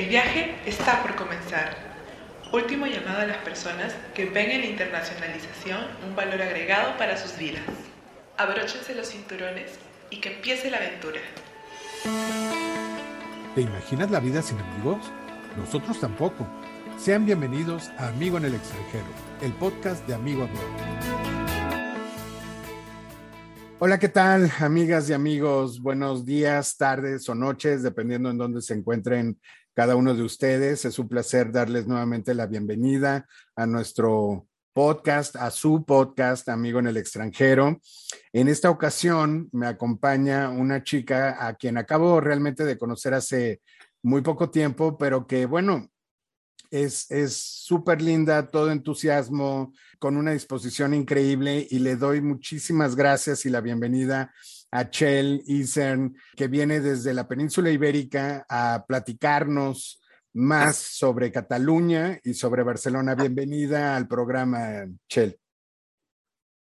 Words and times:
El 0.00 0.08
viaje 0.08 0.54
está 0.64 1.02
por 1.02 1.14
comenzar. 1.14 1.76
Último 2.54 2.86
llamado 2.86 3.20
a 3.20 3.26
las 3.26 3.36
personas 3.36 3.94
que 4.14 4.24
ven 4.24 4.50
en 4.50 4.62
la 4.62 4.66
internacionalización 4.68 5.78
un 6.08 6.16
valor 6.16 6.40
agregado 6.40 6.96
para 6.96 7.18
sus 7.18 7.36
vidas. 7.36 7.60
Abróchense 8.38 8.94
los 8.94 9.08
cinturones 9.08 9.72
y 10.08 10.16
que 10.22 10.36
empiece 10.36 10.70
la 10.70 10.78
aventura. 10.78 11.20
¿Te 13.54 13.60
imaginas 13.60 14.10
la 14.10 14.20
vida 14.20 14.40
sin 14.40 14.58
amigos? 14.58 15.12
Nosotros 15.58 16.00
tampoco. 16.00 16.48
Sean 16.96 17.26
bienvenidos 17.26 17.90
a 17.98 18.08
Amigo 18.08 18.38
en 18.38 18.46
el 18.46 18.54
extranjero, 18.54 19.04
el 19.42 19.52
podcast 19.52 20.06
de 20.06 20.14
Amigo 20.14 20.44
Amigo. 20.44 21.10
Hola, 23.82 23.98
¿qué 23.98 24.10
tal, 24.10 24.50
amigas 24.60 25.08
y 25.08 25.14
amigos? 25.14 25.80
Buenos 25.80 26.26
días, 26.26 26.76
tardes 26.76 27.26
o 27.30 27.34
noches, 27.34 27.82
dependiendo 27.82 28.30
en 28.30 28.36
dónde 28.36 28.60
se 28.60 28.74
encuentren 28.74 29.38
cada 29.74 29.96
uno 29.96 30.14
de 30.14 30.22
ustedes. 30.22 30.84
Es 30.84 30.98
un 30.98 31.08
placer 31.08 31.52
darles 31.52 31.86
nuevamente 31.86 32.34
la 32.34 32.46
bienvenida 32.46 33.26
a 33.56 33.66
nuestro 33.66 34.46
podcast, 34.72 35.36
a 35.36 35.50
su 35.50 35.84
podcast, 35.84 36.48
Amigo 36.48 36.78
en 36.78 36.86
el 36.86 36.96
extranjero. 36.96 37.80
En 38.32 38.48
esta 38.48 38.70
ocasión 38.70 39.48
me 39.52 39.66
acompaña 39.66 40.48
una 40.48 40.82
chica 40.82 41.46
a 41.46 41.54
quien 41.54 41.76
acabo 41.76 42.20
realmente 42.20 42.64
de 42.64 42.78
conocer 42.78 43.14
hace 43.14 43.60
muy 44.02 44.22
poco 44.22 44.50
tiempo, 44.50 44.96
pero 44.96 45.26
que 45.26 45.46
bueno, 45.46 45.90
es 46.70 47.08
súper 47.32 48.00
linda, 48.00 48.50
todo 48.50 48.70
entusiasmo, 48.70 49.72
con 49.98 50.16
una 50.16 50.32
disposición 50.32 50.94
increíble 50.94 51.66
y 51.70 51.78
le 51.80 51.94
doy 51.94 52.22
muchísimas 52.22 52.96
gracias 52.96 53.44
y 53.44 53.50
la 53.50 53.60
bienvenida 53.60 54.32
a 54.70 54.90
Chel 54.90 55.42
Isern, 55.46 56.16
que 56.36 56.48
viene 56.48 56.80
desde 56.80 57.14
la 57.14 57.26
península 57.26 57.70
ibérica 57.70 58.44
a 58.48 58.84
platicarnos 58.86 60.00
más 60.32 60.76
sobre 60.76 61.32
Cataluña 61.32 62.20
y 62.22 62.34
sobre 62.34 62.62
Barcelona. 62.62 63.14
Bienvenida 63.14 63.96
al 63.96 64.06
programa, 64.06 64.86
Chel. 65.08 65.38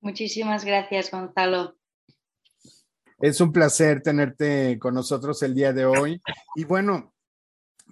Muchísimas 0.00 0.64
gracias, 0.64 1.11
Gonzalo. 1.11 1.77
Es 3.19 3.41
un 3.41 3.50
placer 3.50 4.03
tenerte 4.03 4.78
con 4.78 4.94
nosotros 4.94 5.42
el 5.42 5.55
día 5.55 5.72
de 5.72 5.86
hoy. 5.86 6.20
Y 6.55 6.64
bueno, 6.64 7.14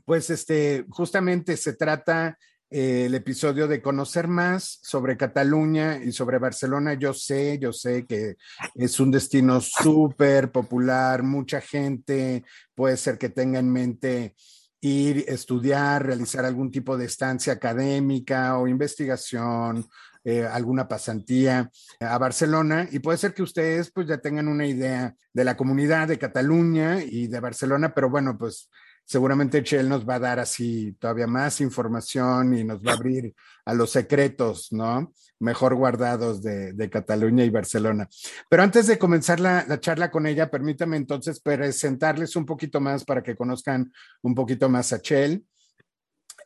pues 0.05 0.28
este, 0.28 0.84
justamente 0.91 1.56
se 1.56 1.74
trata 1.74 2.39
eh, 2.77 3.06
el 3.06 3.14
episodio 3.14 3.69
de 3.69 3.80
conocer 3.80 4.27
más 4.27 4.80
sobre 4.83 5.17
Cataluña 5.17 6.03
y 6.03 6.11
sobre 6.11 6.39
Barcelona. 6.39 6.94
Yo 6.94 7.14
sé, 7.14 7.56
yo 7.61 7.72
sé 7.72 8.05
que 8.05 8.34
es 8.75 8.98
un 8.98 9.12
destino 9.12 9.61
súper 9.61 10.50
popular, 10.50 11.22
mucha 11.22 11.61
gente 11.61 12.42
puede 12.75 12.97
ser 12.97 13.17
que 13.17 13.28
tenga 13.28 13.61
en 13.61 13.70
mente 13.70 14.34
ir, 14.80 15.25
estudiar, 15.28 16.05
realizar 16.05 16.45
algún 16.45 16.72
tipo 16.72 16.98
de 16.98 17.05
estancia 17.05 17.52
académica 17.52 18.58
o 18.58 18.67
investigación, 18.67 19.86
eh, 20.25 20.45
alguna 20.45 20.89
pasantía 20.89 21.70
a 22.00 22.19
Barcelona 22.19 22.89
y 22.91 22.98
puede 22.98 23.19
ser 23.19 23.34
que 23.34 23.45
ustedes 23.45 23.92
pues 23.92 24.08
ya 24.08 24.19
tengan 24.19 24.48
una 24.48 24.67
idea 24.67 25.14
de 25.33 25.45
la 25.45 25.56
comunidad 25.56 26.08
de 26.08 26.19
Cataluña 26.19 27.05
y 27.05 27.28
de 27.28 27.39
Barcelona, 27.39 27.95
pero 27.95 28.11
bueno, 28.11 28.36
pues 28.36 28.69
seguramente 29.05 29.62
Chel 29.62 29.88
nos 29.88 30.08
va 30.08 30.16
a 30.16 30.20
dar 30.20 30.38
así 30.38 30.92
todavía 30.98 31.27
más 31.27 31.60
información 31.60 32.56
y 32.56 32.64
nos 32.64 32.80
va 32.80 32.92
a 32.92 32.94
abrir 32.94 33.34
a 33.64 33.74
los 33.74 33.91
secretos, 33.91 34.72
¿no? 34.72 35.12
Mejor 35.41 35.74
guardados 35.74 36.42
de, 36.42 36.91
Cataluña 36.91 37.44
y 37.44 37.50
Barcelona. 37.50 38.08
Pero 38.48 38.62
antes 38.62 38.86
de 38.86 38.98
comenzar 38.98 39.40
la, 39.40 39.80
charla 39.80 40.11
con 40.11 40.27
ella, 40.27 40.51
permítame 40.51 40.96
entonces 40.96 41.40
presentarles 41.40 42.36
un 42.36 42.46
poquito 42.46 42.80
más 42.80 43.05
para 43.05 43.23
que 43.23 43.36
conozcan 43.36 43.92
un 44.23 44.34
poquito 44.34 44.68
más 44.68 44.92
a 44.92 45.01
Chel. 45.01 45.45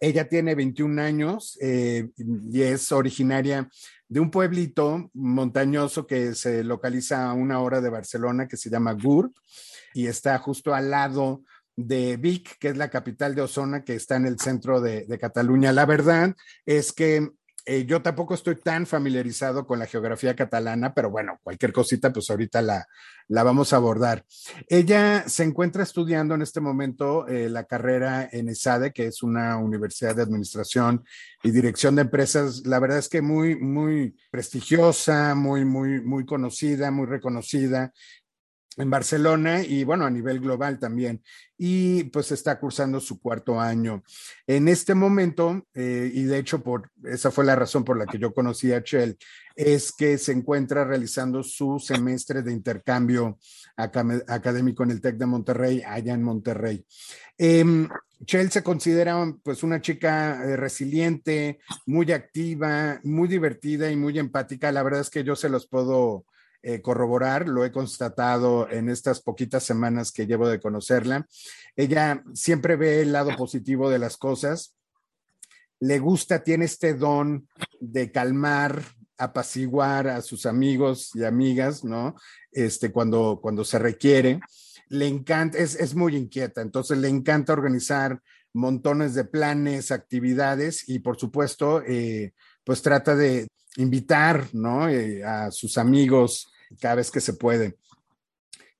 Ella 0.01 0.29
tiene 0.29 0.55
21 0.55 1.03
años 1.03 1.59
eh, 1.61 2.09
y 2.17 2.63
es 2.63 2.93
originaria 2.93 3.69
de 4.09 4.21
un 4.21 4.31
pueblito 4.31 5.11
montañoso 5.13 6.07
que 6.07 6.35
se 6.35 6.65
localiza 6.65 7.29
a 7.29 7.35
una 7.35 7.61
hora 7.61 7.81
de 7.81 7.91
Barcelona 7.91 8.49
que 8.49 8.57
se 8.57 8.71
llama 8.71 8.93
Gur 8.93 9.33
y 9.93 10.07
está 10.07 10.39
justo 10.39 10.75
al 10.75 10.91
lado 10.91 11.43
de 11.79 12.17
Vic, 12.17 12.59
que 12.59 12.71
es 12.71 12.77
la 12.77 12.91
capital 12.91 13.37
de 13.37 13.43
Osona, 13.43 13.85
que 13.85 13.95
está 13.95 14.17
en 14.17 14.27
el 14.27 14.41
centro 14.41 14.81
de, 14.81 15.07
Cataluña. 15.21 15.73
La 15.73 15.87
verdad 15.87 16.35
es 16.67 16.93
que 16.93 17.31
eh, 17.67 17.85
yo 17.87 18.03
tampoco 18.03 18.35
estoy 18.35 18.57
tan 18.57 18.85
familiarizado 18.85 19.65
con 19.65 19.79
la 19.79 19.87
geografía 19.87 20.35
catalana, 20.35 20.93
pero 20.93 21.09
bueno, 21.11 21.39
cualquier 21.41 21.73
cosita, 21.73 22.13
pues 22.13 22.31
ahorita 22.31 22.63
la, 22.63 22.89
la 23.29 23.45
vamos 23.45 23.73
a 23.73 23.77
abordar. 23.77 24.25
Ella 24.69 25.29
se 25.29 25.45
encuentra 25.45 25.85
estudiando 25.85 26.35
en 26.35 26.43
este 26.43 26.61
momento 26.61 27.29
eh, 27.29 27.49
la 27.49 27.63
carrera 27.63 28.29
en 28.33 28.49
ESADE, 28.49 28.93
que 28.93 29.07
es 29.07 29.23
una 29.23 29.57
universidad 29.59 30.17
de 30.17 30.23
administración 30.23 31.05
y 31.45 31.53
dirección 31.53 31.95
de 31.95 32.03
empresas, 32.03 32.67
la 32.67 32.81
verdad 32.81 32.99
es 32.99 33.09
que 33.09 33.23
muy, 33.23 33.55
muy 33.55 34.17
prestigiosa, 34.33 35.37
muy, 35.37 35.65
muy, 35.65 36.01
muy 36.01 36.27
conocida, 36.27 36.91
muy 36.91 37.07
reconocida 37.07 37.93
en 38.79 38.91
Barcelona 38.91 39.63
y 39.63 39.85
bueno, 39.85 40.07
a 40.07 40.11
nivel 40.11 40.41
global 40.41 40.79
también. 40.79 41.23
Y 41.57 42.05
pues 42.05 42.33
está 42.33 42.59
cursando 42.59 43.01
su 43.01 43.21
cuarto 43.21 43.61
año. 43.61 44.03
En 44.47 44.69
este 44.69 44.95
momento, 44.95 45.67
eh, 45.75 46.11
y 46.13 46.23
de 46.23 46.39
hecho 46.39 46.63
por 46.63 46.91
esa 47.05 47.31
fue 47.31 47.45
la 47.45 47.57
razón 47.57 47.85
por 47.85 47.99
la 47.99 48.07
que 48.07 48.19
yo 48.19 48.33
conocí 48.33 48.73
a 48.73 48.83
Chell, 48.83 49.19
es 49.57 49.93
que 49.93 50.19
se 50.19 50.33
encuentra 50.33 50.85
realizando 50.85 51.43
su 51.43 51.79
semestre 51.81 52.43
de 52.43 52.53
intercambio 52.53 53.39
académico 53.77 54.85
en 54.85 54.93
el 54.93 55.01
TEC 55.01 55.17
de 55.17 55.27
Monterrey, 55.27 55.83
allá 55.85 56.15
en 56.15 56.23
Monterrey. 56.23 56.85
Eh, 57.37 57.89
Chell 58.25 58.51
se 58.51 58.63
considera 58.63 59.17
pues 59.43 59.63
una 59.63 59.81
chica 59.81 60.43
eh, 60.45 60.57
resiliente, 60.57 61.61
muy 61.87 62.11
activa, 62.13 63.01
muy 63.05 63.29
divertida 63.29 63.91
y 63.91 63.97
muy 63.97 64.19
empática. 64.19 64.73
La 64.73 64.83
verdad 64.83 65.01
es 65.01 65.11
que 65.11 65.25
yo 65.25 65.37
se 65.37 65.49
los 65.49 65.67
puedo 65.69 66.25
eh, 66.63 66.81
corroborar, 66.81 67.49
lo 67.49 67.65
he 67.65 67.73
constatado 67.73 68.69
en 68.71 68.89
estas 68.89 69.21
poquitas 69.21 69.63
semanas 69.63 70.13
que 70.13 70.27
llevo 70.27 70.49
de 70.49 70.61
conocerla. 70.61 71.27
Ella 71.77 72.23
siempre 72.35 72.77
ve 72.77 73.03
el 73.03 73.13
lado 73.13 73.37
positivo 73.37 73.91
de 73.91 73.99
las 73.99 74.17
cosas, 74.17 74.75
le 75.81 75.99
gusta, 75.99 76.43
tiene 76.43 76.65
este 76.65 76.95
don 76.95 77.49
de 77.81 78.11
calmar, 78.11 78.83
apaciguar 79.17 80.09
a 80.09 80.23
sus 80.23 80.47
amigos 80.47 81.11
y 81.15 81.25
amigas, 81.25 81.85
¿no? 81.85 82.15
Este, 82.53 82.91
cuando, 82.91 83.39
cuando 83.41 83.65
se 83.65 83.79
requiere. 83.79 84.41
Le 84.89 85.07
encanta, 85.07 85.59
es, 85.59 85.75
es 85.75 85.95
muy 85.95 86.17
inquieta, 86.17 86.63
entonces 86.63 86.99
le 86.99 87.09
encanta 87.09 87.53
organizar 87.53 88.23
montones 88.55 89.15
de 89.15 89.25
planes, 89.25 89.91
actividades 89.91 90.89
y 90.89 91.01
por 91.01 91.19
supuesto, 91.19 91.83
eh, 91.83 92.33
pues 92.65 92.81
trata 92.83 93.15
de, 93.15 93.49
invitar, 93.79 94.47
¿no? 94.53 94.89
Eh, 94.89 95.25
a 95.25 95.51
sus 95.51 95.79
amigos 95.79 96.53
cada 96.81 96.97
vez 96.97 97.11
que 97.11 97.21
se 97.21 97.35
puede. 97.35 97.79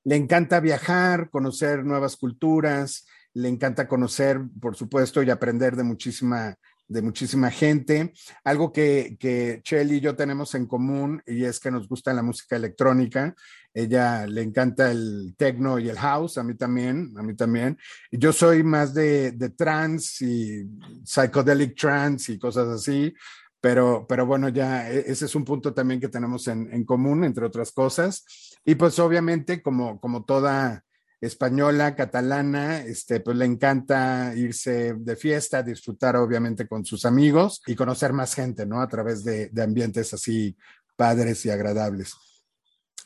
Le 0.03 0.15
encanta 0.15 0.59
viajar, 0.59 1.29
conocer 1.29 1.83
nuevas 1.83 2.15
culturas, 2.15 3.05
le 3.33 3.49
encanta 3.49 3.87
conocer, 3.87 4.39
por 4.61 4.75
supuesto, 4.75 5.23
y 5.23 5.29
aprender 5.29 5.75
de 5.75 5.83
muchísima, 5.83 6.57
de 6.87 7.01
muchísima 7.01 7.51
gente. 7.51 8.13
Algo 8.43 8.71
que, 8.71 9.17
que 9.19 9.61
Chell 9.63 9.91
y 9.91 9.99
yo 9.99 10.15
tenemos 10.15 10.55
en 10.55 10.65
común 10.65 11.21
y 11.25 11.45
es 11.45 11.59
que 11.59 11.71
nos 11.71 11.87
gusta 11.87 12.13
la 12.13 12.23
música 12.23 12.55
electrónica. 12.55 13.35
Ella 13.73 14.25
le 14.25 14.41
encanta 14.41 14.91
el 14.91 15.35
techno 15.37 15.79
y 15.79 15.89
el 15.89 15.97
house, 15.97 16.37
a 16.37 16.43
mí 16.43 16.55
también, 16.55 17.13
a 17.15 17.21
mí 17.21 17.35
también. 17.35 17.77
Yo 18.11 18.33
soy 18.33 18.63
más 18.63 18.93
de, 18.93 19.31
de 19.31 19.49
trance 19.51 20.25
y 20.25 20.67
psychedelic 21.05 21.77
trance 21.77 22.33
y 22.33 22.39
cosas 22.39 22.67
así. 22.67 23.13
Pero, 23.61 24.05
pero 24.07 24.25
bueno, 24.25 24.49
ya 24.49 24.89
e, 24.89 25.11
ese 25.11 25.25
es 25.25 25.35
un 25.35 25.45
punto 25.45 25.73
también 25.73 25.99
que 25.99 26.07
tenemos 26.07 26.47
en, 26.47 26.83
común, 26.85 27.23
entre 27.23 27.45
otras 27.45 27.71
cosas. 27.71 28.25
Y 28.65 28.75
pues 28.75 28.99
obviamente, 28.99 29.61
como, 29.61 29.99
como 29.99 30.23
toda 30.23 30.83
española, 31.21 31.95
catalana, 31.95 32.81
este, 32.81 33.19
pues 33.19 33.35
le 33.35 33.45
encanta 33.45 34.33
irse 34.35 34.93
de 34.93 35.15
fiesta, 35.17 35.63
disfrutar 35.63 36.15
obviamente 36.15 36.67
con 36.67 36.85
sus 36.85 37.05
amigos 37.05 37.61
y 37.67 37.75
conocer 37.75 38.13
más 38.13 38.33
gente, 38.33 38.65
¿no? 38.65 38.81
A 38.81 38.87
través 38.87 39.23
de, 39.25 39.49
de 39.49 39.63
ambientes 39.63 40.13
así 40.13 40.55
padres 40.95 41.45
y 41.45 41.49
agradables. 41.49 42.15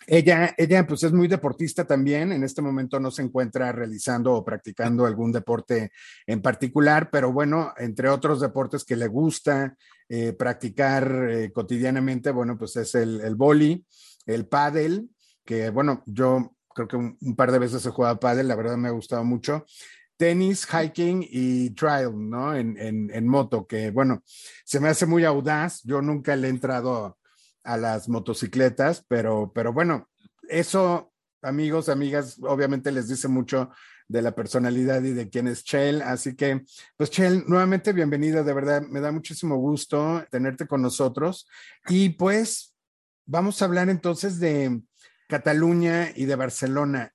Ella, 0.07 0.53
ella 0.57 0.85
pues 0.85 1.03
es 1.03 1.13
muy 1.13 1.27
deportista 1.27 1.85
también. 1.85 2.31
En 2.31 2.43
este 2.43 2.61
momento 2.61 2.99
no 2.99 3.11
se 3.11 3.21
encuentra 3.21 3.71
realizando 3.71 4.33
o 4.33 4.43
practicando 4.43 5.05
algún 5.05 5.31
deporte 5.31 5.91
en 6.27 6.41
particular, 6.41 7.09
pero 7.11 7.31
bueno, 7.31 7.73
entre 7.77 8.09
otros 8.09 8.41
deportes 8.41 8.83
que 8.83 8.95
le 8.95 9.07
gusta 9.07 9.75
eh, 10.09 10.33
practicar 10.33 11.29
eh, 11.29 11.51
cotidianamente, 11.51 12.31
bueno, 12.31 12.57
pues 12.57 12.75
es 12.75 12.95
el, 12.95 13.21
el 13.21 13.35
boli, 13.35 13.85
el 14.25 14.47
pádel, 14.47 15.09
que 15.45 15.69
bueno, 15.69 16.03
yo 16.05 16.55
creo 16.73 16.87
que 16.87 16.97
un, 16.97 17.35
par 17.35 17.51
de 17.51 17.59
veces 17.59 17.85
he 17.85 17.89
jugado 17.89 18.19
pádel, 18.19 18.47
la 18.47 18.55
verdad 18.55 18.77
me 18.77 18.89
ha 18.89 18.91
gustado 18.91 19.23
mucho. 19.23 19.65
Tenis, 20.17 20.67
hiking 20.67 21.25
y 21.27 21.71
trail, 21.71 22.11
¿no? 22.13 22.55
En, 22.55 22.77
en, 22.77 23.09
en 23.11 23.27
moto, 23.27 23.65
que 23.65 23.91
bueno, 23.91 24.23
se 24.63 24.79
me 24.79 24.89
hace 24.89 25.05
muy 25.05 25.25
audaz. 25.25 25.81
Yo 25.83 26.01
nunca 26.01 26.35
le 26.35 26.47
he 26.47 26.51
entrado 26.51 27.17
a 27.63 27.77
las 27.77 28.09
motocicletas, 28.09 29.05
pero, 29.07 29.51
pero 29.53 29.73
bueno, 29.73 30.09
eso, 30.49 31.13
amigos, 31.41 31.89
amigas, 31.89 32.37
obviamente 32.41 32.91
les 32.91 33.07
dice 33.07 33.27
mucho 33.27 33.71
de 34.07 34.21
la 34.21 34.35
personalidad 34.35 35.01
y 35.03 35.13
de 35.13 35.29
quién 35.29 35.47
es 35.47 35.63
Chel. 35.63 36.01
Así 36.01 36.35
que, 36.35 36.63
pues 36.97 37.09
Chel, 37.09 37.43
nuevamente 37.47 37.93
bienvenida, 37.93 38.43
de 38.43 38.53
verdad, 38.53 38.81
me 38.81 38.99
da 38.99 39.11
muchísimo 39.11 39.57
gusto 39.57 40.23
tenerte 40.29 40.67
con 40.67 40.81
nosotros. 40.81 41.47
Y 41.87 42.09
pues 42.09 42.75
vamos 43.25 43.61
a 43.61 43.65
hablar 43.65 43.89
entonces 43.89 44.39
de 44.39 44.81
Cataluña 45.27 46.11
y 46.15 46.25
de 46.25 46.35
Barcelona. 46.35 47.13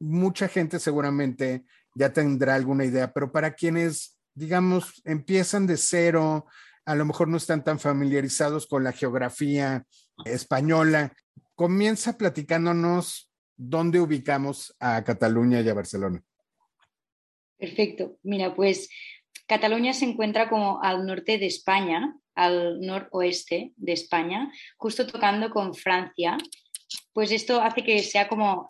Mucha 0.00 0.48
gente 0.48 0.78
seguramente 0.78 1.64
ya 1.94 2.12
tendrá 2.12 2.54
alguna 2.54 2.84
idea, 2.84 3.12
pero 3.12 3.32
para 3.32 3.54
quienes, 3.54 4.18
digamos, 4.34 5.00
empiezan 5.04 5.66
de 5.66 5.76
cero, 5.76 6.46
a 6.88 6.94
lo 6.94 7.04
mejor 7.04 7.28
no 7.28 7.36
están 7.36 7.62
tan 7.62 7.78
familiarizados 7.78 8.66
con 8.66 8.82
la 8.82 8.92
geografía 8.92 9.84
española, 10.24 11.12
comienza 11.54 12.16
platicándonos 12.16 13.30
dónde 13.58 14.00
ubicamos 14.00 14.74
a 14.80 15.04
Cataluña 15.04 15.60
y 15.60 15.68
a 15.68 15.74
Barcelona. 15.74 16.22
Perfecto. 17.58 18.16
Mira, 18.22 18.54
pues 18.54 18.88
Cataluña 19.46 19.92
se 19.92 20.06
encuentra 20.06 20.48
como 20.48 20.82
al 20.82 21.04
norte 21.04 21.36
de 21.36 21.44
España, 21.44 22.16
al 22.34 22.80
noroeste 22.80 23.72
de 23.76 23.92
España, 23.92 24.50
justo 24.78 25.06
tocando 25.06 25.50
con 25.50 25.74
Francia. 25.74 26.38
Pues 27.12 27.32
esto 27.32 27.60
hace 27.60 27.84
que 27.84 28.02
sea 28.02 28.28
como 28.28 28.66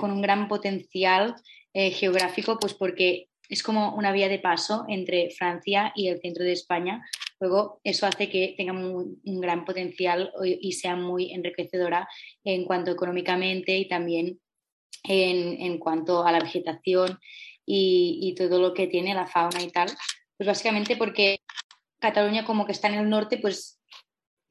con 0.00 0.10
un 0.10 0.22
gran 0.22 0.48
potencial 0.48 1.34
eh, 1.74 1.90
geográfico, 1.90 2.58
pues 2.58 2.72
porque 2.72 3.28
es 3.48 3.62
como 3.62 3.94
una 3.94 4.12
vía 4.12 4.28
de 4.28 4.38
paso 4.38 4.84
entre 4.88 5.30
Francia 5.30 5.92
y 5.94 6.08
el 6.08 6.20
centro 6.20 6.44
de 6.44 6.52
España. 6.52 7.04
Luego, 7.40 7.80
eso 7.84 8.06
hace 8.06 8.28
que 8.30 8.54
tenga 8.56 8.72
un, 8.72 9.20
gran 9.40 9.64
potencial 9.64 10.32
y 10.42 10.72
sea 10.72 10.96
muy 10.96 11.32
enriquecedora 11.32 12.08
en 12.44 12.64
cuanto 12.64 12.90
económicamente 12.90 13.76
y 13.76 13.88
también 13.88 14.40
en, 15.04 15.78
cuanto 15.78 16.24
a 16.24 16.32
la 16.32 16.40
vegetación 16.40 17.18
y, 17.66 18.18
y, 18.22 18.34
todo 18.34 18.60
lo 18.60 18.72
que 18.72 18.86
tiene 18.86 19.14
la 19.14 19.26
fauna 19.26 19.62
y 19.62 19.70
tal. 19.70 19.88
Pues 20.36 20.46
básicamente 20.46 20.96
porque 20.96 21.40
Cataluña 21.98 22.44
como 22.44 22.64
que 22.64 22.72
está 22.72 22.88
en 22.88 22.94
el 22.94 23.10
norte, 23.10 23.38
pues 23.38 23.80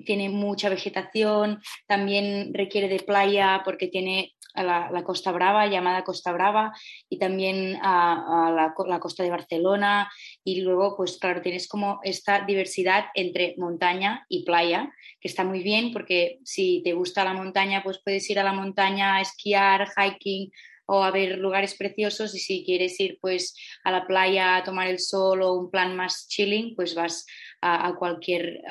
tiene 0.03 0.29
mucha 0.29 0.69
vegetación, 0.69 1.61
también 1.87 2.53
requiere 2.53 2.87
de 2.87 2.99
playa 2.99 3.61
porque 3.63 3.87
tiene 3.87 4.34
a 4.55 4.63
la, 4.63 5.03
Costa 5.03 5.31
Brava, 5.31 5.67
llamada 5.67 6.03
Costa 6.03 6.31
Brava, 6.31 6.73
y 7.09 7.19
también 7.19 7.77
a, 7.81 8.73
la, 8.87 8.99
costa 8.99 9.23
de 9.23 9.29
Barcelona. 9.29 10.11
Y 10.43 10.61
luego, 10.61 10.95
pues 10.95 11.17
claro, 11.17 11.41
tienes 11.41 11.67
como 11.67 11.99
esta 12.03 12.45
diversidad 12.45 13.05
entre 13.13 13.55
montaña 13.57 14.25
y 14.29 14.45
playa, 14.45 14.91
que 15.19 15.27
está 15.27 15.43
muy 15.43 15.63
bien 15.63 15.91
porque 15.91 16.39
si 16.43 16.81
te 16.83 16.93
gusta 16.93 17.23
la 17.23 17.33
montaña, 17.33 17.83
pues 17.83 18.01
puedes 18.03 18.29
ir 18.29 18.39
a 18.39 18.43
la 18.43 18.53
montaña 18.53 19.17
a 19.17 19.21
esquiar, 19.21 19.87
hiking 19.95 20.51
o 20.87 21.03
a 21.03 21.11
ver 21.11 21.37
lugares 21.37 21.75
preciosos 21.75 22.35
y 22.35 22.39
si 22.39 22.63
quieres 22.63 22.99
ir 22.99 23.17
pues 23.19 23.55
a 23.83 23.91
la 23.91 24.05
playa 24.05 24.57
a 24.57 24.63
tomar 24.63 24.87
el 24.87 24.99
sol 24.99 25.41
o 25.41 25.53
un 25.53 25.71
plan 25.71 25.95
más 25.95 26.27
chilling, 26.27 26.75
pues 26.75 26.93
vas 26.95 27.25
a, 27.61 27.95
cualquier 27.95 28.61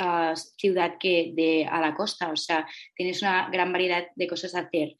ciudad 0.56 0.96
que 0.98 1.32
de 1.34 1.66
a 1.66 1.80
la 1.80 1.94
costa. 1.94 2.30
O 2.30 2.36
sea, 2.36 2.66
tienes 2.94 3.22
una 3.22 3.48
gran 3.50 3.72
variedad 3.72 4.06
de 4.14 4.28
cosas 4.28 4.54
a 4.54 4.60
hacer. 4.60 4.96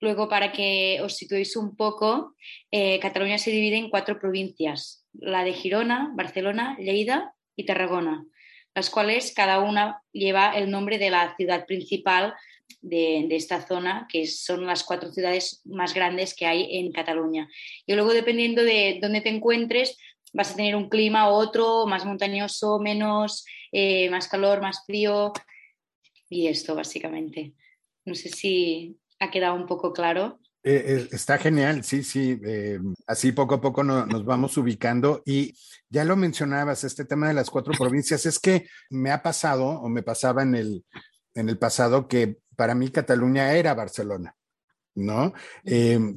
Luego, 0.00 0.28
para 0.28 0.50
que 0.50 0.98
os 1.02 1.16
situéis 1.16 1.56
un 1.56 1.76
poco, 1.76 2.34
eh, 2.70 2.98
Cataluña 3.00 3.36
se 3.36 3.50
divide 3.50 3.76
en 3.76 3.90
cuatro 3.90 4.18
provincias, 4.18 5.06
la 5.12 5.44
de 5.44 5.52
Girona, 5.52 6.12
Barcelona, 6.16 6.76
Lleida 6.78 7.34
y 7.54 7.66
Tarragona, 7.66 8.24
las 8.74 8.88
cuales 8.88 9.32
cada 9.34 9.60
una 9.60 10.02
lleva 10.12 10.56
el 10.56 10.70
nombre 10.70 10.98
de 10.98 11.10
la 11.10 11.36
ciudad 11.36 11.66
principal 11.66 12.34
de, 12.80 13.26
esta 13.30 13.66
zona, 13.66 14.06
que 14.10 14.26
son 14.26 14.66
las 14.66 14.84
cuatro 14.84 15.12
ciudades 15.12 15.60
más 15.64 15.92
grandes 15.92 16.34
que 16.34 16.46
hay 16.46 16.78
en 16.78 16.92
Cataluña. 16.92 17.48
Y 17.84 17.92
luego, 17.92 18.14
dependiendo 18.14 18.62
de 18.62 18.98
dónde 19.02 19.20
te 19.20 19.28
encuentres, 19.28 19.98
vas 20.32 20.52
a 20.52 20.56
tener 20.56 20.76
un 20.76 20.88
clima 20.88 21.30
u 21.30 21.34
otro, 21.34 21.86
más 21.86 22.06
montañoso, 22.06 22.78
menos, 22.78 23.44
eh, 23.72 24.08
más 24.08 24.28
calor, 24.28 24.62
más 24.62 24.84
frío, 24.86 25.32
y 26.30 26.46
esto 26.46 26.74
básicamente. 26.74 27.52
No 28.04 28.14
sé 28.14 28.28
si 28.30 28.96
ha 29.20 29.30
quedado 29.30 29.54
un 29.54 29.66
poco 29.66 29.92
claro. 29.92 30.40
Eh, 30.62 30.84
eh, 30.86 31.08
está 31.12 31.38
genial, 31.38 31.84
sí, 31.84 32.02
sí. 32.02 32.38
Eh, 32.44 32.80
así 33.06 33.32
poco 33.32 33.54
a 33.54 33.60
poco 33.60 33.84
nos 33.84 34.24
vamos 34.24 34.56
ubicando 34.56 35.22
y 35.24 35.54
ya 35.88 36.04
lo 36.04 36.16
mencionabas, 36.16 36.84
este 36.84 37.04
tema 37.04 37.28
de 37.28 37.34
las 37.34 37.50
cuatro 37.50 37.72
provincias, 37.78 38.26
es 38.26 38.38
que 38.38 38.66
me 38.90 39.10
ha 39.10 39.22
pasado 39.22 39.66
o 39.66 39.88
me 39.88 40.02
pasaba 40.02 40.42
en 40.42 40.54
el, 40.54 40.84
en 41.34 41.48
el 41.48 41.58
pasado 41.58 42.08
que 42.08 42.38
para 42.56 42.74
mí 42.74 42.90
Cataluña 42.90 43.52
era 43.54 43.74
Barcelona, 43.74 44.36
¿no? 44.94 45.32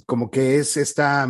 como 0.06 0.30
que 0.30 0.58
es 0.58 0.76
esta, 0.76 1.28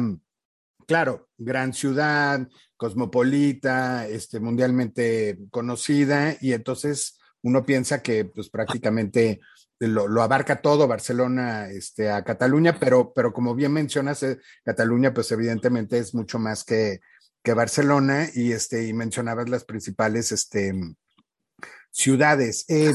claro, 0.87 1.29
gran 1.37 1.73
ciudad, 1.73 2.47
cosmopolita, 2.77 4.07
este, 4.07 4.39
mundialmente 4.39 5.37
conocida 5.51 6.35
y 6.41 6.53
entonces 6.53 7.19
uno 7.43 7.65
piensa 7.65 8.01
que 8.01 8.25
pues 8.25 8.49
prácticamente 8.49 9.39
lo, 9.87 10.21
abarca 10.21 10.61
todo 10.61 10.87
Barcelona 10.87 11.69
este, 11.69 12.09
a 12.09 12.23
Cataluña, 12.23 12.77
pero, 12.79 13.13
pero 13.13 13.33
como 13.33 13.55
bien 13.55 13.73
mencionas, 13.73 14.23
eh, 14.23 14.39
Cataluña 14.63 15.13
pues 15.13 15.31
evidentemente 15.31 15.97
es 15.97 16.13
mucho 16.13 16.39
más 16.39 16.63
que, 16.63 16.99
que 17.43 17.53
Barcelona 17.53 18.27
y, 18.33 18.51
este, 18.51 18.87
y 18.87 18.93
mencionabas 18.93 19.49
las 19.49 19.65
principales 19.65 20.31
este, 20.31 20.73
ciudades. 21.91 22.65
Eh, 22.69 22.93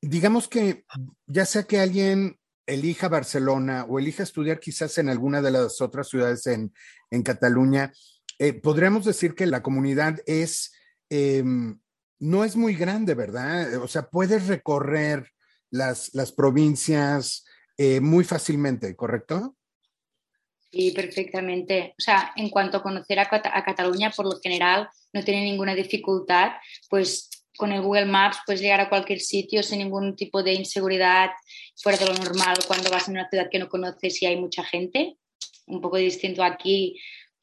digamos 0.00 0.48
que 0.48 0.84
ya 1.26 1.44
sea 1.44 1.64
que 1.64 1.80
alguien 1.80 2.38
elija 2.66 3.08
Barcelona 3.08 3.84
o 3.88 3.98
elija 3.98 4.22
estudiar 4.22 4.60
quizás 4.60 4.98
en 4.98 5.08
alguna 5.08 5.40
de 5.42 5.50
las 5.50 5.80
otras 5.80 6.08
ciudades 6.08 6.46
en, 6.46 6.72
en 7.10 7.22
Cataluña, 7.22 7.92
eh, 8.38 8.52
podríamos 8.52 9.04
decir 9.04 9.34
que 9.34 9.46
la 9.46 9.62
comunidad 9.62 10.20
es, 10.26 10.72
em, 11.10 11.80
no 12.20 12.44
es 12.44 12.56
muy 12.56 12.74
grande, 12.74 13.14
¿verdad? 13.14 13.74
O 13.82 13.88
sea, 13.88 14.08
puedes 14.08 14.46
recorrer 14.46 15.32
las, 15.70 16.14
las 16.14 16.32
provincias 16.32 17.44
eh, 17.76 18.00
muy 18.00 18.24
fácilmente, 18.24 18.94
¿correcto? 18.96 19.56
Sí, 20.70 20.90
perfectamente. 20.90 21.94
O 21.98 22.02
sea, 22.02 22.32
en 22.36 22.50
cuanto 22.50 22.78
a 22.78 22.82
conocer 22.82 23.18
a, 23.18 23.28
Cataluña, 23.28 24.10
por 24.10 24.26
lo 24.26 24.38
general, 24.40 24.88
no 25.12 25.22
tiene 25.22 25.44
ninguna 25.44 25.74
dificultad, 25.74 26.52
pues 26.90 27.30
con 27.56 27.72
el 27.72 27.80
Google 27.80 28.04
Maps 28.04 28.38
puedes 28.44 28.60
llegar 28.60 28.80
a 28.80 28.88
cualquier 28.88 29.20
sitio 29.20 29.62
sin 29.62 29.78
ningún 29.78 30.14
tipo 30.14 30.42
de 30.42 30.52
inseguridad 30.54 31.30
fuera 31.76 31.98
de 31.98 32.06
lo 32.06 32.14
normal 32.14 32.56
cuando 32.66 32.90
vas 32.90 33.08
a 33.08 33.10
una 33.10 33.28
ciudad 33.28 33.48
que 33.50 33.58
no 33.58 33.68
conoces 33.68 34.20
y 34.22 34.26
hay 34.26 34.36
mucha 34.36 34.62
gente. 34.62 35.16
Un 35.66 35.80
poco 35.80 35.96
distinto 35.96 36.44
aquí, 36.44 37.00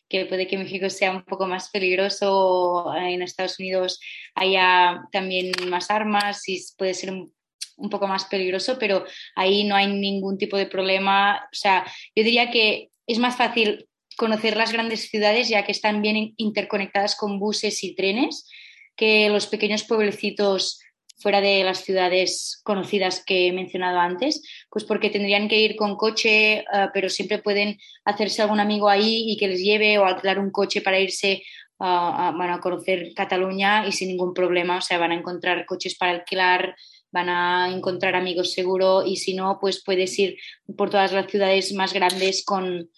que 0.08 0.26
puede 0.26 0.48
que 0.48 0.58
México 0.58 0.90
sea 0.90 1.12
un 1.12 1.26
poco 1.26 1.48
más 1.48 1.70
peligroso, 1.70 2.94
en 2.96 3.22
Estados 3.22 3.60
Unidos 3.60 4.00
haya 4.36 5.02
también 5.12 5.52
más 5.70 5.90
armas 5.90 6.48
y 6.48 6.64
puede 6.78 6.94
ser 6.94 7.12
un 7.12 7.35
un 7.78 7.90
poco 7.90 8.08
más 8.08 8.26
peligroso, 8.26 8.78
pero 8.80 9.06
ahí 9.36 9.64
no 9.64 9.76
hay 9.76 9.88
ningún 9.88 10.38
tipo 10.38 10.58
de 10.58 10.66
problema. 10.66 11.48
O 11.52 11.56
sea, 11.56 11.86
yo 12.16 12.24
diría 12.24 12.52
que 12.52 12.90
es 13.08 13.20
más 13.20 13.36
fácil 13.36 13.88
conocer 14.18 14.56
las 14.56 14.72
grandes 14.72 15.10
ciudades 15.10 15.50
ya 15.50 15.64
que 15.66 15.72
están 15.72 16.02
bien 16.02 16.34
interconectadas 16.38 17.16
con 17.16 17.40
buses 17.40 17.84
y 17.84 17.96
trenes 17.96 18.48
que 18.96 19.30
los 19.30 19.48
pequeños 19.48 19.84
pueblecitos 19.84 20.80
fuera 21.18 21.42
de 21.42 21.64
las 21.64 21.84
ciudades 21.84 22.62
conocidas 22.64 23.24
que 23.26 23.48
he 23.48 23.54
mencionado 23.54 24.00
antes, 24.00 24.42
pues 24.70 24.84
porque 24.84 25.10
tendrían 25.10 25.48
que 25.48 25.60
ir 25.60 25.76
con 25.76 25.96
coche, 25.96 26.60
eh, 26.60 26.66
pero 26.94 27.10
siempre 27.10 27.40
pueden 27.40 27.80
hacerse 28.04 28.42
algún 28.42 28.60
amigo 28.60 28.90
ahí 28.90 29.32
y 29.32 29.38
que 29.38 29.48
les 29.48 29.62
lleve 29.62 29.98
o 29.98 30.06
alquilar 30.06 30.40
un 30.40 30.52
coche 30.52 30.82
para 30.82 31.00
irse 31.00 31.44
a, 31.80 32.30
a 32.30 32.60
conocer 32.60 33.14
Cataluña 33.16 33.88
y 33.88 33.92
sin 33.92 34.10
ningún 34.10 34.34
problema, 34.34 34.78
o 34.78 34.82
sea, 34.82 34.98
van 34.98 35.12
a 35.12 35.16
encontrar 35.16 35.66
coches 35.66 35.96
para 35.98 36.12
alquilar, 36.12 36.76
van 37.16 37.30
a 37.30 37.72
encontrar 37.72 38.14
amigos 38.14 38.52
seguro 38.52 39.06
y 39.06 39.16
si 39.16 39.36
no, 39.36 39.58
pues 39.62 39.82
puedes 39.82 40.20
ir 40.20 40.38
por 40.76 40.90
todas 40.90 41.14
las 41.14 41.32
ciudades 41.32 41.74
más 41.74 41.94
grandes 41.94 42.44
con, 42.44 42.90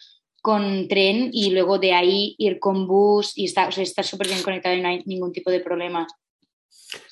con 0.42 0.88
tren 0.88 1.30
y 1.32 1.52
luego 1.52 1.78
de 1.78 1.94
ahí 1.94 2.36
ir 2.40 2.58
con 2.58 2.88
bus 2.88 3.38
y 3.38 3.46
está 3.46 3.72
súper 4.04 4.28
bien 4.28 4.42
conectado 4.42 4.76
y 4.76 4.82
no 4.82 4.90
hay 4.90 5.04
ningún 5.06 5.32
tipo 5.32 5.52
de 5.52 5.60
problema. 5.60 6.08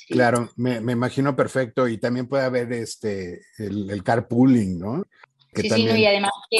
Claro, 0.10 0.50
me, 0.56 0.78
imagino 0.78 1.36
perfecto 1.36 1.88
y 1.88 2.00
también 2.00 2.28
puede 2.28 2.44
haber 2.44 2.74
este 2.74 3.42
el, 3.60 4.04
carpooling, 4.04 4.80
¿no? 4.80 5.04
sí, 5.54 5.70
sí, 5.70 5.84
y 5.84 6.06
además 6.08 6.32
que 6.50 6.60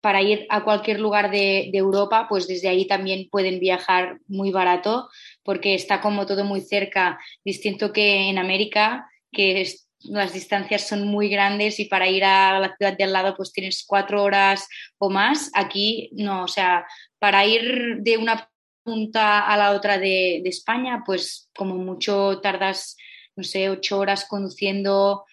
para 0.00 0.22
ir 0.22 0.46
a 0.48 0.64
cualquier 0.64 1.00
lugar 1.00 1.30
de, 1.30 1.68
de, 1.70 1.78
Europa, 1.78 2.26
pues 2.28 2.48
desde 2.48 2.68
ahí 2.68 2.86
también 2.86 3.28
pueden 3.30 3.60
viajar 3.60 4.18
muy 4.26 4.50
barato 4.50 5.08
porque 5.44 5.74
está 5.74 6.00
como 6.00 6.26
todo 6.26 6.44
muy 6.44 6.60
cerca, 6.60 7.18
distinto 7.44 7.92
que 7.92 8.28
en 8.28 8.38
América, 8.38 9.08
que 9.32 9.60
las 10.04 10.32
distancias 10.32 10.88
son 10.88 11.06
muy 11.06 11.28
grandes 11.28 11.78
y 11.80 11.86
para 11.86 12.08
ir 12.08 12.24
a 12.24 12.58
la 12.58 12.74
ciudad 12.76 12.96
de 12.96 13.04
al 13.04 13.12
lado 13.12 13.34
pues 13.36 13.52
tienes 13.52 13.84
cuatro 13.86 14.22
horas 14.22 14.68
o 14.98 15.10
más. 15.10 15.50
Aquí 15.54 16.10
no, 16.12 16.44
o 16.44 16.48
sea, 16.48 16.86
para 17.18 17.46
ir 17.46 17.98
de 18.00 18.16
una 18.16 18.48
punta 18.82 19.46
a 19.46 19.56
la 19.56 19.72
otra 19.72 19.98
de, 19.98 20.42
España, 20.44 21.02
pues 21.06 21.48
como 21.56 21.76
mucho 21.76 22.40
tardas, 22.40 22.96
no 23.36 23.44
sé, 23.44 23.70
ocho 23.70 23.98
horas 23.98 24.26
conduciendo, 24.28 25.24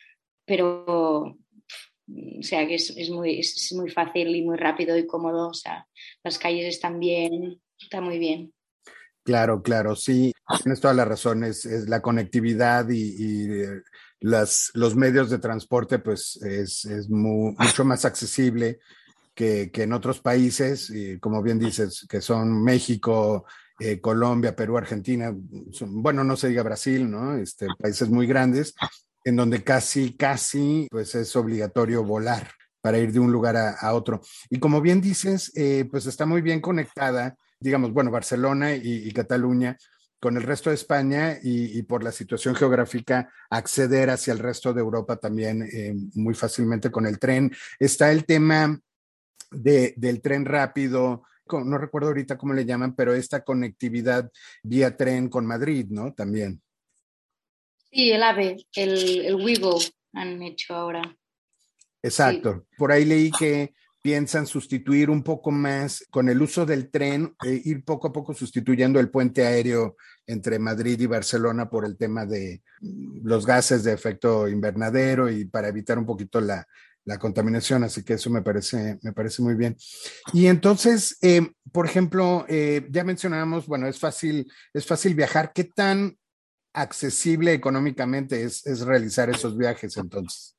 pero 0.45 1.35
O 2.07 2.43
sea 2.43 2.67
que 2.67 2.75
es, 2.75 3.09
muy, 3.09 3.39
es 3.39 3.73
muy 3.75 3.89
fácil 3.89 4.35
y 4.35 4.43
muy 4.43 4.57
rápido 4.57 4.97
y 4.97 5.05
cómodo. 5.05 5.49
O 5.49 5.53
sea, 5.53 5.87
las 6.23 6.37
calles 6.39 6.65
están 6.67 6.99
bien, 6.99 7.61
está 7.79 8.01
muy 8.01 8.19
bien. 8.19 8.53
Claro, 9.23 9.61
claro, 9.61 9.95
sí, 9.95 10.33
tienes 10.63 10.81
toda 10.81 10.95
la 10.95 11.05
razón, 11.05 11.43
es, 11.43 11.65
la 11.87 12.01
conectividad 12.01 12.89
y, 12.89 13.61
eh, 13.61 13.81
los 14.21 14.95
medios 14.95 15.29
de 15.29 15.39
transporte, 15.39 15.99
pues 15.99 16.37
es, 16.41 16.85
mucho 17.09 17.85
más 17.85 18.05
accesible 18.05 18.79
que, 19.33 19.71
en 19.73 19.93
otros 19.93 20.19
países, 20.19 20.89
y 20.89 21.17
como 21.19 21.41
bien 21.41 21.59
dices, 21.59 22.05
que 22.09 22.21
son 22.21 22.61
México, 22.63 23.45
eh, 23.79 24.01
Colombia, 24.01 24.55
Perú, 24.55 24.77
Argentina, 24.77 25.33
bueno, 25.87 26.23
no 26.23 26.35
se 26.35 26.49
diga 26.49 26.63
Brasil, 26.63 27.09
¿no? 27.09 27.37
Este, 27.37 27.67
países 27.79 28.09
muy 28.09 28.27
grandes, 28.27 28.75
en 29.23 29.35
donde 29.37 29.63
casi, 29.63 30.17
casi, 30.17 30.87
pues 30.91 31.15
es 31.15 31.33
obligatorio 31.35 32.03
volar 32.03 32.51
para 32.81 32.97
ir 32.97 33.11
de 33.11 33.19
un 33.19 33.31
lugar 33.31 33.55
a, 33.57 33.93
otro. 33.93 34.21
Y 34.49 34.59
como 34.59 34.81
bien 34.81 35.01
dices, 35.01 35.51
eh, 35.55 35.85
pues 35.89 36.05
está 36.05 36.25
muy 36.25 36.41
bien 36.41 36.61
conectada 36.61 37.37
digamos, 37.59 37.91
bueno, 37.91 38.11
Barcelona 38.11 38.73
y, 38.73 39.11
Cataluña 39.11 39.77
con 40.19 40.35
el 40.35 40.43
resto 40.43 40.69
de 40.69 40.75
España 40.75 41.37
y, 41.41 41.81
por 41.83 42.03
la 42.03 42.11
situación 42.11 42.55
geográfica 42.55 43.31
acceder 43.49 44.09
hacia 44.09 44.33
el 44.33 44.39
resto 44.39 44.73
de 44.73 44.81
Europa 44.81 45.15
también 45.17 45.67
eh, 45.71 45.93
muy 46.15 46.33
fácilmente 46.33 46.91
con 46.91 47.05
el 47.05 47.19
tren. 47.19 47.51
Está 47.79 48.11
el 48.11 48.25
tema 48.25 48.79
del 49.51 50.21
tren 50.21 50.45
rápido, 50.45 51.23
no 51.47 51.77
recuerdo 51.77 52.09
ahorita 52.09 52.37
cómo 52.37 52.53
le 52.53 52.65
llaman, 52.65 52.95
pero 52.95 53.13
esta 53.13 53.43
conectividad 53.43 54.29
vía 54.61 54.95
tren 54.95 55.29
con 55.29 55.45
Madrid, 55.45 55.87
¿no? 55.89 56.13
También. 56.13 56.61
Sí, 57.91 58.11
el 58.11 58.21
AVE, 58.21 58.67
el, 58.75 59.25
el 59.25 59.35
Wigo 59.35 59.79
han 60.13 60.43
hecho 60.43 60.75
ahora. 60.75 61.01
Exacto. 62.03 62.65
Por 62.77 62.91
ahí 62.91 63.05
leí 63.05 63.31
que 63.31 63.73
piensan 64.01 64.47
sustituir 64.47 65.09
un 65.09 65.23
poco 65.23 65.51
más 65.51 66.05
con 66.09 66.29
el 66.29 66.41
uso 66.41 66.65
del 66.65 66.89
tren, 66.89 67.35
eh, 67.45 67.61
ir 67.65 67.83
poco 67.83 68.07
a 68.07 68.13
poco 68.13 68.33
sustituyendo 68.33 68.99
el 68.99 69.09
puente 69.09 69.45
aéreo 69.45 69.97
entre 70.25 70.59
Madrid 70.59 70.99
y 70.99 71.05
Barcelona 71.05 71.69
por 71.69 71.85
el 71.85 71.97
tema 71.97 72.25
de 72.25 72.61
mm, 72.81 73.27
los 73.27 73.45
gases 73.45 73.83
de 73.83 73.93
efecto 73.93 74.47
invernadero 74.47 75.29
y 75.29 75.45
para 75.45 75.67
evitar 75.67 75.97
un 75.97 76.05
poquito 76.05 76.39
la, 76.39 76.65
contaminación, 77.19 77.83
así 77.83 78.03
que 78.03 78.13
eso 78.13 78.29
me 78.29 78.43
parece, 78.43 78.99
me 79.01 79.13
parece 79.13 79.41
muy 79.41 79.55
bien. 79.55 79.75
Y 80.31 80.45
entonces, 80.45 81.17
eh, 81.23 81.41
por 81.71 81.87
ejemplo, 81.87 82.45
eh, 82.47 82.87
ya 82.91 83.03
mencionábamos, 83.03 83.65
bueno, 83.65 83.87
es 83.87 83.97
fácil, 83.97 84.45
es 84.75 84.85
fácil 84.85 85.15
viajar. 85.15 85.51
¿Qué 85.51 85.63
tan 85.63 86.15
accesible 86.71 87.53
económicamente 87.53 88.43
es, 88.43 88.63
es 88.67 88.81
realizar 88.81 89.27
esos 89.31 89.57
viajes 89.57 89.97
entonces? 89.97 90.55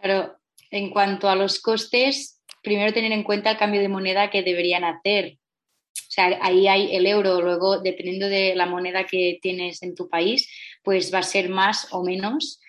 Pero 0.00 0.38
en 0.72 0.90
cuanto 0.90 1.28
a 1.28 1.36
los 1.36 1.60
costes, 1.60 2.40
primero 2.62 2.92
tener 2.92 3.12
en 3.12 3.22
cuenta 3.22 3.50
el 3.50 3.58
cambio 3.58 3.80
de 3.80 3.88
moneda 3.88 4.30
que 4.30 4.42
deberían 4.42 4.84
hacer. 4.84 5.36
O 5.94 6.10
sea, 6.14 6.38
ahí 6.42 6.66
hay 6.66 6.96
el 6.96 7.06
euro, 7.06 7.40
luego 7.40 7.78
dependiendo 7.78 8.28
de 8.28 8.54
la 8.54 8.66
moneda 8.66 9.04
que 9.04 9.38
tienes 9.40 9.82
en 9.82 9.94
tu 9.94 10.08
país, 10.08 10.50
pues 10.82 11.12
va 11.12 11.18
a 11.18 11.22
ser 11.22 11.50
más 11.50 11.88
o 11.92 12.02
menos 12.02 12.60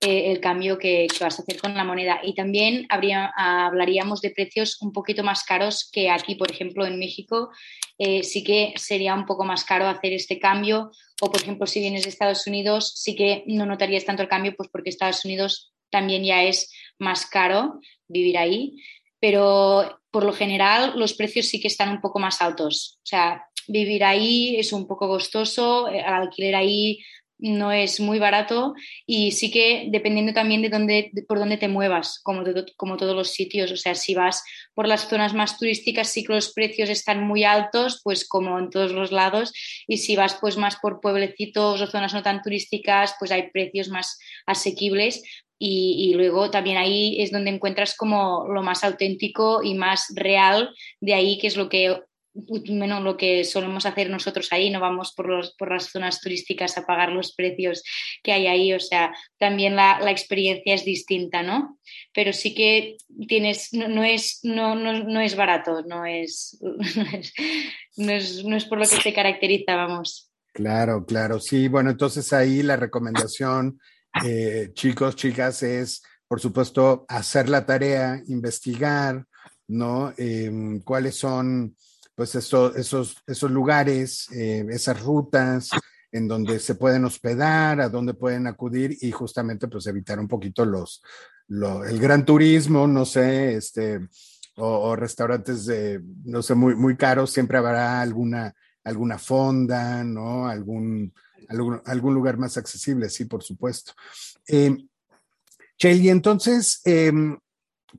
eh, 0.00 0.32
el 0.32 0.40
cambio 0.40 0.78
que, 0.78 1.06
vas 1.20 1.38
a 1.38 1.42
hacer 1.42 1.60
con 1.60 1.74
la 1.76 1.84
moneda. 1.84 2.20
Y 2.24 2.34
también 2.34 2.86
hablaríamos 2.90 4.20
de 4.20 4.30
precios 4.30 4.82
un 4.82 4.92
poquito 4.92 5.22
más 5.22 5.44
caros 5.44 5.88
que 5.92 6.10
aquí, 6.10 6.34
por 6.34 6.50
ejemplo, 6.50 6.84
en 6.84 6.98
México. 6.98 7.50
Eh, 7.98 8.24
sí 8.24 8.42
que 8.42 8.72
sería 8.76 9.14
un 9.14 9.26
poco 9.26 9.44
más 9.44 9.64
caro 9.64 9.86
hacer 9.86 10.12
este 10.12 10.40
cambio. 10.40 10.90
O, 11.20 11.30
por 11.30 11.40
ejemplo, 11.40 11.68
si 11.68 11.78
vienes 11.78 12.02
de 12.02 12.10
Estados 12.10 12.44
Unidos, 12.48 12.92
sí 12.96 13.14
que 13.14 13.44
no 13.46 13.66
notarías 13.66 14.04
tanto 14.04 14.22
el 14.22 14.28
cambio, 14.28 14.54
pues 14.56 14.68
porque 14.72 14.90
Estados 14.90 15.24
Unidos 15.24 15.71
también 15.92 16.24
ya 16.24 16.42
es 16.42 16.72
más 16.98 17.26
caro 17.26 17.78
vivir 18.08 18.38
ahí, 18.38 18.82
pero 19.20 20.00
por 20.10 20.24
lo 20.24 20.32
general 20.32 20.94
los 20.96 21.14
precios 21.14 21.46
sí 21.46 21.60
que 21.60 21.68
están 21.68 21.90
un 21.90 22.00
poco 22.00 22.18
más 22.18 22.42
altos. 22.42 22.98
O 22.98 23.06
sea, 23.06 23.44
vivir 23.68 24.02
ahí 24.02 24.56
es 24.56 24.72
un 24.72 24.88
poco 24.88 25.06
costoso, 25.06 25.86
el 25.88 26.00
alquiler 26.00 26.56
ahí 26.56 26.98
no 27.42 27.72
es 27.72 27.98
muy 27.98 28.20
barato 28.20 28.72
y 29.04 29.32
sí 29.32 29.50
que 29.50 29.88
dependiendo 29.90 30.32
también 30.32 30.62
de 30.62 30.68
dónde, 30.68 31.10
por 31.26 31.40
dónde 31.40 31.56
te 31.56 31.66
muevas, 31.66 32.20
como, 32.22 32.44
como 32.76 32.96
todos 32.96 33.16
los 33.16 33.32
sitios. 33.32 33.72
O 33.72 33.76
sea, 33.76 33.96
si 33.96 34.14
vas 34.14 34.44
por 34.74 34.86
las 34.86 35.08
zonas 35.08 35.34
más 35.34 35.58
turísticas, 35.58 36.08
sí 36.08 36.22
que 36.22 36.32
los 36.32 36.52
precios 36.52 36.88
están 36.88 37.26
muy 37.26 37.42
altos, 37.42 38.00
pues 38.04 38.28
como 38.28 38.58
en 38.58 38.70
todos 38.70 38.92
los 38.92 39.10
lados. 39.10 39.52
Y 39.88 39.98
si 39.98 40.14
vas 40.14 40.38
pues 40.40 40.56
más 40.56 40.76
por 40.76 41.00
pueblecitos 41.00 41.80
o 41.80 41.86
zonas 41.88 42.14
no 42.14 42.22
tan 42.22 42.42
turísticas, 42.42 43.16
pues 43.18 43.32
hay 43.32 43.50
precios 43.50 43.88
más 43.88 44.18
asequibles. 44.46 45.24
Y, 45.64 46.14
luego 46.14 46.50
también 46.50 46.76
ahí 46.76 47.20
es 47.20 47.30
donde 47.30 47.50
encuentras 47.50 47.96
como 47.96 48.48
lo 48.52 48.64
más 48.64 48.82
auténtico 48.82 49.62
y 49.62 49.74
más 49.74 50.12
real 50.16 50.74
de 51.00 51.14
ahí, 51.14 51.38
que 51.38 51.46
es 51.46 51.56
lo 51.56 51.68
que 51.68 52.00
menos 52.68 53.02
lo 53.02 53.16
que 53.16 53.44
solemos 53.44 53.86
hacer 53.86 54.10
nosotros 54.10 54.48
ahí, 54.52 54.70
no 54.70 54.80
vamos 54.80 55.12
por, 55.14 55.28
los, 55.28 55.54
por 55.54 55.70
las 55.70 55.90
zonas 55.90 56.20
turísticas 56.20 56.76
a 56.78 56.86
pagar 56.86 57.12
los 57.12 57.34
precios 57.34 57.84
que 58.24 58.32
hay 58.32 58.48
ahí, 58.48 58.72
o 58.72 58.80
sea, 58.80 59.14
también 59.38 59.76
la, 59.76 60.00
la 60.00 60.10
experiencia 60.10 60.74
es 60.74 60.84
distinta, 60.84 61.42
¿no? 61.44 61.78
Pero 62.12 62.32
sí 62.32 62.54
que 62.54 62.96
tienes, 63.28 63.72
no, 63.72 63.86
no 63.86 64.02
es, 64.02 64.40
no, 64.42 64.74
no, 64.74 65.04
no, 65.04 65.20
es 65.20 65.36
barato, 65.36 65.82
no 65.82 66.04
es, 66.06 66.58
no 67.96 68.12
es, 68.12 68.44
no 68.44 68.56
es 68.56 68.64
por 68.64 68.78
lo 68.78 68.88
que 68.88 68.96
te 68.96 69.12
caracteriza, 69.12 69.76
vamos. 69.76 70.28
Claro, 70.52 71.04
claro, 71.06 71.38
sí, 71.38 71.68
bueno, 71.68 71.90
entonces 71.90 72.32
ahí 72.32 72.62
la 72.62 72.76
recomendación 72.76 73.78
eh, 74.24 74.70
chicos, 74.74 75.16
chicas, 75.16 75.62
es, 75.62 76.02
por 76.28 76.40
supuesto, 76.40 77.04
hacer 77.08 77.48
la 77.48 77.64
tarea, 77.64 78.22
investigar, 78.26 79.26
¿no? 79.68 80.12
Em, 80.16 80.80
cuáles 80.80 81.16
son, 81.16 81.76
pues, 82.14 82.34
esos, 82.34 82.76
esos 83.26 83.50
lugares, 83.50 84.28
eh, 84.32 84.64
esas 84.70 85.02
rutas 85.02 85.70
en 86.10 86.28
donde 86.28 86.58
se 86.60 86.74
pueden 86.74 87.04
hospedar, 87.06 87.80
a 87.80 87.88
dónde 87.88 88.14
pueden 88.14 88.46
acudir 88.46 88.96
y 89.00 89.10
justamente, 89.10 89.68
pues, 89.68 89.86
evitar 89.86 90.20
un 90.20 90.28
poquito 90.28 90.64
los, 90.64 91.02
el 91.48 91.98
gran 91.98 92.24
turismo, 92.24 92.86
no 92.86 93.04
sé, 93.04 93.56
este, 93.56 94.00
o, 94.56 94.94
restaurantes 94.96 95.66
de, 95.66 96.02
no 96.24 96.42
sé, 96.42 96.54
muy, 96.54 96.74
muy 96.74 96.96
caros, 96.96 97.30
siempre 97.30 97.58
habrá 97.58 98.00
alguna, 98.00 98.54
alguna 98.84 99.18
fonda, 99.18 100.04
¿no? 100.04 100.46
Algún 100.48 101.12
algún, 101.52 102.14
lugar 102.14 102.38
más 102.38 102.56
accesible, 102.56 103.08
sí, 103.08 103.24
por 103.26 103.42
supuesto. 103.42 103.92
Eh, 104.48 104.76
entonces, 105.78 106.80
em, 106.84 107.38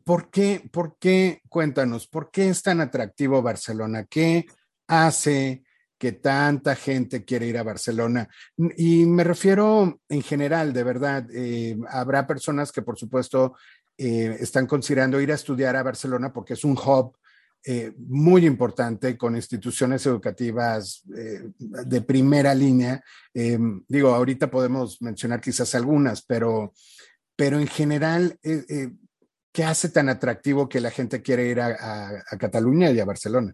¿por, 0.03 0.29
qué, 0.29 0.69
¿por 0.72 0.98
qué, 0.98 1.41
cuéntanos, 1.50 2.07
por 2.07 2.31
qué 2.31 2.50
es 2.50 2.62
tan 2.62 2.81
atractivo 2.81 3.41
Barcelona? 3.41 4.05
¿Qué 4.05 4.45
hace 4.88 5.63
que 5.98 6.13
tanta 6.13 6.75
gente 6.75 7.24
quiere 7.24 7.48
ir 7.48 7.57
a 7.57 7.63
Barcelona? 7.63 8.27
Y 8.77 9.05
me 9.05 9.24
refiero 9.24 10.01
en 10.10 10.22
general, 10.22 10.74
de 10.74 10.83
verdad, 10.83 11.27
eh, 11.33 11.77
habrá 11.89 12.25
personas 12.27 12.72
que 12.72 12.81
por 12.81 12.98
supuesto 12.98 13.55
eh, 13.98 14.38
están 14.39 14.65
considerando 14.65 15.22
ir 15.22 15.31
a 15.31 15.36
estudiar 15.36 15.75
a 15.75 15.83
Barcelona 15.83 16.33
porque 16.33 16.53
es 16.53 16.63
un 16.63 16.77
hub 16.77 17.15
eh, 17.65 17.93
muy 17.98 18.46
importante 18.46 19.17
con 19.17 19.38
instituciones 19.38 20.05
educativas 20.05 21.01
eh, 21.17 21.43
de 21.58 22.01
primera 22.01 22.53
línea. 22.53 23.01
Eh, 23.34 23.58
digo, 23.88 24.10
ahorita 24.10 24.51
podemos 24.51 25.01
mencionar 25.01 25.39
quizás 25.39 25.74
algunas, 25.74 26.25
pero, 26.25 26.74
pero 27.38 27.60
en 27.60 27.67
general, 27.67 28.38
¿qué 28.41 29.63
hace 29.63 29.89
tan 29.89 30.10
atractivo 30.10 30.67
que 30.67 30.82
la 30.82 30.91
gente 30.91 31.22
quiere 31.22 31.48
ir 31.48 31.62
a, 31.62 32.24
Cataluña 32.38 32.91
y 32.91 33.00
a 33.00 33.05
Barcelona? 33.05 33.53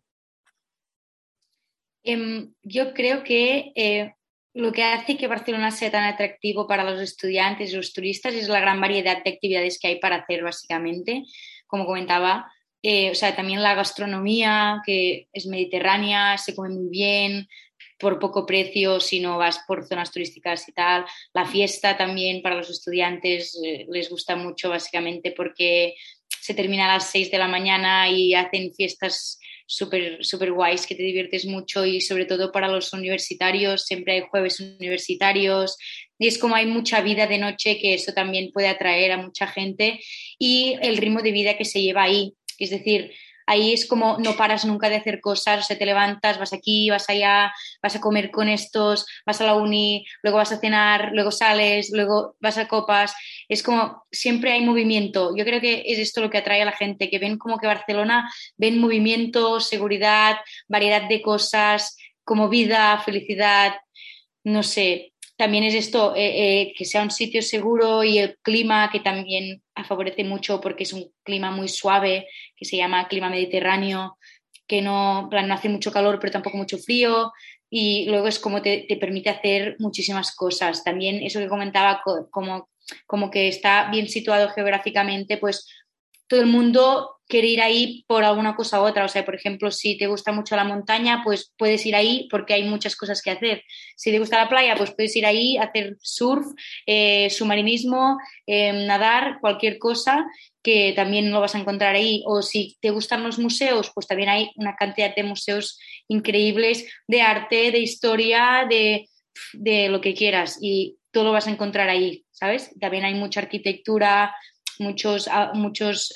Em, 2.03 2.51
yo 2.63 2.93
creo 2.95 3.23
que 3.23 4.15
lo 4.53 4.71
que 4.71 4.83
hace 4.83 5.17
que 5.17 5.27
Barcelona 5.27 5.69
sea 5.69 5.91
tan 5.91 6.05
atractivo 6.05 6.67
para 6.67 6.83
los 6.83 6.99
estudiantes 6.99 7.71
y 7.71 7.75
los 7.75 7.93
turistas 7.93 8.33
es 8.33 8.49
la 8.49 8.59
gran 8.59 8.81
variedad 8.81 9.23
de 9.23 9.29
actividades 9.29 9.77
que 9.79 9.89
hay 9.89 9.99
para 9.99 10.15
hacer, 10.15 10.43
básicamente. 10.43 11.25
Como 11.67 11.85
comentaba, 11.85 12.51
eh, 12.81 13.11
o 13.11 13.15
sea, 13.15 13.35
también 13.35 13.61
la 13.61 13.75
gastronomía, 13.75 14.81
que 14.85 15.27
es 15.33 15.45
mediterránea, 15.47 16.37
se 16.37 16.55
come 16.55 16.69
muy 16.69 16.89
bien, 16.89 17.47
por 17.99 18.17
poco 18.17 18.45
precio 18.45 18.99
si 18.99 19.19
no 19.19 19.37
vas 19.37 19.59
por 19.67 19.85
zonas 19.85 20.11
turísticas 20.11 20.67
y 20.69 20.71
tal. 20.71 21.05
La 21.33 21.45
fiesta 21.45 21.97
también 21.97 22.41
para 22.41 22.55
los 22.55 22.69
estudiantes 22.69 23.59
eh, 23.63 23.85
les 23.89 24.09
gusta 24.09 24.35
mucho, 24.35 24.69
básicamente, 24.69 25.31
porque 25.31 25.95
se 26.39 26.53
termina 26.53 26.85
a 26.85 26.95
las 26.95 27.11
6 27.11 27.29
de 27.29 27.37
la 27.37 27.47
mañana 27.47 28.09
y 28.09 28.33
hacen 28.33 28.73
fiestas 28.73 29.39
súper 29.69 30.25
super 30.25 30.51
guays 30.51 30.87
que 30.87 30.95
te 30.95 31.03
diviertes 31.03 31.45
mucho 31.45 31.85
y 31.85 32.01
sobre 32.01 32.25
todo 32.25 32.51
para 32.51 32.67
los 32.67 32.91
universitarios, 32.91 33.85
siempre 33.85 34.13
hay 34.13 34.21
jueves 34.21 34.59
universitarios 34.59 35.77
y 36.17 36.25
es 36.25 36.39
como 36.39 36.55
hay 36.55 36.65
mucha 36.65 37.01
vida 37.01 37.27
de 37.27 37.37
noche 37.37 37.77
que 37.77 37.93
eso 37.93 38.11
también 38.13 38.51
puede 38.51 38.67
atraer 38.67 39.11
a 39.11 39.17
mucha 39.17 39.45
gente 39.45 39.99
y 40.39 40.75
el 40.81 40.97
ritmo 40.97 41.21
de 41.21 41.31
vida 41.31 41.55
que 41.55 41.65
se 41.65 41.83
lleva 41.83 42.01
ahí, 42.01 42.33
es 42.59 42.69
decir, 42.69 43.11
ahí 43.49 43.73
es 43.73 43.87
como 43.87 44.17
no 44.19 44.35
paras 44.37 44.63
nunca 44.63 44.89
de 44.89 44.97
hacer 44.97 45.21
cosas, 45.21 45.59
o 45.59 45.63
sea, 45.63 45.77
te 45.77 45.85
levantas, 45.85 46.37
vas 46.37 46.53
aquí, 46.53 46.87
vas 46.91 47.09
allá, 47.09 47.51
vas 47.81 47.95
a 47.95 47.99
comer 47.99 48.29
con 48.29 48.47
estos, 48.47 49.07
vas 49.25 49.41
a 49.41 49.45
la 49.45 49.55
uni, 49.55 50.05
luego 50.21 50.37
vas 50.37 50.51
a 50.51 50.59
cenar, 50.59 51.09
luego 51.13 51.31
sales, 51.31 51.89
luego 51.91 52.35
vas 52.39 52.59
a 52.59 52.67
copas, 52.67 53.15
es 53.47 53.63
como 53.63 54.03
siempre 54.11 54.51
hay 54.51 54.61
movimiento. 54.63 55.35
Yo 55.35 55.45
creo 55.45 55.59
que 55.59 55.83
es 55.87 55.97
esto 55.97 56.21
lo 56.21 56.29
que 56.29 56.37
atrae 56.37 56.61
a 56.61 56.65
la 56.65 56.73
gente, 56.73 57.09
que 57.09 57.17
ven 57.17 57.39
como 57.39 57.57
que 57.57 57.65
Barcelona, 57.65 58.31
ven 58.55 58.79
movimiento, 58.79 59.59
seguridad, 59.59 60.37
variedad 60.67 61.09
de 61.09 61.23
cosas, 61.23 61.97
como 62.23 62.49
vida, 62.49 63.01
felicidad, 63.03 63.73
no 64.43 64.61
sé, 64.61 65.13
también 65.39 65.63
es 65.63 65.73
esto, 65.73 66.13
eh, 66.17 66.63
eh, 66.63 66.73
que 66.77 66.83
sea 66.83 67.01
un 67.01 67.11
sitio 67.11 67.41
seguro 67.41 68.03
y 68.03 68.17
el 68.17 68.37
clima 68.41 68.89
que 68.91 68.99
también 68.99 69.63
favorece 69.87 70.25
mucho 70.25 70.59
porque 70.59 70.83
es 70.83 70.91
un 70.91 71.13
clima 71.23 71.49
muy 71.49 71.69
suave, 71.69 72.27
que 72.57 72.65
se 72.65 72.75
llama 72.75 73.07
clima 73.07 73.29
mediterráneo, 73.29 74.17
que 74.67 74.81
no, 74.81 75.29
no 75.29 75.53
hace 75.53 75.69
mucho 75.69 75.93
calor 75.93 76.19
pero 76.19 76.33
tampoco 76.33 76.57
mucho 76.57 76.77
frío 76.77 77.31
y 77.69 78.03
luego 78.09 78.27
es 78.27 78.37
como 78.37 78.61
te, 78.61 78.85
te 78.85 78.97
permite 78.97 79.29
hacer 79.29 79.77
muchísimas 79.79 80.35
cosas. 80.35 80.83
También 80.83 81.23
eso 81.23 81.39
que 81.39 81.47
comentaba, 81.47 82.01
como, 82.31 82.67
como 83.07 83.31
que 83.31 83.47
está 83.47 83.89
bien 83.89 84.09
situado 84.09 84.49
geográficamente, 84.49 85.37
pues 85.37 85.69
todo 86.27 86.41
el 86.41 86.47
mundo 86.47 87.18
quiere 87.29 87.47
ir 87.47 87.61
ahí 87.61 88.03
por 88.07 88.23
alguna 88.23 88.55
cosa 88.55 88.81
u 88.81 88.85
otra. 88.85 89.05
O 89.05 89.07
sea, 89.07 89.23
por 89.23 89.35
ejemplo, 89.35 89.71
si 89.71 89.97
te 89.97 90.07
gusta 90.07 90.31
mucho 90.31 90.55
la 90.55 90.63
montaña, 90.63 91.21
pues 91.23 91.53
puedes 91.57 91.85
ir 91.85 91.95
ahí 91.95 92.27
porque 92.29 92.55
hay 92.55 92.63
muchas 92.63 92.95
cosas 92.95 93.21
que 93.21 93.29
hacer. 93.29 93.63
Si 93.95 94.11
te 94.11 94.19
gusta 94.19 94.37
la 94.37 94.49
playa, 94.49 94.75
pues 94.75 94.91
puedes 94.91 95.15
ir 95.15 95.25
ahí 95.25 95.55
a 95.57 95.65
hacer 95.65 95.95
surf, 96.01 96.45
eh, 96.87 97.29
submarinismo, 97.29 98.17
em, 98.47 98.87
nadar, 98.87 99.37
cualquier 99.39 99.77
cosa 99.77 100.25
que 100.63 100.91
también 100.95 101.31
lo 101.31 101.39
vas 101.39 101.53
a 101.53 101.59
encontrar 101.59 101.95
ahí. 101.95 102.23
O 102.25 102.41
si 102.41 102.77
te 102.81 102.89
gustan 102.89 103.23
los 103.23 103.37
museos, 103.37 103.91
pues 103.93 104.07
también 104.07 104.29
hay 104.29 104.49
una 104.55 104.75
cantidad 104.75 105.15
de 105.15 105.23
museos 105.23 105.79
increíbles 106.07 106.85
de 107.07 107.21
arte, 107.21 107.71
de 107.71 107.79
historia, 107.79 108.65
de, 108.67 109.07
de 109.53 109.87
lo 109.89 110.01
que 110.01 110.15
quieras. 110.15 110.57
Y 110.61 110.97
todo 111.11 111.25
lo 111.25 111.31
vas 111.31 111.45
a 111.47 111.51
encontrar 111.51 111.89
ahí, 111.89 112.25
¿sabes? 112.31 112.71
También 112.79 113.05
hay 113.05 113.13
mucha 113.13 113.39
arquitectura, 113.41 114.35
muchos, 114.79 115.27
ah, 115.27 115.51
muchos 115.53 116.11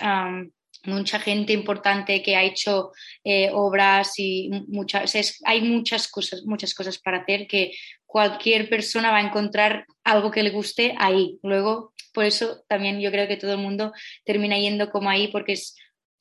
mucha 0.86 1.20
gente 1.20 1.54
importante 1.54 2.22
que 2.22 2.36
ha 2.36 2.44
hecho 2.44 2.92
eh, 3.24 3.50
obras 3.54 4.14
y 4.18 4.50
muchas, 4.68 5.40
hay 5.46 5.62
muchas 5.62 6.08
cosas, 6.08 6.44
muchas 6.46 6.74
cosas 6.74 7.00
para 7.00 7.20
hacer 7.20 7.48
que 7.48 7.72
cualquier 8.06 8.70
persona 8.70 9.12
va 9.12 9.18
a 9.18 9.28
encontrar 9.28 9.86
algo 10.04 10.32
que 10.32 10.44
le 10.44 10.52
guste 10.52 10.96
ahí. 11.00 11.40
Luego, 11.42 11.94
por 12.14 12.26
eso 12.26 12.64
también 12.68 13.02
yo 13.02 13.12
creo 13.12 13.28
que 13.28 13.38
todo 13.38 13.54
el 13.54 13.60
mundo 13.60 13.92
termina 14.26 14.58
yendo 14.58 14.92
como 14.92 15.10
ahí 15.10 15.30
porque 15.30 15.56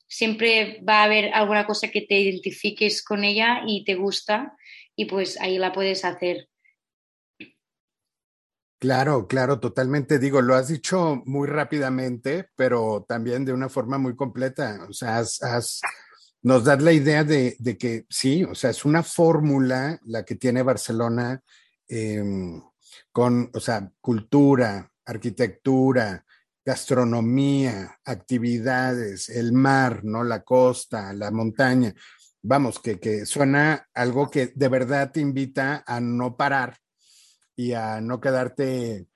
siempre 0.07 0.81
va 0.87 1.01
a 1.01 1.03
haber 1.03 1.33
alguna 1.33 1.65
cosa 1.65 1.89
que 1.89 2.01
te 2.01 2.19
identifiques 2.19 3.03
con 3.03 3.23
ella 3.23 3.63
y 3.67 3.83
te 3.83 3.95
gusta 3.95 4.53
y 4.95 5.05
pues 5.05 5.39
ahí 5.39 5.57
la 5.57 5.71
puedes 5.71 6.05
hacer. 6.05 6.47
Claro, 8.83 9.27
claro, 9.29 9.61
totalmente. 9.61 10.19
Digo, 10.19 10.41
lo 10.41 10.55
has 10.55 10.67
dicho 10.67 11.23
muy 11.25 11.47
rápidamente, 11.47 12.49
pero 12.53 13.05
también 13.07 13.45
de 13.45 13.53
una 13.53 13.69
forma 13.69 13.97
muy 13.97 14.13
completa. 14.13 14.85
O 14.89 14.91
sea, 14.91 15.19
has, 15.19 15.79
nos 16.41 16.65
das 16.65 16.81
la 16.81 16.91
idea 16.91 17.23
de, 17.23 17.55
que 17.79 18.05
sí, 18.09 18.43
o 18.43 18.53
sea, 18.53 18.71
es 18.71 18.83
una 18.83 19.01
fórmula 19.01 20.01
la 20.03 20.25
que 20.25 20.35
tiene 20.35 20.63
Barcelona 20.63 21.41
em, 21.87 22.61
con, 23.13 23.49
o 23.53 23.59
sea, 23.61 23.89
cultura, 24.01 24.91
arquitectura, 25.05 26.25
gastronomía, 26.65 28.01
actividades, 28.03 29.29
el 29.29 29.53
mar, 29.53 30.01
¿no? 30.03 30.25
La 30.25 30.43
costa, 30.43 31.13
la 31.13 31.31
montaña. 31.31 31.93
Vamos, 32.41 32.79
que, 32.79 32.99
que 32.99 33.25
suena 33.25 33.87
algo 33.93 34.29
que 34.29 34.47
de 34.53 34.67
verdad 34.67 35.09
te 35.13 35.21
invita 35.21 35.85
a 35.87 36.01
no 36.01 36.35
parar 36.35 36.82
y 37.55 37.73
a 37.73 38.01
no 38.01 38.19
quedarte 38.19 39.07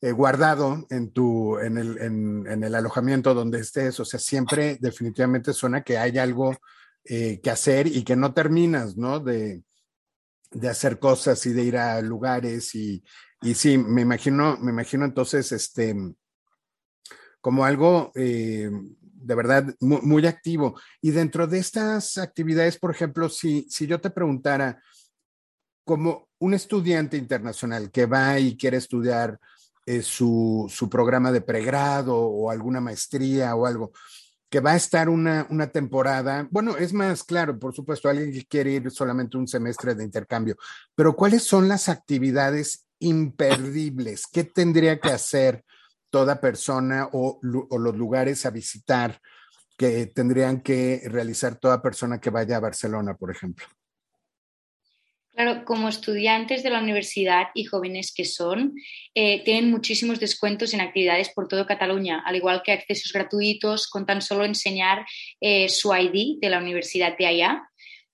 eh, 0.00 0.12
guardado 0.12 0.86
en 0.90 1.10
tu, 1.10 1.58
en 1.58 1.76
el, 1.76 1.98
en, 1.98 2.62
el, 2.62 2.74
alojamiento 2.74 3.34
donde 3.34 3.60
estés. 3.60 3.98
O 3.98 4.04
sea, 4.04 4.20
siempre 4.20 4.78
definitivamente 4.80 5.52
suena 5.52 5.82
que 5.82 5.98
hay 5.98 6.18
algo 6.18 6.56
eh, 7.04 7.40
que 7.40 7.50
hacer 7.50 7.86
y 7.86 8.04
que 8.04 8.14
no 8.14 8.32
terminas, 8.32 8.96
¿no? 8.96 9.18
De, 9.18 9.62
de, 10.52 10.68
hacer 10.68 10.98
cosas 10.98 11.44
y 11.46 11.52
de 11.52 11.62
ir 11.62 11.76
a 11.76 12.00
lugares 12.00 12.74
y, 12.74 13.02
y 13.42 13.54
sí, 13.54 13.76
me 13.78 14.02
imagino, 14.02 14.56
me 14.58 14.70
imagino 14.70 15.04
entonces, 15.04 15.50
este, 15.52 15.94
como 17.40 17.64
algo 17.64 18.12
eh, 18.14 18.70
de 18.92 19.34
verdad 19.34 19.74
muy, 19.80 20.00
muy, 20.02 20.26
activo. 20.26 20.80
Y 21.00 21.10
dentro 21.10 21.46
de 21.46 21.58
estas 21.58 22.18
actividades, 22.18 22.78
por 22.78 22.90
ejemplo, 22.90 23.28
si, 23.28 23.66
si 23.68 23.86
yo 23.86 24.00
te 24.00 24.10
preguntara, 24.10 24.80
como 25.84 26.27
un 26.38 26.54
estudiante 26.54 27.16
internacional 27.16 27.90
que 27.90 28.06
va 28.06 28.38
y 28.38 28.56
quiere 28.56 28.76
estudiar 28.76 29.38
eh, 29.86 30.02
su, 30.02 30.70
programa 30.90 31.32
de 31.32 31.40
pregrado 31.40 32.14
o 32.16 32.50
alguna 32.50 32.80
maestría 32.80 33.54
o 33.54 33.66
algo, 33.66 33.92
que 34.50 34.60
va 34.60 34.72
a 34.72 34.76
estar 34.76 35.08
una, 35.08 35.46
una, 35.50 35.68
temporada, 35.68 36.46
bueno, 36.50 36.76
es 36.76 36.92
más 36.92 37.24
claro, 37.24 37.58
por 37.58 37.74
supuesto, 37.74 38.08
alguien 38.08 38.32
que 38.32 38.44
quiere 38.44 38.72
ir 38.72 38.90
solamente 38.90 39.36
un 39.36 39.48
semestre 39.48 39.94
de 39.94 40.04
intercambio, 40.04 40.56
pero 40.94 41.16
¿cuáles 41.16 41.42
son 41.42 41.68
las 41.68 41.88
actividades 41.88 42.86
imperdibles? 42.98 44.26
¿Qué 44.30 44.44
tendría 44.44 45.00
que 45.00 45.10
hacer 45.10 45.64
toda 46.10 46.40
persona 46.40 47.08
o 47.12 47.38
los 47.42 47.96
lugares 47.96 48.44
a 48.46 48.50
visitar 48.50 49.20
que 49.78 50.06
tendrían 50.06 50.60
que 50.60 51.02
realizar 51.06 51.56
toda 51.56 51.80
persona 51.80 52.20
que 52.20 52.30
vaya 52.30 52.56
a 52.56 52.60
Barcelona, 52.60 53.14
por 53.14 53.30
ejemplo? 53.30 53.64
Claro, 55.38 55.64
como 55.64 55.88
estudiantes 55.88 56.64
de 56.64 56.70
la 56.70 56.80
universidad 56.80 57.50
y 57.54 57.62
jóvenes 57.62 58.12
que 58.12 58.24
son, 58.24 58.74
eh, 59.14 59.44
tienen 59.44 59.70
muchísimos 59.70 60.18
descuentos 60.18 60.74
en 60.74 60.80
actividades 60.80 61.28
por 61.28 61.46
todo 61.46 61.64
Cataluña, 61.64 62.24
al 62.26 62.34
igual 62.34 62.60
que 62.64 62.72
accesos 62.72 63.12
gratuitos 63.12 63.86
con 63.86 64.04
tan 64.04 64.20
solo 64.20 64.44
enseñar 64.44 65.06
eh, 65.40 65.68
su 65.68 65.94
ID 65.94 66.40
de 66.40 66.50
la 66.50 66.58
universidad 66.58 67.16
de 67.16 67.26
allá, 67.26 67.62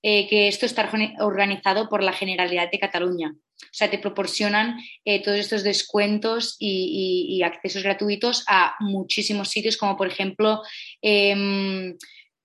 eh, 0.03 0.29
que 0.29 0.49
esto 0.49 0.67
está 0.67 0.87
organizado 1.21 1.89
por 1.89 2.03
la 2.03 2.13
Generalidad 2.13 2.71
de 2.71 2.79
Cataluña. 2.79 3.33
O 3.35 3.73
sea, 3.73 3.91
te 3.91 3.99
proporcionan 3.99 4.77
todos 5.25 5.39
estos 5.39 5.63
descuentos 5.63 6.57
y, 6.59 7.41
accesos 7.43 7.83
gratuitos 7.83 8.45
a 8.49 8.75
muchísimos 8.81 9.49
sitios, 9.49 9.79
como 9.79 9.97
por 9.97 10.09
ejemplo 10.09 10.61
em, 11.01 11.97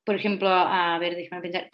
por 0.10 0.16
ejemplo, 0.16 0.50
a, 0.50 0.98
ver, 0.98 1.16
déjame 1.16 1.44
pensar, 1.44 1.70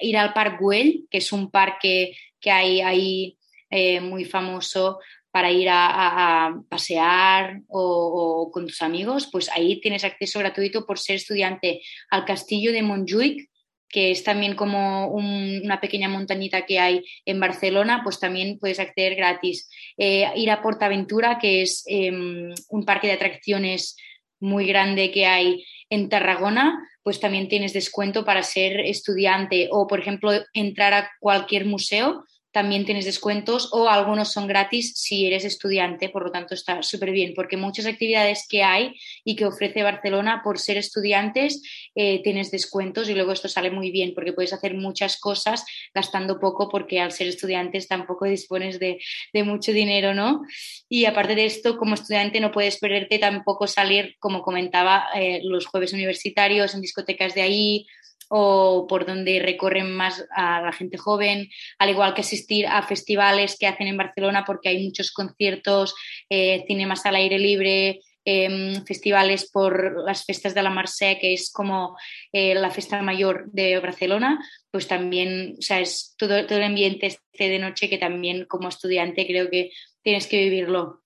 ir 0.00 0.16
al 0.16 0.32
Parc 0.32 0.60
Güell, 0.60 1.06
que 1.08 1.18
es 1.18 1.30
un 1.30 1.48
parque 1.48 2.12
que 2.40 2.50
hay 2.50 2.80
ahí 2.80 3.38
eh, 3.70 4.00
muy 4.00 4.24
famoso 4.24 4.98
para 5.30 5.52
ir 5.52 5.68
a, 5.70 6.56
pasear 6.68 7.60
o, 7.68 8.50
con 8.52 8.66
tus 8.66 8.82
amigos, 8.82 9.28
pues 9.30 9.48
ahí 9.50 9.80
tienes 9.80 10.02
acceso 10.02 10.40
gratuito 10.40 10.84
por 10.86 10.98
ser 10.98 11.14
estudiante 11.14 11.80
al 12.10 12.24
castillo 12.24 12.72
de 12.72 12.82
Montjuic, 12.82 13.48
que 13.88 14.10
es 14.10 14.24
también 14.24 14.56
como 14.56 15.12
una 15.12 15.80
pequeña 15.80 16.08
montañita 16.08 16.66
que 16.66 16.80
hay 16.80 17.04
en 17.24 17.38
Barcelona, 17.38 18.00
pues 18.02 18.18
también 18.18 18.58
puedes 18.58 18.80
acceder 18.80 19.14
gratis. 19.14 19.70
Eh, 19.96 20.28
ir 20.34 20.50
a 20.50 20.62
Portaventura, 20.62 21.38
que 21.38 21.62
es 21.62 21.84
em, 21.86 22.52
un 22.70 22.84
parque 22.84 23.06
de 23.06 23.12
atracciones 23.12 23.94
muy 24.40 24.66
grande 24.66 25.10
que 25.12 25.26
hay 25.26 25.64
en 25.90 26.08
Tarragona, 26.08 26.86
pues 27.02 27.20
también 27.20 27.48
tienes 27.48 27.72
descuento 27.72 28.24
para 28.24 28.42
ser 28.42 28.80
estudiante 28.80 29.68
o, 29.70 29.86
por 29.86 30.00
ejemplo, 30.00 30.32
entrar 30.52 30.94
a 30.94 31.10
cualquier 31.20 31.66
museo 31.66 32.24
también 32.50 32.84
tienes 32.84 33.04
descuentos 33.04 33.68
o 33.72 33.88
algunos 33.88 34.32
son 34.32 34.46
gratis 34.46 34.94
si 34.96 35.26
eres 35.26 35.44
estudiante, 35.44 36.08
por 36.08 36.24
lo 36.24 36.30
tanto 36.30 36.54
está 36.54 36.82
súper 36.82 37.10
bien, 37.10 37.34
porque 37.34 37.56
muchas 37.56 37.86
actividades 37.86 38.46
que 38.48 38.62
hay 38.62 38.94
y 39.24 39.36
que 39.36 39.44
ofrece 39.44 39.82
Barcelona 39.82 40.40
por 40.42 40.58
ser 40.58 40.78
estudiantes 40.78 41.62
eh, 41.94 42.22
tienes 42.22 42.50
descuentos 42.50 43.08
y 43.08 43.14
luego 43.14 43.32
esto 43.32 43.48
sale 43.48 43.70
muy 43.70 43.90
bien 43.90 44.14
porque 44.14 44.32
puedes 44.32 44.52
hacer 44.52 44.74
muchas 44.74 45.18
cosas 45.20 45.64
gastando 45.94 46.40
poco 46.40 46.68
porque 46.68 47.00
al 47.00 47.12
ser 47.12 47.28
estudiantes 47.28 47.86
tampoco 47.86 48.24
dispones 48.24 48.78
de, 48.78 48.98
mucho 49.44 49.72
dinero, 49.72 50.14
¿no? 50.14 50.42
Y 50.88 51.04
aparte 51.04 51.36
de 51.36 51.44
esto, 51.44 51.78
como 51.78 51.94
estudiante 51.94 52.40
no 52.40 52.50
puedes 52.50 52.78
perderte 52.78 53.18
tampoco 53.18 53.68
salir, 53.68 54.16
como 54.18 54.42
comentaba, 54.42 55.06
eh, 55.14 55.40
los 55.44 55.66
jueves 55.66 55.92
universitarios 55.92 56.74
en 56.74 56.80
discotecas 56.80 57.34
de 57.34 57.42
ahí 57.42 57.86
o 58.28 58.86
por 58.88 59.06
donde 59.06 59.40
recorren 59.40 59.94
más 59.94 60.24
a 60.30 60.60
la 60.60 60.72
gente 60.72 60.98
joven, 60.98 61.48
al 61.78 61.90
igual 61.90 62.14
que 62.14 62.20
asistir 62.20 62.66
a 62.66 62.82
festivales 62.82 63.56
que 63.58 63.66
hacen 63.66 63.88
en 63.88 63.96
Barcelona 63.96 64.44
porque 64.46 64.68
hay 64.68 64.84
muchos 64.84 65.10
conciertos, 65.12 65.94
eh, 66.28 66.64
cinemas 66.66 67.04
al 67.06 67.16
aire 67.16 67.38
libre, 67.38 68.00
em, 68.24 68.84
festivales 68.84 69.50
por 69.50 70.04
las 70.04 70.24
fiestas 70.24 70.54
de 70.54 70.62
la 70.62 70.70
Mercè, 70.70 71.18
que 71.18 71.32
es 71.32 71.50
como 71.50 71.96
eh, 72.32 72.54
la 72.54 72.70
fiesta 72.70 73.00
mayor 73.00 73.50
de 73.50 73.78
Barcelona, 73.80 74.38
pues 74.70 74.86
también, 74.86 75.56
o 75.58 75.62
sea, 75.62 75.80
es 75.80 76.14
todo, 76.18 76.46
todo 76.46 76.58
el 76.58 76.64
ambiente 76.64 77.06
este 77.06 77.48
de 77.48 77.58
noche 77.58 77.88
que 77.88 77.98
también 77.98 78.44
como 78.44 78.68
estudiante 78.68 79.26
creo 79.26 79.48
que 79.48 79.70
tienes 80.02 80.26
que 80.26 80.38
vivirlo. 80.38 81.02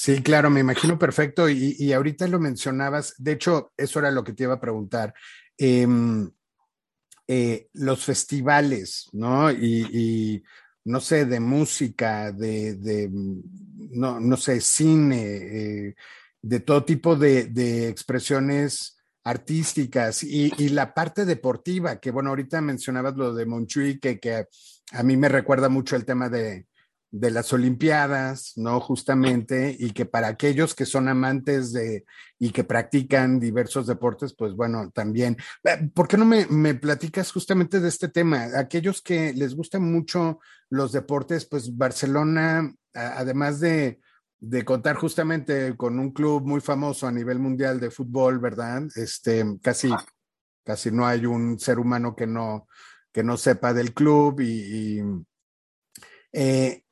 Sí, 0.00 0.22
claro, 0.22 0.48
me 0.48 0.60
imagino 0.60 0.96
perfecto. 0.96 1.48
Y, 1.50 1.92
ahorita 1.92 2.28
lo 2.28 2.38
mencionabas, 2.38 3.14
de 3.18 3.32
hecho, 3.32 3.72
eso 3.76 3.98
era 3.98 4.12
lo 4.12 4.22
que 4.22 4.32
te 4.32 4.44
iba 4.44 4.54
a 4.54 4.60
preguntar. 4.60 5.12
Em, 5.56 6.30
eh, 7.26 7.68
los 7.72 8.04
festivales, 8.04 9.08
¿no? 9.12 9.50
Y, 9.50 10.40
no 10.84 11.00
sé, 11.00 11.24
de 11.26 11.40
música, 11.40 12.30
de, 12.30 13.08
no, 13.90 14.20
no, 14.20 14.36
sé, 14.36 14.60
cine, 14.60 15.88
eh, 15.88 15.96
de 16.42 16.60
todo 16.60 16.84
tipo 16.84 17.16
de, 17.16 17.88
expresiones 17.88 18.98
artísticas 19.24 20.22
y, 20.22 20.68
la 20.68 20.94
parte 20.94 21.24
deportiva, 21.24 21.98
que 21.98 22.12
bueno, 22.12 22.30
ahorita 22.30 22.60
mencionabas 22.60 23.16
lo 23.16 23.34
de 23.34 23.46
Monchui, 23.46 23.98
que, 23.98 24.20
que 24.20 24.46
a 24.92 25.02
mí 25.02 25.16
me 25.16 25.28
recuerda 25.28 25.68
mucho 25.68 25.96
el 25.96 26.04
tema 26.04 26.28
de, 26.28 26.67
de 27.10 27.30
las 27.30 27.52
Olimpiadas, 27.52 28.52
¿no? 28.56 28.80
Justamente, 28.80 29.74
y 29.78 29.92
que 29.92 30.04
para 30.04 30.28
aquellos 30.28 30.74
que 30.74 30.84
son 30.84 31.08
amantes 31.08 31.72
de 31.72 32.04
y 32.38 32.50
que 32.50 32.64
practican 32.64 33.40
diversos 33.40 33.86
deportes, 33.86 34.34
pues 34.34 34.54
bueno, 34.54 34.90
también. 34.90 35.36
Eh, 35.64 35.90
¿Por 35.94 36.06
qué 36.06 36.16
no 36.16 36.24
me, 36.24 36.46
me 36.46 36.74
platicas 36.74 37.32
justamente 37.32 37.80
de 37.80 37.88
este 37.88 38.08
tema? 38.08 38.48
Aquellos 38.56 39.00
que 39.00 39.32
les 39.32 39.54
gustan 39.54 39.90
mucho 39.90 40.38
los 40.70 40.92
deportes, 40.92 41.46
pues 41.46 41.76
Barcelona, 41.76 42.74
además 42.92 43.60
de, 43.60 44.00
de 44.40 44.64
contar 44.64 44.96
justamente 44.96 45.76
con 45.76 45.98
un 45.98 46.12
club 46.12 46.44
muy 46.46 46.60
famoso 46.60 47.06
a 47.06 47.12
nivel 47.12 47.38
mundial 47.38 47.80
de 47.80 47.90
fútbol, 47.90 48.38
¿verdad? 48.38 48.82
Este, 48.94 49.44
casi, 49.62 49.90
casi 50.64 50.90
no 50.90 51.06
hay 51.06 51.26
un 51.26 51.58
ser 51.58 51.78
humano 51.78 52.14
que 52.14 52.26
no, 52.26 52.68
que 53.12 53.22
no 53.22 53.36
sepa 53.36 53.72
del 53.72 53.94
club 53.94 54.40
y, 54.40 55.02
eh, 56.32 56.84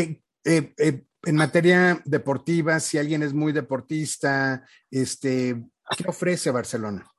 eh, 0.00 0.20
eh, 0.44 1.02
en 1.24 1.36
materia 1.36 2.02
deportiva, 2.04 2.78
si 2.80 2.98
alguien 2.98 3.22
es 3.22 3.32
muy 3.32 3.52
deportista, 3.52 4.66
este, 4.90 5.56
¿qué 5.96 6.04
ofrece 6.06 6.50
Barcelona? 6.50 7.10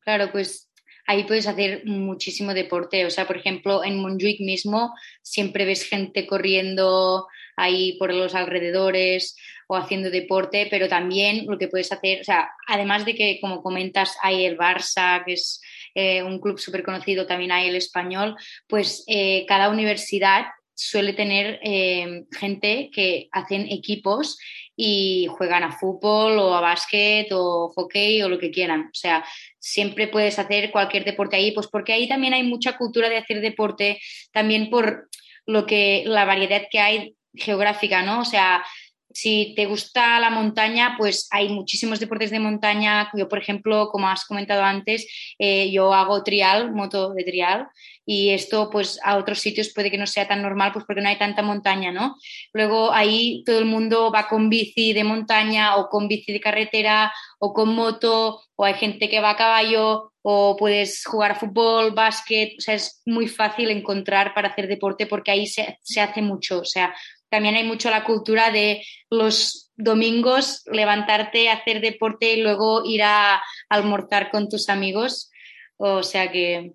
Claro, 0.00 0.30
pues 0.30 0.70
ahí 1.06 1.24
puedes 1.24 1.48
hacer 1.48 1.82
muchísimo 1.86 2.54
deporte. 2.54 3.04
O 3.04 3.10
sea, 3.10 3.26
por 3.26 3.36
ejemplo, 3.36 3.82
en 3.82 4.00
Montjuic 4.00 4.40
mismo 4.40 4.94
siempre 5.22 5.64
ves 5.64 5.88
gente 5.88 6.26
corriendo 6.26 7.26
ahí 7.56 7.98
por 7.98 8.14
los 8.14 8.34
alrededores 8.36 9.36
o 9.66 9.76
haciendo 9.76 10.10
deporte, 10.10 10.68
pero 10.70 10.88
también 10.88 11.46
lo 11.46 11.58
que 11.58 11.68
puedes 11.68 11.90
hacer, 11.90 12.20
o 12.20 12.24
sea, 12.24 12.50
además 12.68 13.04
de 13.04 13.14
que, 13.14 13.38
como 13.40 13.62
comentas, 13.62 14.16
hay 14.22 14.46
el 14.46 14.56
Barça, 14.56 15.24
que 15.26 15.32
es 15.32 15.60
eh, 15.94 16.22
un 16.22 16.40
club 16.40 16.58
súper 16.58 16.84
conocido, 16.84 17.26
también 17.26 17.52
hay 17.52 17.68
el 17.68 17.76
español, 17.76 18.36
pues 18.66 19.04
cada 19.46 19.68
universidad 19.68 20.46
suele 20.78 21.12
tener 21.12 21.58
eh, 21.64 22.24
gente 22.30 22.90
que 22.92 23.28
hacen 23.32 23.66
equipos 23.68 24.38
y 24.76 25.26
juegan 25.26 25.64
a 25.64 25.72
fútbol 25.72 26.38
o 26.38 26.54
a 26.54 26.60
básquet 26.60 27.26
o 27.32 27.72
hockey 27.74 28.22
o 28.22 28.28
lo 28.28 28.38
que 28.38 28.52
quieran. 28.52 28.82
O 28.82 28.94
sea, 28.94 29.24
siempre 29.58 30.06
puedes 30.06 30.38
hacer 30.38 30.70
cualquier 30.70 31.04
deporte 31.04 31.34
ahí, 31.34 31.50
pues 31.50 31.66
porque 31.66 31.92
ahí 31.92 32.08
también 32.08 32.32
hay 32.32 32.44
mucha 32.44 32.78
cultura 32.78 33.08
de 33.08 33.16
hacer 33.16 33.40
deporte, 33.40 34.00
también 34.32 34.70
por 34.70 35.08
lo 35.46 35.66
que 35.66 36.04
la 36.06 36.24
variedad 36.24 36.62
que 36.70 36.78
hay 36.78 37.16
geográfica, 37.34 38.02
¿no? 38.02 38.20
O 38.20 38.24
sea, 38.24 38.64
si 39.10 39.54
te 39.56 39.66
gusta 39.66 40.20
la 40.20 40.30
montaña, 40.30 40.94
pues 40.98 41.28
hay 41.30 41.48
muchísimos 41.48 42.00
deportes 42.00 42.30
de 42.30 42.40
montaña. 42.40 43.10
Yo, 43.14 43.28
por 43.28 43.38
ejemplo, 43.38 43.88
como 43.90 44.08
has 44.08 44.24
comentado 44.24 44.62
antes, 44.62 45.06
eh, 45.38 45.70
yo 45.70 45.94
hago 45.94 46.22
trial, 46.22 46.72
moto 46.72 47.14
de 47.14 47.24
trial, 47.24 47.68
y 48.10 48.30
esto 48.30 48.70
pues 48.70 48.98
a 49.04 49.18
otros 49.18 49.38
sitios 49.38 49.70
puede 49.74 49.90
que 49.90 49.98
no 49.98 50.06
sea 50.06 50.26
tan 50.26 50.40
normal 50.40 50.72
pues 50.72 50.86
porque 50.86 51.02
no 51.02 51.10
hay 51.10 51.18
tanta 51.18 51.42
montaña, 51.42 51.92
¿no? 51.92 52.16
Luego 52.54 52.90
ahí 52.90 53.42
todo 53.44 53.58
el 53.58 53.66
mundo 53.66 54.10
va 54.10 54.28
con 54.28 54.48
bici 54.48 54.94
de 54.94 55.04
montaña 55.04 55.76
o 55.76 55.90
con 55.90 56.08
bici 56.08 56.32
de 56.32 56.40
carretera 56.40 57.12
o 57.38 57.52
con 57.52 57.74
moto 57.74 58.40
o 58.56 58.64
hay 58.64 58.74
gente 58.74 59.10
que 59.10 59.20
va 59.20 59.30
a 59.30 59.36
caballo 59.36 60.12
o 60.22 60.56
puedes 60.56 61.04
jugar 61.04 61.32
a 61.32 61.34
fútbol, 61.34 61.92
básquet, 61.92 62.54
o 62.58 62.60
sea, 62.62 62.74
es 62.74 63.02
muy 63.04 63.28
fácil 63.28 63.70
encontrar 63.70 64.32
para 64.32 64.48
hacer 64.48 64.68
deporte 64.68 65.06
porque 65.06 65.30
ahí 65.30 65.46
se, 65.46 65.78
se 65.82 66.00
hace 66.00 66.22
mucho, 66.22 66.60
o 66.60 66.64
sea, 66.64 66.94
también 67.30 67.56
hay 67.56 67.64
mucho 67.64 67.90
la 67.90 68.04
cultura 68.04 68.50
de 68.50 68.84
los 69.10 69.70
domingos 69.76 70.62
levantarte, 70.66 71.50
hacer 71.50 71.80
deporte 71.80 72.32
y 72.32 72.42
luego 72.42 72.82
ir 72.84 73.02
a 73.02 73.42
almorzar 73.68 74.30
con 74.30 74.48
tus 74.48 74.68
amigos, 74.68 75.30
o 75.76 76.02
sea 76.02 76.30
que 76.30 76.72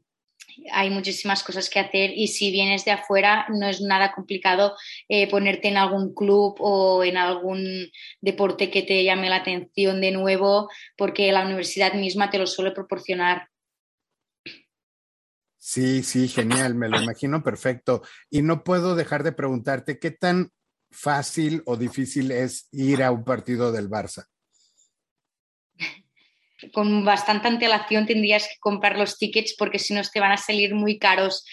hay 0.71 0.89
muchísimas 0.89 1.43
cosas 1.43 1.69
que 1.69 1.79
hacer 1.79 2.11
y 2.15 2.27
si 2.27 2.51
vienes 2.51 2.85
de 2.85 2.91
afuera 2.91 3.45
no 3.49 3.67
es 3.67 3.81
nada 3.81 4.11
complicado 4.11 4.75
eh, 5.09 5.27
ponerte 5.29 5.67
en 5.67 5.77
algún 5.77 6.13
club 6.13 6.55
o 6.59 7.03
en 7.03 7.17
algún 7.17 7.89
deporte 8.21 8.69
que 8.69 8.83
te 8.83 9.03
llame 9.03 9.29
la 9.29 9.37
atención 9.37 10.01
de 10.01 10.11
nuevo 10.11 10.69
porque 10.97 11.31
la 11.31 11.43
universidad 11.45 11.93
misma 11.93 12.29
te 12.29 12.37
lo 12.37 12.47
suele 12.47 12.71
proporcionar. 12.71 13.49
Sí, 15.65 16.03
sí, 16.03 16.27
genial, 16.27 16.75
me 16.75 16.89
lo 16.89 17.01
imagino 17.03 17.41
perfecto. 17.41 18.01
Y 18.29 18.41
no 18.41 18.65
puedo 18.65 18.95
dejar 18.95 19.23
de 19.23 19.31
preguntarte 19.31 19.97
qué 19.97 20.11
tan 20.11 20.51
fácil 20.91 21.63
o 21.65 21.77
difícil 21.77 22.31
es 22.31 22.67
ir 22.71 23.01
a 23.01 23.11
un 23.11 23.23
partido 23.23 23.71
del 23.71 23.89
Barça 23.89 24.27
con 26.71 27.03
bastante 27.03 27.47
antelación 27.47 28.05
tendrías 28.05 28.47
que 28.47 28.59
comprar 28.59 28.97
los 28.97 29.17
tickets 29.17 29.55
porque 29.57 29.79
si 29.79 29.93
no 29.93 30.01
te 30.01 30.19
van 30.19 30.31
a 30.31 30.37
salir 30.37 30.75
muy 30.75 30.97
caros. 30.97 31.45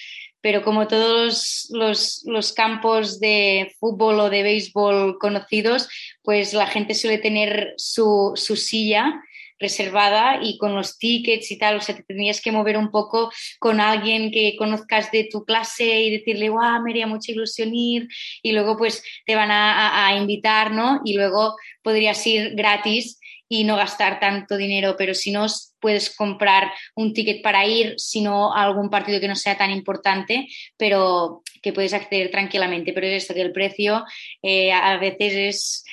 Pero 0.42 0.62
como 0.62 0.88
todos 0.88 1.68
los, 1.70 2.23
los, 2.25 2.53
campos 2.53 3.20
de 3.20 3.75
fútbol 3.79 4.20
o 4.20 4.31
de 4.31 4.42
béisbol 4.42 5.18
conocidos, 5.18 5.88
pues 6.23 6.55
la 6.55 6.66
gente 6.66 6.94
suele 6.94 7.18
tener 7.18 7.75
su, 7.77 8.33
su 8.37 8.57
silla 8.57 9.23
reservada 9.61 10.40
y 10.42 10.59
con 10.59 10.75
los 10.75 10.99
tickets 10.99 11.51
y 11.51 11.59
tal, 11.59 11.77
o 11.77 11.81
sea, 11.81 11.94
te 11.94 12.03
tendrías 12.03 12.40
que 12.40 12.51
mover 12.51 12.77
un 12.79 12.90
poco 12.90 13.31
con 13.59 13.81
alguien 13.81 14.33
que 14.33 14.57
conozcas 14.57 15.12
de 15.12 15.29
tu 15.31 15.44
clase 15.44 16.01
y 16.01 16.11
decirle, 16.11 16.49
guau, 16.49 16.83
me 16.83 16.90
haría 16.90 17.07
mucha 17.07 17.31
ilusión 17.33 17.75
ir, 17.75 18.09
y 18.42 18.53
luego 18.53 18.77
pues 18.77 19.05
te 19.27 19.35
van 19.35 19.51
a, 19.51 20.16
invitar, 20.16 20.73
¿no? 20.73 21.01
Y 21.05 21.14
luego 21.14 21.55
podrías 21.83 22.27
ir 22.27 22.55
gratis 22.55 23.20
y 23.49 23.64
no 23.64 23.77
gastar 23.77 24.20
tanto 24.20 24.57
dinero, 24.57 24.96
pero 24.96 25.14
si 25.14 25.31
no 25.31 25.46
puedes 25.81 26.14
comprar 26.14 26.73
un 26.94 27.12
ticket 27.12 27.42
para 27.42 27.66
ir, 27.66 27.94
si 27.96 28.20
no 28.20 28.55
a 28.55 28.62
algún 28.62 28.90
partido 28.90 29.20
que 29.20 29.29
no 29.29 29.37
sea 29.37 29.57
tan 29.57 29.70
importante, 29.70 30.49
pero 30.77 31.42
que 31.62 31.73
puedes 31.73 31.92
acceder 31.92 32.31
tranquilamente. 32.31 32.92
Pero 32.92 33.07
es 33.07 33.25
esto, 33.25 33.35
que 33.35 33.42
el 33.42 33.53
precio 33.53 34.05
eh, 34.42 34.73
a 34.73 34.96
veces 34.99 35.33
es, 35.35 35.85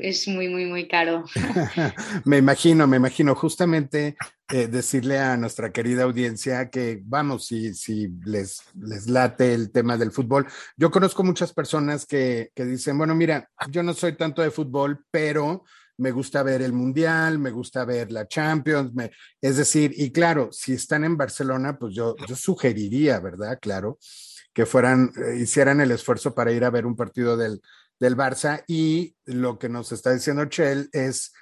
es 0.00 0.26
muy, 0.26 0.48
muy, 0.48 0.66
muy 0.66 0.88
caro. 0.88 1.24
me 2.24 2.38
imagino, 2.38 2.86
me 2.86 2.96
imagino. 2.96 3.34
Justamente 3.34 4.16
eh, 4.48 4.66
decirle 4.66 5.18
a 5.18 5.36
nuestra 5.36 5.70
querida 5.70 6.02
audiencia 6.02 6.68
que, 6.70 7.00
vamos, 7.04 7.46
si, 7.46 7.72
si 7.74 8.08
les, 8.24 8.62
les 8.74 9.08
late 9.08 9.54
el 9.54 9.70
tema 9.70 9.96
del 9.96 10.10
fútbol. 10.10 10.46
Yo 10.76 10.90
conozco 10.90 11.22
muchas 11.22 11.52
personas 11.52 12.04
que, 12.04 12.50
que 12.54 12.64
dicen, 12.64 12.98
bueno, 12.98 13.14
mira, 13.14 13.48
yo 13.70 13.82
no 13.82 13.94
soy 13.94 14.16
tanto 14.16 14.42
de 14.42 14.50
fútbol, 14.50 15.04
pero 15.10 15.64
me 15.98 16.10
gusta 16.10 16.42
ver 16.42 16.62
el 16.62 16.72
Mundial, 16.72 17.38
me 17.38 17.50
gusta 17.50 17.84
ver 17.84 18.10
la 18.10 18.26
Champions, 18.26 18.92
es 19.40 19.56
decir, 19.56 19.92
y 19.96 20.10
claro, 20.10 20.48
si 20.50 20.72
están 20.72 21.04
en 21.04 21.16
Barcelona, 21.16 21.78
pues 21.78 21.94
yo, 21.94 22.16
yo 22.26 22.34
sugeriría, 22.34 23.20
¿verdad? 23.20 23.58
Claro, 23.60 23.98
que 24.52 24.66
fueran, 24.66 25.12
eh, 25.16 25.36
hicieran 25.36 25.80
el 25.80 25.92
esfuerzo 25.92 26.34
para 26.34 26.50
ir 26.50 26.64
a 26.64 26.70
ver 26.70 26.86
un 26.86 26.96
partido 26.96 27.36
del, 27.36 27.62
del 28.02 28.16
Barça 28.16 28.64
y 28.66 29.14
lo 29.26 29.60
que 29.60 29.68
nos 29.68 29.92
está 29.92 30.12
diciendo 30.12 30.46
Chell 30.46 30.88
es, 30.92 31.32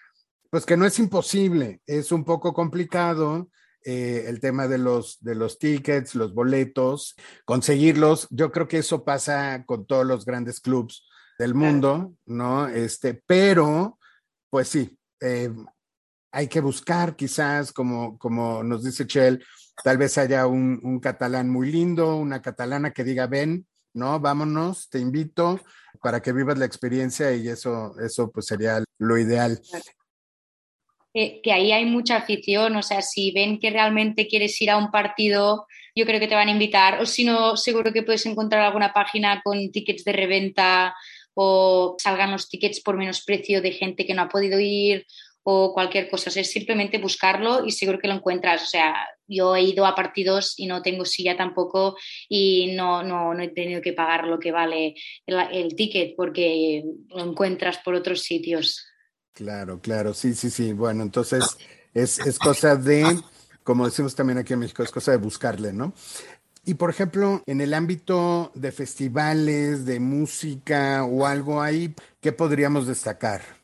pues 0.51 0.67
que 0.67 0.77
no 0.77 0.85
es 0.85 0.99
imposible, 0.99 1.81
es 1.87 2.13
un 2.13 2.23
poco 2.23 2.53
complicado. 2.53 3.49
Eh, 3.83 4.27
el 4.29 4.41
tema 4.41 4.69
de 4.69 4.77
los, 4.77 5.17
de 5.21 5.35
los 5.35 5.59
tickets, 5.59 6.15
los 6.15 6.35
boletos, 6.35 7.17
conseguirlos. 7.47 8.27
Yo 8.29 8.53
creo 8.53 8.69
que 8.69 8.77
eso 8.77 9.07
pasa 9.07 9.65
con 9.65 9.87
todos 9.87 10.05
los 10.05 10.27
grandes 10.27 10.61
clubs 10.61 11.09
del 11.39 11.55
mundo, 11.55 12.13
¿no? 12.27 12.69
Este, 12.69 13.15
pero 13.27 13.99
pues 14.51 14.69
sí, 14.69 14.99
eh, 15.23 15.51
hay 16.31 16.47
que 16.47 16.61
buscar 16.61 17.17
quizás, 17.17 17.73
como, 17.73 18.19
como 18.19 18.63
nos 18.63 18.85
dice 18.85 19.07
Chell, 19.07 19.43
tal 19.83 19.97
vez 19.97 20.19
haya 20.19 20.47
un, 20.47 21.01
catalán 21.01 21.49
muy 21.49 21.73
lindo, 21.73 22.17
una 22.17 22.43
catalana 22.43 22.91
que 22.91 23.03
diga, 23.03 23.29
ven, 23.29 23.67
¿no? 23.95 24.21
Vámonos, 24.21 24.91
te 24.91 24.99
invito 24.99 25.59
para 26.01 26.21
que 26.21 26.33
vivas 26.33 26.59
la 26.59 26.65
experiencia 26.65 27.33
y 27.35 27.49
eso, 27.49 27.95
eso 28.01 28.31
pues 28.31 28.47
sería 28.47 28.83
lo 28.99 29.19
ideal. 29.19 29.61
que 31.13 31.53
ahí 31.53 31.73
hay 31.73 31.85
mucha 31.85 32.17
afición, 32.17 32.77
o 32.77 32.83
sea, 32.83 33.03
si 33.03 33.33
ven 33.33 33.59
que 33.59 33.71
realmente 33.71 34.29
quieres 34.29 34.61
ir 34.61 34.71
a 34.71 34.77
un 34.77 34.91
partido, 34.91 35.67
yo 35.95 36.07
creo 36.07 36.21
que 36.21 36.29
te 36.29 36.35
van 36.35 36.49
a 36.49 36.53
invitar, 36.53 37.01
o 37.01 37.07
si 37.07 37.25
no, 37.25 37.57
seguro 37.57 37.93
que 37.93 38.03
puedes 38.03 38.25
encontrar 38.27 38.63
alguna 38.63 38.93
página 38.93 39.41
con 39.43 39.71
tickets 39.71 40.05
de 40.05 40.13
reventa 40.13 40.95
o 41.35 41.97
salgan 41.99 42.31
los 42.31 42.49
tickets 42.49 42.81
por 42.81 42.97
menos 42.97 43.23
precio 43.23 43.63
de 43.63 43.73
gente 43.73 44.07
que 44.07 44.15
no 44.15 44.23
ha 44.23 44.29
podido 44.29 44.59
ir 44.61 45.07
o 45.53 45.73
cualquier 45.75 46.09
cosa. 46.09 46.31
es 46.31 46.51
simplemente 46.51 46.99
buscarlo 46.99 47.67
y 47.67 47.73
seguro 47.73 47.99
que 47.99 48.07
lo 48.07 48.15
encuentras. 48.15 48.63
O 48.63 48.67
sea, 48.67 48.95
yo 49.27 49.57
he 49.57 49.63
ido 49.63 49.85
a 49.85 49.97
partidos 49.97 50.55
y 50.57 50.67
no 50.67 50.81
tengo 50.81 51.05
silla 51.05 51.37
tampoco 51.37 51.97
y 52.29 52.73
no, 52.77 53.03
no, 53.03 53.35
no 53.35 53.43
he 53.43 53.49
tenido 53.49 53.83
que 53.83 53.93
pagar 53.93 54.29
lo 54.29 54.39
que 54.39 54.53
vale 54.53 54.95
el, 55.27 55.37
el, 55.53 55.75
ticket 55.75 56.15
porque 56.17 56.85
lo 57.09 57.25
encuentras 57.25 57.79
por 57.79 57.95
otros 57.95 58.23
sitios. 58.23 58.87
Claro, 59.33 59.81
claro, 59.81 60.15
sí, 60.15 60.35
sí, 60.35 60.51
sí. 60.51 60.73
Bueno, 60.73 61.03
entonces 61.03 61.59
es, 61.93 62.21
es 62.21 62.39
cosa 62.39 62.77
de, 62.77 63.19
como 63.65 63.87
decimos 63.87 64.15
también 64.15 64.39
aquí 64.39 64.53
en 64.53 64.61
México, 64.61 64.85
es 64.85 64.93
cosa 64.93 65.11
de 65.11 65.19
buscarle, 65.19 65.73
¿no? 65.73 65.93
Y 66.65 66.75
por 66.75 66.91
ejemplo, 66.91 67.43
en 67.47 67.61
el 67.61 67.75
ámbito 67.75 68.53
de 68.55 68.71
festivales, 68.71 69.85
de 69.85 69.99
música 69.99 71.05
o 71.05 71.27
algo 71.27 71.61
ahí, 71.61 71.95
¿qué 72.21 72.31
podríamos 72.33 72.87
destacar? 72.87 73.60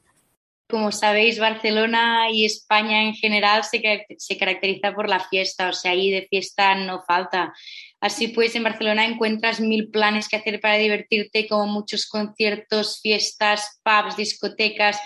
Como 0.69 0.91
sabéis, 0.91 1.39
Barcelona 1.39 2.29
y 2.31 2.45
España 2.45 3.03
en 3.03 3.15
general 3.15 3.63
se, 3.63 3.81
se, 4.19 4.37
caracteriza 4.37 4.93
por 4.95 5.09
la 5.09 5.21
fiesta, 5.21 5.69
o 5.69 5.73
sea, 5.73 5.93
ahí 5.93 6.11
de 6.11 6.27
fiesta 6.29 6.75
no 6.75 7.05
falta. 7.07 7.53
Así 8.01 8.29
pues, 8.29 8.55
en 8.57 8.65
Barcelona 8.65 9.05
encuentras 9.05 9.61
mil 9.61 9.91
planes 9.91 10.29
que 10.29 10.37
hacer 10.37 10.61
para 10.61 10.77
divertirte, 10.77 11.47
como 11.47 11.67
muchos 11.67 12.07
conciertos, 12.07 13.01
fiestas, 13.01 13.81
pubs, 13.85 14.17
discotecas, 14.17 15.01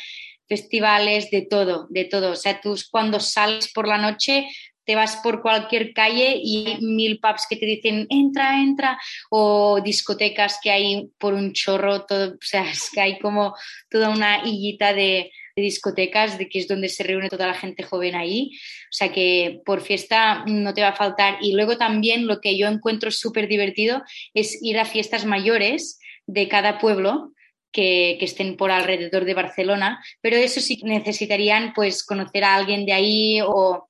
festivales, 0.49 1.31
de 1.31 1.43
todo, 1.43 1.87
de 1.91 2.07
todo. 2.07 2.33
O 2.33 2.37
sea, 2.37 2.61
tú 2.61 2.75
cuando 2.91 3.21
sales 3.21 3.71
por 3.73 3.87
la 3.87 3.99
noche 3.99 4.49
te 4.85 4.97
vas 4.97 5.17
por 5.23 5.41
cualquier 5.43 5.93
calle 5.93 6.41
y 6.43 6.67
hay 6.67 6.81
mil 6.81 7.21
pubs 7.21 7.47
que 7.49 7.57
te 7.57 7.67
dicen 7.67 8.07
entra, 8.09 8.61
entra, 8.61 8.99
o 9.31 9.81
discotecas 9.81 10.59
que 10.61 10.71
hay 10.71 11.11
por 11.19 11.35
un 11.35 11.53
chorro, 11.53 12.07
todo, 12.07 12.33
o 12.33 12.39
sea, 12.41 12.69
es 12.69 12.91
que 12.91 13.01
hay 13.01 13.19
como 13.21 13.55
toda 13.89 14.09
una 14.09 14.45
hillita 14.45 14.93
de, 14.93 15.31
discotecas, 15.57 16.39
de 16.39 16.49
que 16.49 16.59
es 16.59 16.69
donde 16.69 16.89
se 16.89 17.03
reúne 17.03 17.29
toda 17.29 17.47
la 17.47 17.55
gente 17.55 17.83
joven 17.83 18.15
ahí. 18.15 18.51
O 18.55 18.93
sea 18.93 19.13
que 19.13 19.61
por 19.65 19.81
fiesta 19.81 20.45
no 20.47 20.75
te 20.75 20.83
va 20.83 20.89
a 20.89 20.97
faltar. 20.97 21.39
Y 21.41 21.53
luego 21.53 21.77
también 21.77 22.27
lo 22.27 22.41
que 22.41 22.57
yo 22.57 22.69
encuentro 22.69 23.11
súper 23.11 23.49
divertido 23.49 24.03
es 24.35 24.59
ir 24.63 24.79
a 24.79 24.85
fiestas 24.85 25.25
mayores 25.25 25.99
de 26.27 26.49
cada 26.49 26.79
pueblo. 26.79 27.33
Que, 27.73 28.17
que, 28.19 28.25
estén 28.25 28.57
por 28.57 28.73
alrededor 28.73 29.25
de 29.25 29.33
Barcelona, 29.33 30.05
pero 30.21 30.37
eso 30.37 30.61
sí 30.61 30.81
necesitarían 30.83 31.73
pues 31.73 32.03
conocer 32.03 32.43
a 32.43 32.57
alguien 32.57 32.85
de 32.85 32.93
ahí 32.93 33.41
o 33.47 33.89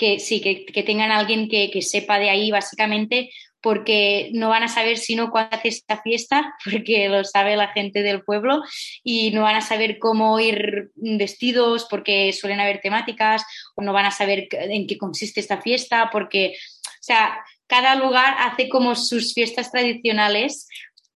que 0.00 0.18
sí, 0.18 0.40
que, 0.40 0.64
que 0.64 0.82
tengan 0.82 1.12
alguien 1.12 1.46
que, 1.46 1.70
que, 1.70 1.82
sepa 1.82 2.18
de 2.18 2.30
ahí 2.30 2.50
básicamente, 2.50 3.28
porque 3.62 4.30
no 4.32 4.48
van 4.48 4.62
a 4.62 4.68
saber 4.68 4.98
si 4.98 5.16
no 5.16 5.30
cuándo 5.30 5.56
hace 5.56 5.68
esta 5.68 6.00
fiesta, 6.02 6.54
porque 6.64 7.08
lo 7.08 7.24
sabe 7.24 7.56
la 7.56 7.68
gente 7.68 8.02
del 8.02 8.22
pueblo, 8.22 8.62
y 9.02 9.30
no 9.30 9.42
van 9.42 9.56
a 9.56 9.60
saber 9.60 9.98
cómo 9.98 10.38
ir 10.40 10.90
vestidos, 10.94 11.86
porque 11.88 12.32
suelen 12.32 12.60
haber 12.60 12.80
temáticas, 12.80 13.44
o 13.74 13.82
no 13.82 13.92
van 13.92 14.06
a 14.06 14.10
saber 14.10 14.48
en 14.50 14.86
qué 14.86 14.98
consiste 14.98 15.40
esta 15.40 15.60
fiesta, 15.60 16.10
porque, 16.10 16.54
o 16.56 17.02
sea, 17.02 17.38
cada 17.66 17.94
lugar 17.94 18.34
hace 18.40 18.68
como 18.68 18.96
sus 18.96 19.32
fiestas 19.32 19.70
tradicionales 19.70 20.66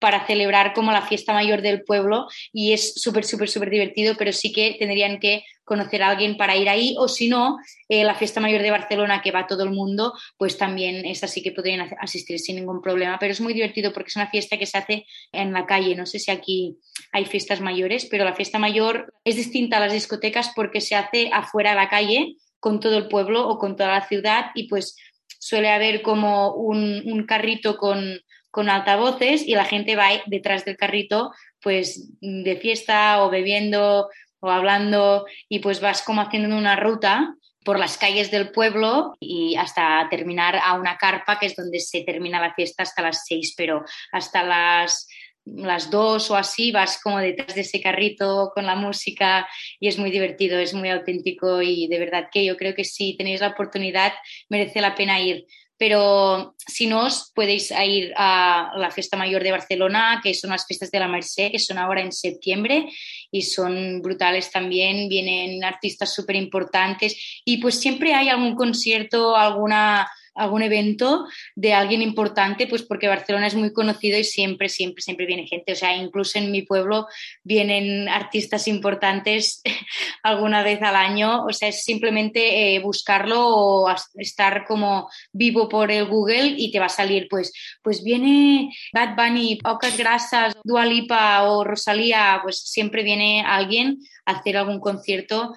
para 0.04 0.28
celebrar 0.28 0.74
como 0.74 0.92
la 0.92 1.02
fiesta 1.02 1.32
mayor 1.32 1.62
del 1.62 1.84
pueblo 1.84 2.28
y 2.52 2.74
es 2.74 2.96
súper, 2.96 3.24
súper, 3.24 3.48
súper 3.48 3.70
divertido, 3.70 4.16
pero 4.18 4.34
sí 4.34 4.52
que 4.52 4.76
tendrían 4.78 5.18
que 5.18 5.46
conocer 5.64 6.04
a 6.04 6.10
alguien 6.10 6.36
para 6.36 6.58
ir 6.58 6.68
ahí 6.68 6.94
o 7.00 7.08
si 7.08 7.30
no, 7.30 7.58
eh, 7.88 8.04
la 8.04 8.14
fiesta 8.14 8.42
mayor 8.42 8.62
de 8.62 8.72
Barcelona 8.72 9.22
que 9.22 9.32
va 9.32 9.48
todo 9.48 9.64
el 9.64 9.70
mundo, 9.70 10.12
pues 10.36 10.58
también 10.58 11.06
es 11.06 11.24
así 11.24 11.42
que 11.42 11.54
podrían 11.54 11.90
asistir 12.02 12.38
sin 12.40 12.58
ningún 12.58 12.82
problema, 12.82 13.18
pero 13.18 13.32
es 13.32 13.40
muy 13.40 13.54
divertido 13.54 13.94
porque 13.94 14.10
es 14.10 14.18
una 14.18 14.30
fiesta 14.30 14.58
que 14.58 14.66
se 14.66 14.78
hace 14.78 15.06
en 15.32 15.54
la 15.54 15.66
calle, 15.66 15.96
no 15.96 16.06
sé 16.06 16.20
si 16.20 16.32
aquí 16.32 16.76
hay 17.14 17.24
fiestas 17.24 17.62
mayores, 17.62 18.06
pero 18.12 18.26
la 18.26 18.34
fiesta 18.34 18.60
mayor 18.60 19.14
es 19.24 19.38
distinta 19.38 19.78
a 19.78 19.80
las 19.80 19.94
discotecas 19.94 20.52
porque 20.54 20.82
se 20.82 20.96
hace 20.96 21.30
afuera 21.32 21.70
de 21.70 21.76
la 21.78 21.88
calle 21.88 22.36
con 22.60 22.82
todo 22.82 22.98
el 22.98 23.08
pueblo 23.08 23.48
o 23.48 23.58
con 23.58 23.78
toda 23.78 24.00
la 24.00 24.06
ciudad 24.06 24.48
y 24.54 24.68
pues 24.68 24.98
suele 25.40 25.70
haber 25.70 26.02
como 26.02 26.54
un, 26.56 27.04
un 27.06 27.26
carrito 27.26 27.78
con 27.78 28.20
con 28.54 28.70
altavoces 28.70 29.48
y 29.48 29.56
la 29.56 29.66
gente 29.66 29.96
va 29.96 30.10
detrás 30.28 30.64
del 30.64 30.78
carrito 30.78 31.32
pues 31.60 32.12
de 32.22 32.56
fiesta 32.58 33.24
o 33.24 33.32
bebiendo 33.32 34.10
o 34.42 34.50
hablando 34.52 35.26
y 35.50 35.58
pues 35.58 35.82
vas 35.82 36.04
como 36.04 36.22
haciendo 36.22 36.56
una 36.56 36.76
ruta 36.76 37.34
por 37.66 37.80
las 37.80 37.98
calles 37.98 38.30
del 38.30 38.52
pueblo 38.52 39.16
y 39.20 39.56
hasta 39.56 40.08
terminar 40.12 40.60
a 40.64 40.76
una 40.76 40.98
carpa 40.98 41.40
que 41.40 41.48
es 41.48 41.56
donde 41.56 41.80
se 41.80 42.04
termina 42.04 42.40
la 42.40 42.54
fiesta 42.54 42.84
hasta 42.84 43.02
las 43.02 43.24
seis, 43.26 43.56
pero 43.58 43.84
hasta 44.12 44.44
las 44.44 45.08
las 45.46 45.90
dos 45.90 46.32
o 46.32 46.36
así, 46.36 46.72
vas 46.72 47.02
como 47.02 47.18
detrás 47.18 47.56
de 47.56 47.62
ese 47.62 47.82
carrito 47.82 48.52
con 48.56 48.66
la 48.66 48.76
música 48.76 49.48
y 49.80 49.88
es 49.88 49.98
muy 49.98 50.10
divertido, 50.10 50.58
es 50.58 50.74
muy 50.74 50.90
auténtico 50.90 51.62
y 51.62 51.88
de 51.88 52.00
verdad 52.00 52.30
que 52.32 52.46
yo 52.46 52.56
creo 52.56 52.74
que 52.74 52.86
si 52.86 53.18
tenéis 53.18 53.42
la 53.42 53.50
oportunidad 53.50 54.14
merece 54.48 54.80
la 54.80 54.96
pena 54.96 55.20
ir 55.20 55.46
pero 55.78 56.56
si 56.58 56.88
no, 56.88 57.06
os 57.06 57.32
podéis 57.34 57.72
ir 57.72 58.14
a 58.16 58.72
la 58.78 58.92
Fiesta 58.92 59.18
Mayor 59.18 59.44
de 59.44 59.52
Barcelona, 59.52 60.22
que 60.24 60.34
son 60.34 60.52
las 60.52 60.66
fiestas 60.66 60.92
de 60.92 61.00
la 61.00 61.08
Merced, 61.08 61.52
que 61.52 61.60
son 61.60 61.78
ahora 61.78 62.02
en 62.02 62.12
septiembre 62.12 62.90
y 63.32 63.42
son 63.42 64.02
brutales 64.02 64.52
también, 64.52 65.10
vienen 65.10 65.64
artistas 65.64 66.14
súper 66.14 66.36
importantes 66.36 67.42
y 67.44 67.58
pues 67.58 67.80
siempre 67.80 68.14
hay 68.14 68.30
algún 68.30 68.56
concierto, 68.56 69.36
alguna 69.36 70.08
algún 70.36 70.64
evento 70.64 71.26
de 71.56 71.74
alguien 71.74 72.02
importante, 72.02 72.68
pues 72.68 72.84
porque 72.84 73.08
Barcelona 73.08 73.48
es 73.48 73.56
muy 73.56 73.74
conocido 73.74 74.18
y 74.18 74.24
siempre, 74.24 74.70
siempre, 74.70 75.02
siempre 75.02 75.26
viene 75.26 75.48
gente. 75.48 75.74
O 75.74 75.76
sea, 75.76 75.96
incluso 75.96 76.40
en 76.40 76.52
mi 76.52 76.64
pueblo 76.64 77.08
vienen 77.44 78.10
artistas 78.10 78.68
importantes 78.68 79.62
alguna 80.24 80.64
vez 80.64 80.82
al 80.82 80.96
año. 80.96 81.46
O 81.46 81.54
sea, 81.54 81.70
es 81.70 81.84
simplemente 81.84 82.76
eh, 82.76 82.80
buscarlo 82.80 83.48
o 83.48 83.96
estar 84.16 84.66
como 84.66 85.10
vivo 85.32 85.70
por 85.70 85.92
el 85.92 86.06
Google 86.06 86.56
y 86.58 86.72
te 86.72 86.80
va 86.80 86.86
a 86.88 86.90
salir, 86.90 87.28
pues, 87.30 87.54
pues 87.82 88.04
viene 88.04 88.74
Bad 88.94 89.16
Bunny, 89.16 89.60
Ocas 89.64 89.98
Grasas, 89.98 90.56
Dualipa 90.64 91.44
o 91.44 91.64
Rosalía, 91.64 92.40
pues 92.44 92.60
siempre 92.60 93.04
viene 93.04 93.44
alguien 93.46 94.00
a 94.26 94.34
hacer 94.34 94.58
algún 94.58 94.80
concierto 94.80 95.54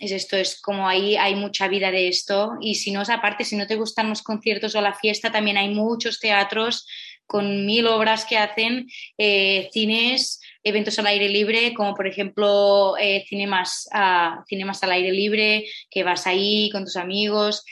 es 0.00 0.12
esto, 0.12 0.36
es 0.36 0.60
como 0.60 0.88
ahí 0.88 1.16
hay 1.16 1.34
mucha 1.34 1.68
vida 1.68 1.90
de 1.90 2.08
esto. 2.08 2.52
Y 2.60 2.76
si 2.76 2.90
no, 2.90 3.02
aparte, 3.02 3.44
si 3.44 3.56
no 3.56 3.66
te 3.66 3.76
gustan 3.76 4.08
los 4.08 4.22
conciertos 4.22 4.74
o 4.74 4.80
la 4.80 4.94
fiesta, 4.94 5.32
también 5.32 5.56
hay 5.56 5.68
muchos 5.70 6.20
teatros 6.20 6.86
con 7.26 7.66
mil 7.66 7.86
obras 7.86 8.24
que 8.24 8.38
hacen, 8.38 8.88
eh, 9.18 9.68
cines, 9.72 10.40
eventos 10.62 10.98
al 10.98 11.08
aire 11.08 11.28
libre, 11.28 11.74
como 11.74 11.94
por 11.94 12.06
ejemplo 12.06 12.96
eh, 12.98 13.24
cinemas, 13.28 13.86
al 13.92 14.90
aire 14.90 15.12
libre, 15.12 15.66
que 15.90 16.04
vas 16.04 16.26
ahí 16.26 16.70
con 16.70 16.84
tus 16.84 16.96
amigos 16.96 17.64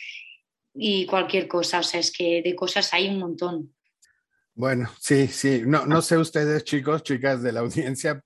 y 0.75 1.07
cualquier 1.07 1.49
cosa, 1.49 1.79
o 1.79 1.83
sea, 1.83 2.01
es 2.01 2.13
que 2.13 2.43
de 2.43 2.55
cosas 2.55 2.93
hay 2.93 3.09
un 3.09 3.19
montón. 3.19 3.75
Bueno, 4.55 4.91
sí, 5.01 5.27
sí, 5.27 5.63
no, 5.67 5.87
no 5.87 6.03
sé 6.03 6.19
ustedes 6.19 6.65
chicos, 6.65 7.03
chicas 7.03 7.43
de 7.43 7.53
la 7.53 7.61
audiencia, 7.61 8.23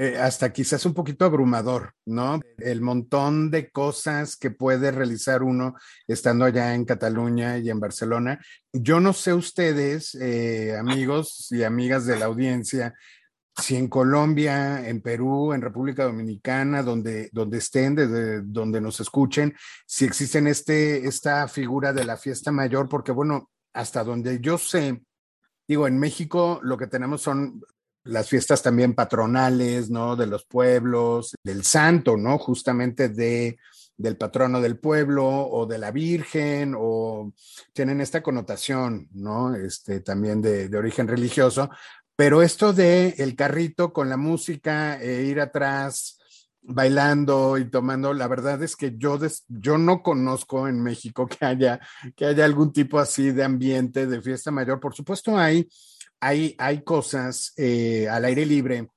eh, 0.00 0.16
hasta 0.16 0.52
quizás 0.52 0.86
un 0.86 0.94
poquito 0.94 1.24
abrumador, 1.24 1.92
¿no? 2.06 2.40
El 2.58 2.82
montón 2.82 3.50
de 3.50 3.68
cosas 3.72 4.36
que 4.36 4.52
puede 4.52 4.92
realizar 4.92 5.42
uno 5.42 5.74
estando 6.06 6.44
allá 6.44 6.72
en 6.76 6.84
Cataluña 6.84 7.58
y 7.58 7.68
en 7.68 7.80
Barcelona. 7.80 8.38
Yo 8.72 9.00
no 9.00 9.12
sé 9.12 9.34
ustedes, 9.34 10.14
eh, 10.14 10.76
amigos 10.78 11.48
y 11.50 11.64
amigas 11.64 12.06
de 12.06 12.16
la 12.16 12.26
audiencia, 12.26 12.94
si 13.60 13.74
en 13.74 13.88
Colombia, 13.88 14.88
en 14.88 15.00
Perú, 15.00 15.52
en 15.52 15.62
República 15.62 16.04
Dominicana, 16.04 16.84
donde, 16.84 17.28
donde 17.32 17.58
estén, 17.58 17.96
desde 17.96 18.42
donde 18.42 18.80
nos 18.80 19.00
escuchen, 19.00 19.56
si 19.84 20.04
existen 20.04 20.46
este, 20.46 21.08
esta 21.08 21.48
figura 21.48 21.92
de 21.92 22.04
la 22.04 22.16
fiesta 22.16 22.52
mayor, 22.52 22.88
porque 22.88 23.10
bueno, 23.10 23.50
hasta 23.74 24.04
donde 24.04 24.38
yo 24.38 24.58
sé, 24.58 25.02
digo, 25.66 25.88
en 25.88 25.98
México 25.98 26.60
lo 26.62 26.78
que 26.78 26.86
tenemos 26.86 27.20
son 27.20 27.60
las 28.08 28.28
fiestas 28.28 28.62
también 28.62 28.94
patronales, 28.94 29.90
¿no? 29.90 30.16
De 30.16 30.26
los 30.26 30.44
pueblos, 30.44 31.34
del 31.42 31.62
santo, 31.64 32.16
¿no? 32.16 32.38
Justamente 32.38 33.08
de, 33.08 33.58
del 33.96 34.16
patrono 34.16 34.60
del 34.60 34.78
pueblo 34.78 35.26
o 35.26 35.66
de 35.66 35.78
la 35.78 35.90
Virgen, 35.90 36.74
o 36.76 37.32
tienen 37.72 38.00
esta 38.00 38.22
connotación, 38.22 39.08
¿no? 39.12 39.54
Este, 39.54 40.00
también 40.00 40.40
de, 40.40 40.68
de 40.68 40.78
origen 40.78 41.06
religioso. 41.06 41.70
Pero 42.16 42.42
esto 42.42 42.72
de 42.72 43.14
el 43.18 43.36
carrito 43.36 43.92
con 43.92 44.08
la 44.08 44.16
música 44.16 45.00
e 45.00 45.24
ir 45.24 45.40
atrás 45.40 46.18
bailando 46.62 47.56
y 47.56 47.70
tomando, 47.70 48.12
la 48.12 48.28
verdad 48.28 48.62
es 48.62 48.76
que 48.76 48.94
yo, 48.96 49.18
yo 49.48 49.78
no 49.78 50.02
conozco 50.02 50.68
en 50.68 50.82
México 50.82 51.26
que 51.26 51.44
haya, 51.44 51.80
que 52.16 52.26
haya 52.26 52.44
algún 52.44 52.72
tipo 52.72 52.98
así 52.98 53.30
de 53.30 53.44
ambiente 53.44 54.06
de 54.06 54.20
fiesta 54.20 54.50
mayor. 54.50 54.80
Por 54.80 54.94
supuesto 54.94 55.36
hay 55.36 55.68
hay, 56.20 56.54
hay 56.58 56.82
cosas 56.82 57.52
eh, 57.56 58.08
al 58.08 58.24
aire 58.24 58.44
libre 58.46 58.88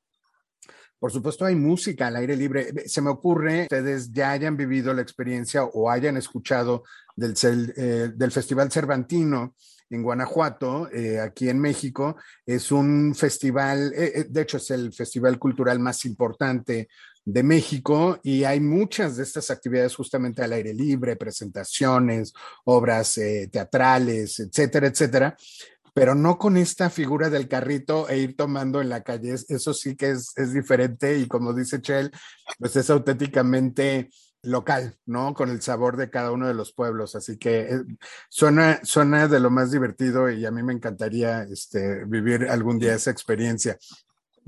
por 1.02 1.12
supuesto 1.12 1.46
hay 1.46 1.56
música 1.56 2.06
al 2.06 2.18
aire 2.18 2.36
libre. 2.36 2.88
Se 2.88 3.02
me 3.02 3.10
ocurre, 3.10 3.64
ustedes 3.64 4.12
ya 4.12 4.30
hayan 4.30 4.56
vivido 4.56 4.94
la 4.94 5.02
experiencia 5.02 5.64
o 5.64 5.90
hayan 5.90 6.16
escuchado 6.16 6.84
del, 7.16 7.34
eh, 7.76 8.12
del 8.14 8.32
Festival 8.32 8.72
Cervantino 8.72 9.56
en 9.90 10.04
Guanajuato, 10.04 10.92
eh, 10.92 11.20
aquí 11.20 11.50
en 11.50 11.58
México. 11.58 12.18
Es 12.46 12.72
un 12.72 13.16
festival, 13.16 13.92
eh, 13.96 14.28
de 14.30 14.42
hecho 14.42 14.58
es 14.58 14.70
el 14.70 14.94
festival 14.94 15.40
cultural 15.40 15.80
más 15.80 16.06
importante 16.06 16.88
de 17.26 17.42
México 17.42 18.20
y 18.22 18.44
hay 18.44 18.60
muchas 18.60 19.18
de 19.18 19.24
estas 19.24 19.50
actividades 19.50 19.96
justamente 19.96 20.44
al 20.44 20.54
aire 20.54 20.72
libre, 20.72 21.16
presentaciones, 21.16 22.32
obras 22.66 23.20
teatrales, 23.52 24.40
etcétera, 24.40 24.86
etcétera 24.86 25.36
pero 25.94 26.16
no 26.16 26.38
con 26.38 26.58
esta 26.58 26.90
figura 26.90 27.30
del 27.30 27.48
carrito 27.48 28.08
e 28.08 28.18
ir 28.18 28.36
tomando 28.36 28.82
en 28.82 28.90
la 28.90 29.04
calle. 29.04 29.34
Eso 29.34 29.74
sí 29.74 29.96
que 29.96 30.12
es, 30.12 30.32
es 30.38 30.54
diferente 30.54 31.18
y 31.18 31.28
como 31.28 31.54
dice 31.54 31.82
Chell, 31.82 32.12
pues 32.60 32.76
es 32.76 32.90
auténticamente 32.90 34.10
local, 34.44 34.96
¿no? 35.06 35.34
Con 35.34 35.50
el 35.50 35.62
sabor 35.62 35.98
de 35.98 36.10
cada 36.10 36.32
uno 36.32 36.48
de 36.48 36.54
los 36.54 36.74
pueblos. 36.74 37.16
Así 37.16 37.38
que 37.38 37.62
eh, 37.62 37.82
suena, 38.30 38.80
suena 38.84 39.28
de 39.28 39.40
lo 39.40 39.50
más 39.50 39.72
divertido 39.72 40.30
y 40.30 40.46
a 40.46 40.52
mí 40.52 40.64
me 40.64 40.74
encantaría 40.74 41.44
este, 41.44 42.06
vivir 42.06 42.48
algún 42.50 42.80
día 42.80 42.96
esa 42.96 43.12
experiencia. 43.12 43.78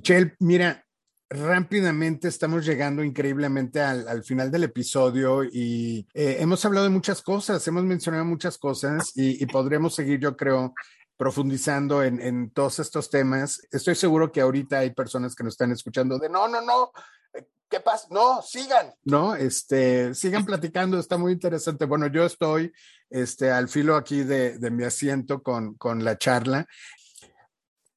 Chell, 0.01 0.35
mira, 0.39 0.83
rápidamente 1.29 2.27
estamos 2.27 2.65
llegando 2.65 3.03
increíblemente 3.03 3.81
al, 3.81 4.07
al 4.07 4.23
final 4.23 4.51
del 4.51 4.65
episodio 4.65 5.43
y 5.43 6.07
eh, 6.13 6.37
hemos 6.39 6.63
hablado 6.65 6.85
de 6.85 6.91
muchas 6.91 7.21
cosas, 7.21 7.67
hemos 7.67 7.83
mencionado 7.83 8.25
muchas 8.25 8.57
cosas 8.57 9.11
y, 9.15 9.41
y 9.41 9.45
podremos 9.47 9.95
seguir, 9.95 10.19
yo 10.19 10.35
creo, 10.35 10.73
profundizando 11.17 12.03
en, 12.03 12.49
todos 12.51 12.79
estos 12.79 13.09
temas. 13.09 13.61
Estoy 13.71 13.95
seguro 13.95 14.31
que 14.31 14.41
ahorita 14.41 14.79
hay 14.79 14.91
personas 14.91 15.35
que 15.35 15.43
nos 15.43 15.53
están 15.53 15.71
escuchando 15.71 16.17
de 16.17 16.29
no, 16.29 16.47
no, 16.47 16.61
no, 16.61 16.91
eh, 17.33 17.45
¿qué 17.69 17.79
pasa? 17.79 18.07
No, 18.09 18.41
sigan, 18.41 18.93
¿no? 19.03 19.35
Este, 19.35 20.13
sigan 20.15 20.45
platicando, 20.45 20.99
está 20.99 21.17
muy 21.17 21.33
interesante. 21.33 21.85
Bueno, 21.85 22.07
yo 22.07 22.25
estoy 22.25 22.71
este, 23.09 23.51
al 23.51 23.69
filo 23.69 23.95
aquí 23.95 24.23
de, 24.23 24.57
de 24.57 24.71
mi 24.71 24.83
asiento 24.83 25.41
con, 25.41 25.75
con 25.75 26.03
la 26.03 26.17
charla. 26.17 26.67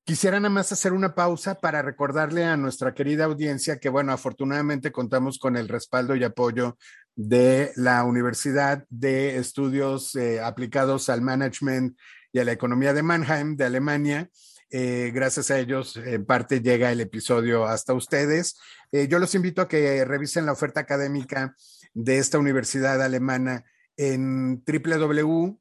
Quisiera 0.04 0.38
nada 0.38 0.50
más 0.50 0.70
hacer 0.70 0.92
una 0.92 1.16
pausa 1.16 1.56
para 1.56 1.82
recordarle 1.82 2.44
a 2.44 2.56
nuestra 2.56 2.94
querida 2.94 3.24
audiencia 3.24 3.80
que, 3.80 3.88
bueno, 3.88 4.12
afortunadamente 4.12 4.92
contamos 4.92 5.36
con 5.36 5.56
el 5.56 5.66
respaldo 5.66 6.14
y 6.14 6.22
apoyo 6.22 6.78
de 7.16 7.72
la 7.74 8.04
Universidad 8.04 8.84
de 8.88 9.36
Estudios 9.36 10.14
eh, 10.14 10.40
Aplicados 10.40 11.08
al 11.08 11.22
Management 11.22 11.98
y 12.36 12.38
a 12.38 12.44
la 12.44 12.52
economía 12.52 12.92
de 12.92 13.02
Mannheim, 13.02 13.56
de 13.56 13.64
Alemania. 13.64 14.28
Eh, 14.68 15.10
gracias 15.14 15.50
a 15.50 15.58
ellos, 15.58 15.96
en 15.96 16.26
parte 16.26 16.60
llega 16.60 16.92
el 16.92 17.00
episodio 17.00 17.64
hasta 17.64 17.94
ustedes. 17.94 18.58
Eh, 18.92 19.08
yo 19.08 19.18
los 19.18 19.34
invito 19.34 19.62
a 19.62 19.68
que 19.68 20.04
revisen 20.04 20.44
la 20.44 20.52
oferta 20.52 20.80
académica 20.80 21.56
de 21.94 22.18
esta 22.18 22.38
universidad 22.38 23.00
alemana 23.00 23.64
en 23.96 24.62
www.h 24.66 25.56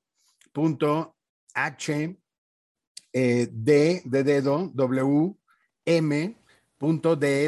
eh, 3.14 3.48
de 3.50 4.02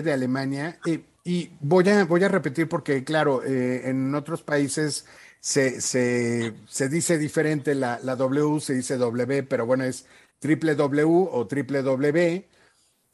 de 0.02 0.14
Alemania 0.14 0.80
y 1.28 1.52
voy 1.60 1.90
a 1.90 2.06
voy 2.06 2.24
a 2.24 2.30
repetir 2.30 2.70
porque 2.70 3.04
claro 3.04 3.44
en 3.44 4.16
otros 4.16 4.44
países 4.44 5.06
se, 5.42 5.82
se, 5.82 6.54
se 6.68 6.90
dice 6.90 7.18
diferente 7.18 7.76
la, 7.76 8.00
la, 8.02 8.16
W, 8.16 8.60
se 8.60 8.74
dice 8.74 8.98
W, 8.98 9.44
pero 9.44 9.66
bueno, 9.66 9.84
es 9.84 10.06
triple 10.40 10.76
W 10.76 11.28
o 11.32 11.48
triple 11.48 11.82
W, 11.82 12.48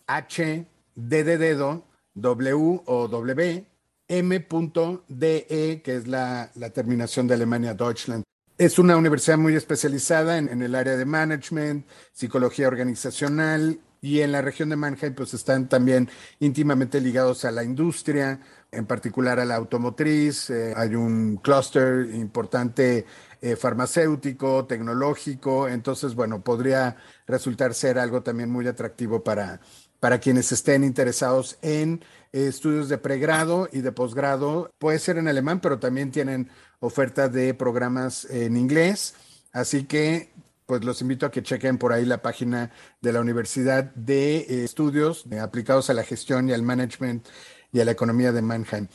H, 0.08 0.67
D 0.95 1.23
de 1.23 1.38
dedo, 1.38 1.86
W 2.13 2.82
o 2.86 3.08
W, 3.08 3.65
M.DE, 4.08 5.82
que 5.84 5.95
es 5.95 6.08
la, 6.08 6.52
la 6.56 6.69
terminación 6.69 7.28
de 7.28 7.34
Alemania 7.34 7.73
Deutschland. 7.73 8.23
Es 8.58 8.78
una 8.78 8.95
universidad 8.95 9.39
muy 9.39 9.56
especializada 9.56 10.38
en, 10.38 10.49
en, 10.49 10.62
el 10.62 10.76
área 10.76 10.95
de 10.95 11.06
management, 11.06 11.88
psicología 12.12 12.67
organizacional 12.67 13.80
y 14.03 14.19
en 14.19 14.33
la 14.33 14.41
región 14.41 14.67
de 14.67 14.75
Mannheim 14.75 15.15
pues 15.15 15.33
están 15.33 15.69
también 15.69 16.09
íntimamente 16.39 16.99
ligados 16.99 17.45
a 17.45 17.51
la 17.51 17.63
industria, 17.63 18.37
en 18.69 18.85
particular 18.85 19.39
a 19.39 19.45
la 19.45 19.55
automotriz. 19.55 20.49
Eh, 20.49 20.73
hay 20.75 20.93
un 20.93 21.37
clúster 21.37 22.09
importante 22.13 23.05
eh, 23.41 23.55
farmacéutico, 23.55 24.65
tecnológico, 24.65 25.69
entonces, 25.69 26.15
bueno, 26.15 26.43
podría 26.43 26.97
resultar 27.27 27.73
ser 27.73 27.97
algo 27.97 28.21
también 28.21 28.49
muy 28.49 28.67
atractivo 28.67 29.23
para, 29.23 29.61
para 30.01 30.19
quienes 30.19 30.51
estén 30.51 30.83
interesados 30.83 31.57
en 31.61 32.03
estudios 32.33 32.89
de 32.89 32.97
pregrado 32.97 33.69
y 33.71 33.79
de 33.79 33.93
posgrado. 33.93 34.69
Puede 34.79 34.99
ser 34.99 35.17
en 35.17 35.29
alemán, 35.29 35.61
pero 35.61 35.79
también 35.79 36.11
tienen 36.11 36.49
oferta 36.81 37.29
de 37.29 37.53
programas 37.53 38.25
en 38.25 38.57
inglés. 38.57 39.15
Así 39.53 39.85
que, 39.85 40.33
pues 40.65 40.84
los 40.84 41.02
invito 41.02 41.26
a 41.26 41.32
que 41.32 41.43
chequen 41.43 41.78
por 41.78 41.93
ahí 41.93 42.06
la 42.06 42.21
página 42.21 42.71
de 43.02 43.12
la 43.12 43.21
Universidad 43.21 43.93
de 43.95 44.63
Estudios 44.63 45.26
aplicados 45.41 45.89
a 45.89 45.93
la 45.93 46.04
gestión 46.04 46.49
y 46.49 46.54
al 46.54 46.63
management 46.63 47.28
y 47.71 47.80
a 47.80 47.86
la 47.86 47.91
economía 47.91 48.32
de 48.32 48.41
Mannheim. 48.41 48.88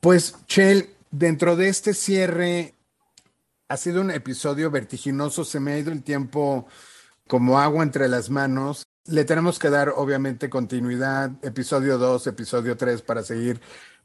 Pues, 0.00 0.36
Chell, 0.46 0.90
dentro 1.10 1.56
de 1.56 1.68
este 1.68 1.94
cierre, 1.94 2.74
ha 3.68 3.76
sido 3.76 4.00
un 4.00 4.10
episodio 4.10 4.70
vertiginoso, 4.70 5.44
se 5.44 5.60
me 5.60 5.72
ha 5.72 5.78
ido 5.78 5.92
el 5.92 6.02
tiempo 6.02 6.66
como 7.28 7.58
agua 7.58 7.82
entre 7.82 8.08
las 8.08 8.30
manos. 8.30 8.84
Le 9.06 9.24
tenemos 9.24 9.58
que 9.58 9.70
dar, 9.70 9.90
obviamente, 9.96 10.48
continuidad, 10.48 11.32
episodio 11.42 11.98
2, 11.98 12.26
episodio 12.26 12.76
3, 12.76 13.02
para 13.02 13.22
seguir 13.22 13.60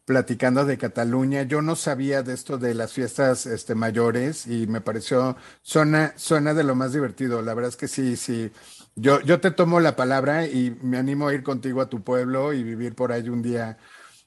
platicando 0.09 0.65
de 0.65 0.79
Cataluña. 0.79 1.43
Yo 1.43 1.61
no 1.61 1.75
sabía 1.75 2.23
de 2.23 2.33
esto 2.33 2.57
de 2.57 2.73
las 2.73 2.93
fiestas 2.93 3.45
este, 3.45 3.75
mayores 3.75 4.47
y 4.47 4.65
me 4.65 4.81
pareció, 4.81 5.37
suena, 5.61 6.13
suena 6.17 6.55
de 6.55 6.63
lo 6.63 6.73
más 6.73 6.93
divertido. 6.93 7.43
La 7.43 7.53
verdad 7.53 7.69
es 7.69 7.75
que 7.75 7.87
sí, 7.87 8.17
sí. 8.17 8.51
Yo, 8.95 9.21
yo 9.21 9.39
te 9.39 9.51
tomo 9.51 9.79
la 9.79 9.95
palabra 9.95 10.47
y 10.47 10.75
me 10.81 10.97
animo 10.97 11.27
a 11.27 11.33
ir 11.35 11.43
contigo 11.43 11.79
a 11.79 11.89
tu 11.89 12.03
pueblo 12.03 12.53
y 12.53 12.63
vivir 12.63 12.95
por 12.95 13.11
ahí 13.11 13.29
un 13.29 13.43
día 13.43 13.77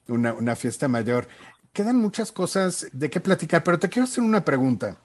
una, 0.07 0.55
fiesta 0.55 0.87
mayor. 0.87 1.27
Quedan 1.73 1.97
muchas 1.97 2.31
cosas 2.31 2.87
de 2.93 3.09
qué 3.09 3.19
platicar, 3.19 3.61
pero 3.65 3.77
te 3.77 3.89
quiero 3.89 4.05
hacer 4.05 4.23
una 4.23 4.45
pregunta, 4.45 5.01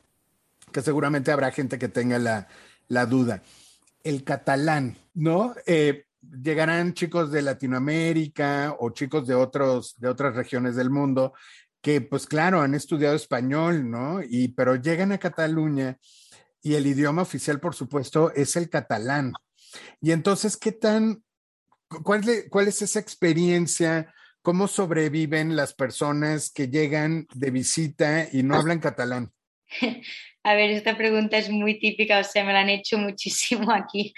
que 0.71 0.81
seguramente 0.81 1.33
habrá 1.33 1.51
gente 1.51 1.81
que 1.81 1.89
tenga 1.89 2.21
la, 2.21 3.07
duda. 3.07 3.43
El 4.05 4.23
catalán, 4.23 4.97
¿no? 5.13 5.57
Eh, 5.67 6.05
llegarán 6.43 6.95
chicos 6.95 7.31
de 7.31 7.43
Latinoamérica 7.43 8.77
o 8.79 8.91
chicos 8.91 9.27
de, 9.27 9.35
otros, 9.35 9.95
de 9.99 10.09
otras 10.09 10.35
regiones 10.35 10.77
del 10.77 10.91
mundo 10.91 11.33
que, 11.81 12.01
pues 12.01 12.27
claro, 12.27 12.61
han 12.61 12.75
estudiado 12.75 13.15
español, 13.15 13.91
¿no? 13.91 14.21
Y, 14.23 14.49
pero 14.49 14.77
llegan 14.77 15.13
a 15.13 15.19
Cataluña 15.19 15.97
y 16.63 16.75
el 16.75 16.87
idioma 16.87 17.23
oficial, 17.23 17.61
por 17.61 17.75
supuesto, 17.75 18.33
es 18.35 18.57
el 18.57 18.69
catalán. 18.69 19.33
Y 20.01 20.13
entonces, 20.13 20.57
¿qué 20.57 20.73
tan, 20.73 21.23
cuál, 22.03 22.23
cuál 22.51 22.69
es 22.69 22.83
esa 22.83 22.99
experiencia? 22.99 24.13
¿Cómo 24.43 24.67
sobreviven 24.67 25.57
las 25.57 25.75
personas 25.75 26.51
que 26.51 26.69
llegan 26.69 27.27
de 27.35 27.51
visita 27.51 28.29
y 28.33 28.43
no 28.43 28.57
hablan 28.57 28.81
catalán? 28.81 29.33
A 30.43 30.55
ver, 30.55 30.71
esta 30.71 30.97
pregunta 30.97 31.37
es 31.37 31.51
muy 31.51 31.79
típica, 31.79 32.21
o 32.21 32.25
sea, 32.25 32.45
me 32.45 32.53
la 32.53 32.61
han 32.61 32.71
hecho 32.71 32.97
muchísimo 32.97 33.71
aquí, 33.71 34.15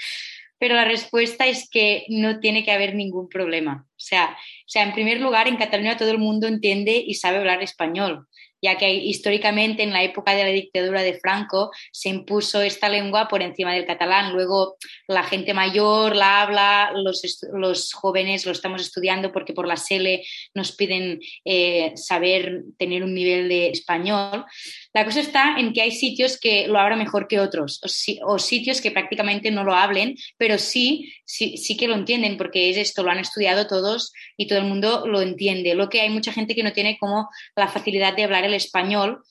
pero 0.60 0.74
la 0.74 0.84
respuesta 0.84 1.46
es 1.46 1.68
que 1.68 2.04
no 2.10 2.38
tiene 2.38 2.62
que 2.64 2.70
haber 2.70 2.94
ningún 2.94 3.28
problema. 3.28 3.86
O 3.88 3.92
sea, 3.96 4.36
o 4.36 4.68
sea, 4.68 4.84
en 4.84 4.92
primer 4.92 5.18
lugar, 5.18 5.48
en 5.48 5.56
Cataluña 5.56 5.96
todo 5.96 6.10
el 6.10 6.18
mundo 6.18 6.46
entiende 6.46 7.02
y 7.04 7.14
sabe 7.14 7.38
hablar 7.38 7.62
español 7.62 8.28
ya 8.62 8.76
que 8.76 8.92
históricamente 8.92 9.82
en 9.82 9.92
la 9.92 10.02
época 10.02 10.34
de 10.34 10.44
la 10.44 10.50
dictadura 10.50 11.02
de 11.02 11.18
Franco 11.18 11.70
se 11.92 12.08
impuso 12.08 12.60
esta 12.62 12.88
lengua 12.88 13.28
por 13.28 13.42
encima 13.42 13.72
del 13.72 13.86
catalán. 13.86 14.32
Luego 14.32 14.76
la 15.08 15.22
gente 15.22 15.54
mayor 15.54 16.16
la 16.16 16.42
habla, 16.42 16.92
los, 16.94 17.22
los 17.52 17.92
jóvenes 17.92 18.46
lo 18.46 18.52
estamos 18.52 18.82
estudiando 18.82 19.32
porque 19.32 19.52
por 19.52 19.66
la 19.66 19.76
SELE 19.76 20.24
nos 20.54 20.72
piden 20.72 21.20
eh, 21.44 21.92
saber 21.96 22.62
tener 22.78 23.02
un 23.02 23.14
nivel 23.14 23.48
de 23.48 23.70
español. 23.70 24.44
La 24.92 25.04
cosa 25.04 25.20
está 25.20 25.56
en 25.58 25.72
que 25.72 25.82
hay 25.82 25.92
sitios 25.92 26.38
que 26.38 26.66
lo 26.66 26.78
hablan 26.78 26.98
mejor 26.98 27.28
que 27.28 27.40
otros 27.40 27.80
o, 28.22 28.38
sitios 28.38 28.80
que 28.80 28.90
prácticamente 28.90 29.50
no 29.50 29.64
lo 29.64 29.74
hablen, 29.74 30.16
pero 30.36 30.58
sí, 30.58 31.12
sí, 31.24 31.56
sí 31.56 31.76
que 31.76 31.88
lo 31.88 31.94
entienden 31.94 32.36
porque 32.36 32.70
es 32.70 32.76
esto, 32.76 33.02
lo 33.02 33.10
han 33.10 33.18
estudiado 33.18 33.66
todos 33.66 34.12
y 34.36 34.46
todo 34.46 34.58
el 34.58 34.64
mundo 34.64 35.06
lo 35.06 35.20
entiende. 35.20 35.74
Lo 35.74 35.88
que 35.88 36.00
hay 36.00 36.10
mucha 36.10 36.32
gente 36.32 36.54
que 36.54 36.62
no 36.62 36.72
tiene 36.72 36.98
como 36.98 37.28
la 37.56 37.68
facilidad 37.68 38.14
de 38.14 38.24
hablar 38.24 38.44
el 38.44 38.49
español, 38.54 39.22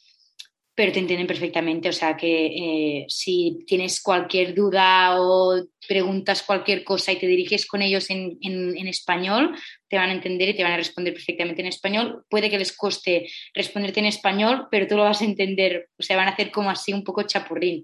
pero 0.76 0.94
te 0.94 1.00
entienden 1.00 1.28
perfectamente. 1.28 1.90
O 1.90 1.94
sea 1.94 2.16
que 2.16 2.46
eh, 2.46 3.06
si 3.10 3.66
tienes 3.68 4.02
cualquier 4.02 4.56
duda 4.56 5.20
o 5.20 5.62
preguntas 5.88 6.44
cualquier 6.44 6.84
cosa 6.84 7.12
y 7.12 7.20
te 7.20 7.28
diriges 7.28 7.66
con 7.66 7.82
ellos 7.82 8.10
en, 8.10 8.38
en, 8.42 8.88
español, 8.88 9.56
te 9.90 9.98
van 9.98 10.10
a 10.10 10.14
entender 10.14 10.50
y 10.50 10.54
te 10.56 10.64
van 10.64 10.74
a 10.74 10.78
responder 10.78 11.14
perfectamente 11.14 11.62
en 11.62 11.68
español. 11.68 12.24
Puede 12.30 12.50
que 12.50 12.60
les 12.60 12.76
coste 12.76 13.28
responderte 13.54 14.00
en 14.00 14.06
español, 14.06 14.68
pero 14.70 14.88
tú 14.88 14.96
lo 14.96 15.04
vas 15.04 15.22
a 15.22 15.26
entender, 15.26 15.90
o 15.98 16.04
sea, 16.04 16.16
van 16.16 16.28
a 16.28 16.32
hacer 16.32 16.52
como 16.52 16.70
así 16.70 16.94
un 16.94 17.04
poco 17.04 17.24
chapurrín. 17.24 17.84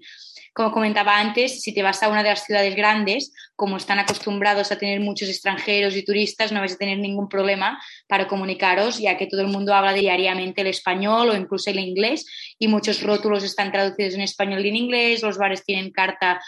Como 0.54 0.72
comentaba 0.72 1.18
antes, 1.18 1.60
si 1.60 1.74
te 1.74 1.82
vas 1.82 2.02
a 2.02 2.08
una 2.08 2.22
de 2.22 2.30
las 2.30 2.46
ciudades 2.46 2.74
grandes, 2.74 3.30
como 3.56 3.76
están 3.76 3.98
acostumbrados 3.98 4.72
a 4.72 4.78
tener 4.78 5.00
muchos 5.00 5.28
extranjeros 5.28 5.94
y 5.96 6.02
turistas, 6.02 6.50
no 6.50 6.60
vais 6.60 6.72
a 6.72 6.78
tener 6.78 6.98
ningún 6.98 7.28
problema 7.28 7.78
para 8.08 8.26
comunicaros, 8.26 8.98
ya 8.98 9.18
que 9.18 9.26
todo 9.26 9.42
el 9.42 9.48
mundo 9.48 9.74
habla 9.74 9.92
diariamente 9.92 10.62
el 10.62 10.68
español 10.68 11.28
o 11.28 11.36
incluso 11.36 11.68
el 11.68 11.78
inglés 11.78 12.24
y 12.58 12.68
muchos 12.68 13.02
rótulos 13.02 13.44
están 13.44 13.70
traducidos 13.70 14.14
en 14.14 14.22
español 14.22 14.64
y 14.64 14.70
en 14.70 14.76
inglés, 14.76 15.22
los 15.22 15.36
bares 15.36 15.62
tienen 15.62 15.90
carta 15.90 16.40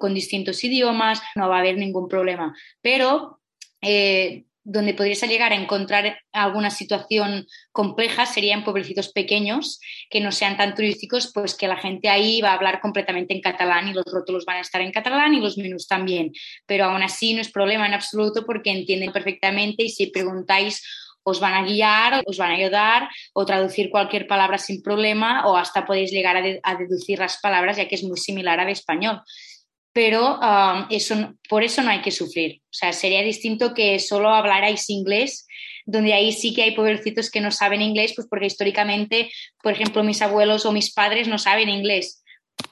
con 0.00 0.12
distintos 0.12 0.64
idiomas, 0.64 1.22
no 1.36 1.48
va 1.48 1.58
a 1.58 1.60
haber 1.60 1.76
ningún 1.76 2.08
problema. 2.08 2.56
Pero 2.80 3.40
eh, 3.80 4.44
donde 4.64 4.94
podrías 4.94 5.22
llegar 5.22 5.52
a 5.52 5.56
encontrar 5.56 6.18
alguna 6.32 6.70
situación 6.70 7.46
compleja 7.72 8.26
sería 8.26 8.54
en 8.54 8.64
pueblecitos 8.64 9.12
pequeños 9.12 9.80
que 10.08 10.20
no 10.20 10.30
sean 10.30 10.56
tan 10.56 10.74
turísticos, 10.74 11.32
pues 11.34 11.56
que 11.56 11.68
la 11.68 11.76
gente 11.76 12.08
ahí 12.08 12.40
va 12.40 12.50
a 12.50 12.54
hablar 12.54 12.80
completamente 12.80 13.34
en 13.34 13.40
catalán 13.40 13.88
y 13.88 13.92
los 13.92 14.04
rótulos 14.04 14.44
van 14.44 14.58
a 14.58 14.60
estar 14.60 14.80
en 14.80 14.92
catalán 14.92 15.34
y 15.34 15.40
los 15.40 15.58
menús 15.58 15.88
también. 15.88 16.32
Pero 16.66 16.84
aún 16.84 17.02
así 17.02 17.34
no 17.34 17.40
es 17.40 17.50
problema 17.50 17.86
en 17.86 17.94
absoluto 17.94 18.44
porque 18.46 18.70
entienden 18.70 19.12
perfectamente 19.12 19.84
y 19.84 19.88
si 19.88 20.06
preguntáis 20.06 20.82
os 21.24 21.40
van 21.40 21.54
a 21.54 21.62
guiar, 21.62 22.22
os 22.26 22.36
van 22.36 22.50
a 22.50 22.54
ayudar 22.54 23.08
o 23.32 23.46
traducir 23.46 23.90
cualquier 23.90 24.26
palabra 24.26 24.58
sin 24.58 24.82
problema 24.82 25.46
o 25.46 25.56
hasta 25.56 25.86
podéis 25.86 26.10
llegar 26.10 26.36
a 26.36 26.74
deducir 26.74 27.18
las 27.18 27.38
palabras 27.40 27.76
ya 27.76 27.86
que 27.86 27.94
es 27.94 28.02
muy 28.02 28.16
similar 28.16 28.58
al 28.58 28.70
español 28.70 29.22
pero 29.92 30.38
eso, 30.90 31.34
por 31.48 31.62
eso 31.62 31.82
no 31.82 31.90
hay 31.90 32.00
que 32.00 32.10
sufrir. 32.10 32.62
O 32.64 32.74
sea, 32.74 32.92
sería 32.92 33.22
distinto 33.22 33.74
que 33.74 33.98
solo 33.98 34.30
hablarais 34.30 34.88
inglés, 34.88 35.46
donde 35.84 36.14
ahí 36.14 36.32
sí 36.32 36.54
que 36.54 36.62
hay 36.62 36.70
pobrecitos 36.72 37.30
que 37.30 37.40
no 37.40 37.50
saben 37.50 37.82
inglés, 37.82 38.12
pues 38.14 38.26
porque 38.28 38.46
históricamente, 38.46 39.30
por 39.62 39.72
ejemplo, 39.72 40.02
mis 40.02 40.22
abuelos 40.22 40.64
o 40.64 40.72
mis 40.72 40.92
padres 40.92 41.28
no 41.28 41.38
saben 41.38 41.68
inglés, 41.68 42.22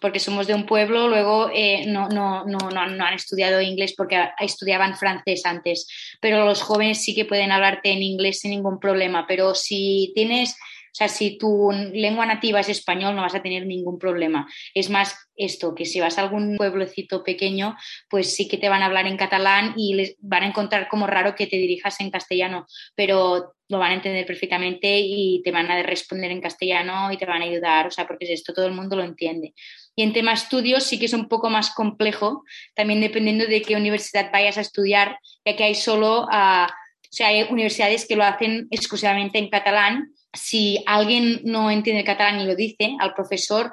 porque 0.00 0.20
somos 0.20 0.46
de 0.46 0.54
un 0.54 0.66
pueblo, 0.66 1.08
luego 1.08 1.50
eh, 1.52 1.84
no, 1.86 2.08
no, 2.08 2.44
no, 2.44 2.58
no, 2.70 2.80
han 2.80 3.14
estudiado 3.14 3.60
inglés 3.60 3.94
porque 3.96 4.28
estudiaban 4.38 4.96
francés 4.96 5.44
antes, 5.44 5.86
pero 6.20 6.44
los 6.44 6.62
jóvenes 6.62 7.02
sí 7.02 7.14
que 7.14 7.24
pueden 7.24 7.52
hablarte 7.52 7.90
en 7.90 8.02
inglés 8.02 8.40
sin 8.40 8.52
ningún 8.52 8.78
problema, 8.78 9.26
pero 9.26 9.54
si 9.54 10.12
tienes 10.14 10.56
o 10.90 10.94
sea, 10.94 11.08
si 11.08 11.38
tu 11.38 11.70
lengua 11.70 12.26
nativa 12.26 12.60
es 12.60 12.68
español, 12.68 13.14
no 13.14 13.22
vas 13.22 13.34
a 13.34 13.42
tener 13.42 13.64
ningún 13.64 13.98
problema. 13.98 14.48
Es 14.74 14.90
más 14.90 15.16
esto, 15.36 15.74
que 15.74 15.86
si 15.86 16.00
vas 16.00 16.18
a 16.18 16.22
algún 16.22 16.56
pueblecito 16.56 17.22
pequeño, 17.22 17.76
pues 18.08 18.34
sí 18.34 18.48
que 18.48 18.58
te 18.58 18.68
van 18.68 18.82
a 18.82 18.86
hablar 18.86 19.06
en 19.06 19.16
catalán 19.16 19.74
y 19.76 19.94
les 19.94 20.16
van 20.18 20.42
a 20.42 20.48
encontrar 20.48 20.88
como 20.88 21.06
raro 21.06 21.34
que 21.34 21.46
te 21.46 21.56
dirijas 21.56 22.00
en 22.00 22.10
castellano, 22.10 22.66
pero 22.94 23.54
lo 23.68 23.78
van 23.78 23.92
a 23.92 23.94
entender 23.94 24.26
perfectamente 24.26 24.98
y 24.98 25.42
te 25.44 25.52
van 25.52 25.70
a 25.70 25.80
responder 25.84 26.32
en 26.32 26.40
castellano 26.40 27.12
y 27.12 27.16
te 27.16 27.24
van 27.24 27.40
a 27.40 27.44
ayudar, 27.44 27.86
o 27.86 27.90
sea, 27.90 28.06
porque 28.06 28.24
es 28.24 28.30
esto, 28.32 28.52
todo 28.52 28.66
el 28.66 28.74
mundo 28.74 28.96
lo 28.96 29.04
entiende. 29.04 29.54
Y 29.94 30.02
en 30.02 30.12
tema 30.12 30.32
estudios 30.32 30.82
sí 30.82 30.98
que 30.98 31.06
es 31.06 31.12
un 31.12 31.28
poco 31.28 31.50
más 31.50 31.72
complejo, 31.72 32.42
también 32.74 33.00
dependiendo 33.00 33.46
de 33.46 33.62
qué 33.62 33.76
universidad 33.76 34.32
vayas 34.32 34.58
a 34.58 34.62
estudiar, 34.62 35.18
ya 35.44 35.56
que 35.56 35.64
hay 35.64 35.76
solo, 35.76 36.24
uh, 36.24 36.66
o 36.66 37.12
sea, 37.12 37.28
hay 37.28 37.44
universidades 37.48 38.06
que 38.06 38.16
lo 38.16 38.24
hacen 38.24 38.66
exclusivamente 38.70 39.38
en 39.38 39.48
catalán 39.48 40.12
si 40.32 40.82
alguien 40.86 41.40
no 41.44 41.70
entiende 41.70 42.04
catalán 42.04 42.40
y 42.40 42.46
lo 42.46 42.54
dice 42.54 42.96
al 43.00 43.14
profesor, 43.14 43.72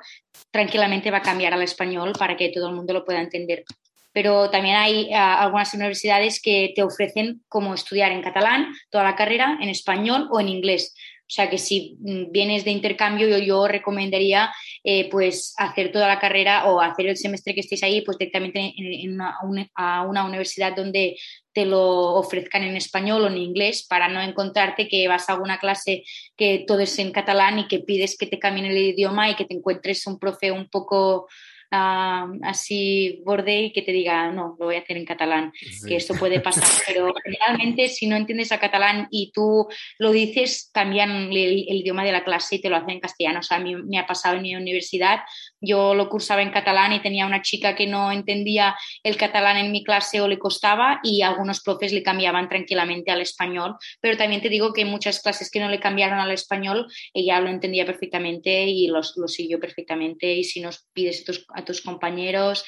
tranquilamente 0.52 1.12
va 1.12 1.18
a 1.18 1.22
cambiar 1.22 1.54
al 1.54 1.62
español 1.62 2.14
para 2.18 2.36
que 2.36 2.50
todo 2.50 2.70
el 2.70 2.76
mundo 2.76 2.94
lo 2.94 3.06
pueda 3.06 3.22
entender. 3.22 3.64
Pero 4.12 4.50
también 4.50 4.76
hay 4.76 5.14
ah, 5.14 5.44
algunas 5.44 5.74
universidades 5.74 6.42
que 6.42 6.74
te 6.76 6.82
ofrecen 6.82 7.44
como 7.48 7.74
estudiar 7.74 8.12
en 8.12 8.24
catalán 8.24 8.74
toda 8.90 9.04
la 9.04 9.16
carrera, 9.16 9.58
en 9.62 9.70
español 9.70 10.28
o 10.32 10.40
en 10.40 10.50
inglés. 10.50 10.96
O 11.22 11.30
sea 11.30 11.50
que 11.50 11.58
si 11.58 11.98
mm, 12.00 12.32
vienes 12.32 12.64
de 12.64 12.72
intercambio, 12.72 13.38
yo 13.38 13.68
recomendaría 13.68 14.52
eh, 14.90 15.10
pues 15.10 15.54
hacer 15.58 15.92
toda 15.92 16.08
la 16.08 16.18
carrera 16.18 16.66
o 16.68 16.80
hacer 16.80 17.08
el 17.08 17.18
semestre 17.18 17.54
que 17.54 17.60
estéis 17.60 17.84
ahí 17.84 18.04
pues 18.04 18.18
directamente 18.18 18.74
en, 18.78 19.12
una, 19.12 19.70
a 19.76 20.04
una 20.04 20.24
universidad 20.24 20.78
donde 20.78 21.18
te 21.52 21.66
lo 21.66 22.14
ofrezcan 22.14 22.64
en 22.64 22.78
español 22.78 23.24
o 23.24 23.28
en 23.28 23.36
inglés 23.36 23.86
para 23.86 24.08
no 24.08 24.22
encontrarte 24.22 24.88
que 24.88 25.06
vas 25.10 25.28
a 25.28 25.34
alguna 25.34 25.60
clase 25.60 26.06
que 26.38 26.64
todo 26.66 26.80
es 26.80 26.98
en 27.00 27.12
catalán 27.12 27.60
y 27.60 27.68
que 27.68 27.80
pides 27.80 28.18
que 28.18 28.28
te 28.28 28.40
cambien 28.40 28.68
el 28.68 28.78
idioma 28.78 29.30
y 29.30 29.36
que 29.36 29.44
te 29.44 29.56
encuentres 29.56 30.08
un 30.08 30.20
profe 30.20 30.54
un 30.54 30.70
poco 30.70 31.28
así 31.70 33.22
borde 33.26 33.64
y 33.64 33.74
que 33.74 33.82
te 33.82 33.92
diga, 33.92 34.32
no, 34.32 34.56
lo 34.60 34.66
voy 34.66 34.76
a 34.76 34.80
hacer 34.80 34.98
en 34.98 35.06
catalán, 35.06 35.52
que 35.88 35.96
esto 35.96 36.14
puede 36.16 36.40
pasar. 36.40 36.64
Pero 36.88 37.14
generalmente 37.24 37.90
si 37.90 38.08
no 38.08 38.16
entiendes 38.16 38.52
a 38.52 38.60
catalán 38.60 39.08
y 39.12 39.32
tú 39.32 39.68
lo 40.00 40.12
dices, 40.12 40.70
cambian 40.74 41.32
el, 41.32 41.66
idioma 41.68 42.04
de 42.04 42.12
la 42.12 42.24
clase 42.24 42.56
y 42.56 42.62
te 42.62 42.70
lo 42.70 42.78
hacen 42.78 42.92
en 42.92 43.00
castellano. 43.00 43.40
O 43.40 43.44
sea, 43.44 43.58
a 43.58 43.60
mí 43.60 43.76
me 43.76 44.00
ha 44.00 44.08
pasado 44.08 44.36
en 44.36 44.44
mi 44.44 44.56
universidad, 44.56 45.20
yo 45.60 45.94
lo 45.94 46.10
cursaba 46.10 46.42
en 46.42 46.52
catalán 46.52 46.94
y 46.94 47.02
tenía 47.02 47.26
una 47.26 47.42
chica 47.42 47.76
que 47.76 47.88
no 47.88 48.12
entendía 48.12 48.76
el 49.04 49.18
catalán 49.18 49.58
en 49.58 49.72
mi 49.72 49.84
clase 49.84 50.22
o 50.22 50.28
le 50.28 50.40
costaba 50.40 51.00
y 51.04 51.22
algunos 51.22 51.62
profes 51.62 51.92
le 51.94 52.04
cambiaban 52.04 52.50
tranquilamente 52.50 53.12
al 53.12 53.22
español. 53.22 53.76
Pero 54.00 54.18
también 54.18 54.42
te 54.42 54.50
digo 54.50 54.74
que 54.74 54.86
muchas 54.86 55.22
clases 55.22 55.52
que 55.52 55.60
no 55.60 55.70
le 55.70 55.80
cambiaron 55.80 56.20
al 56.20 56.32
español, 56.32 56.88
ella 57.14 57.40
lo 57.40 57.50
entendía 57.50 57.86
perfectamente 57.86 58.66
y 58.66 58.88
lo 58.88 59.04
siguió 59.04 59.60
perfectamente. 59.60 60.34
Y 60.34 60.44
si 60.44 60.62
nos 60.62 60.88
pides 60.94 61.24
a 61.58 61.66
tus 61.66 61.82
compañeros. 61.82 62.64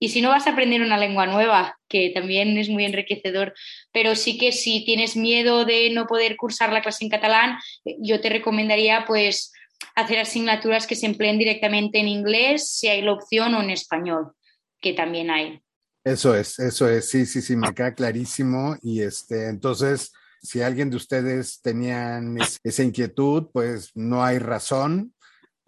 Y 0.00 0.10
si 0.10 0.22
no 0.22 0.28
vas 0.28 0.46
a 0.46 0.50
aprender 0.50 0.80
una 0.80 0.96
lengua 0.96 1.26
nueva, 1.26 1.76
que 1.88 2.10
también 2.14 2.56
es 2.56 2.68
muy 2.68 2.84
enriquecedor, 2.84 3.52
pero 3.92 4.14
sí 4.14 4.38
que 4.38 4.52
si 4.52 4.84
tienes 4.84 5.16
miedo 5.16 5.64
de 5.64 5.90
no 5.90 6.06
poder 6.06 6.36
cursar 6.36 6.72
la 6.72 6.82
clase 6.82 7.04
en 7.04 7.10
catalán, 7.10 7.58
yo 7.98 8.20
te 8.20 8.28
recomendaría 8.28 9.04
pues 9.06 9.52
hacer 9.96 10.20
asignaturas 10.20 10.86
que 10.86 10.94
se 10.94 11.06
empleen 11.06 11.38
directamente 11.38 11.98
en 11.98 12.06
inglés, 12.06 12.70
si 12.70 12.86
hay 12.86 13.02
la 13.02 13.12
opción, 13.12 13.54
o 13.54 13.62
en 13.62 13.70
español, 13.70 14.32
que 14.80 14.92
también 14.92 15.30
hay. 15.30 15.60
Eso 16.04 16.34
es, 16.34 16.60
eso 16.60 16.88
es, 16.88 17.10
sí, 17.10 17.26
sí, 17.26 17.42
sí, 17.42 17.56
me 17.56 17.74
queda 17.74 17.92
clarísimo. 17.92 18.76
Y 18.82 19.02
este, 19.02 19.48
entonces, 19.48 20.12
si 20.40 20.62
alguien 20.62 20.90
de 20.90 20.96
ustedes 20.96 21.60
tenían 21.60 22.38
esa 22.62 22.82
inquietud, 22.84 23.48
pues 23.52 23.90
no 23.96 24.24
hay 24.24 24.38
razón 24.38 25.12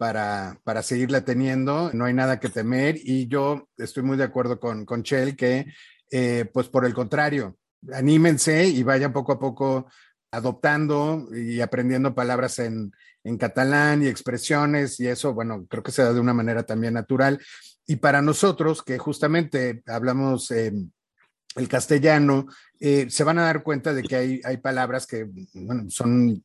para, 0.01 0.59
para 0.63 0.81
seguirla 0.81 1.23
teniendo, 1.25 1.91
no 1.93 2.05
hay 2.05 2.13
nada 2.15 2.39
que 2.39 2.49
temer 2.49 2.95
y 3.03 3.27
yo 3.27 3.69
estoy 3.77 4.01
muy 4.01 4.17
de 4.17 4.23
acuerdo 4.23 4.59
con, 4.59 4.83
con 4.83 5.03
Chell 5.03 5.35
que, 5.35 5.67
eh, 6.09 6.45
pues 6.51 6.69
por 6.69 6.87
el 6.87 6.95
contrario, 6.95 7.59
anímense 7.93 8.65
y 8.65 8.81
vayan 8.81 9.13
poco 9.13 9.33
a 9.33 9.39
poco 9.39 9.85
adoptando 10.31 11.27
y 11.31 11.61
aprendiendo 11.61 12.15
palabras 12.15 12.57
en, 12.57 12.91
en 13.23 13.37
catalán 13.37 14.01
y 14.01 14.07
expresiones 14.07 14.99
y 14.99 15.05
eso, 15.05 15.35
bueno, 15.35 15.67
creo 15.69 15.83
que 15.83 15.91
se 15.91 16.01
da 16.01 16.13
de 16.13 16.19
una 16.19 16.33
manera 16.33 16.63
también 16.63 16.95
natural. 16.95 17.39
Y 17.85 17.97
para 17.97 18.23
nosotros, 18.23 18.81
que 18.81 18.97
justamente 18.97 19.83
hablamos 19.85 20.49
eh, 20.49 20.73
el 21.55 21.67
castellano, 21.67 22.45
eh, 22.79 23.07
se 23.09 23.23
van 23.23 23.39
a 23.39 23.43
dar 23.43 23.63
cuenta 23.63 23.93
de 23.93 24.03
que 24.03 24.15
hay, 24.15 24.41
hay 24.43 24.57
palabras 24.57 25.05
que, 25.05 25.27
bueno, 25.53 25.89
son 25.89 26.43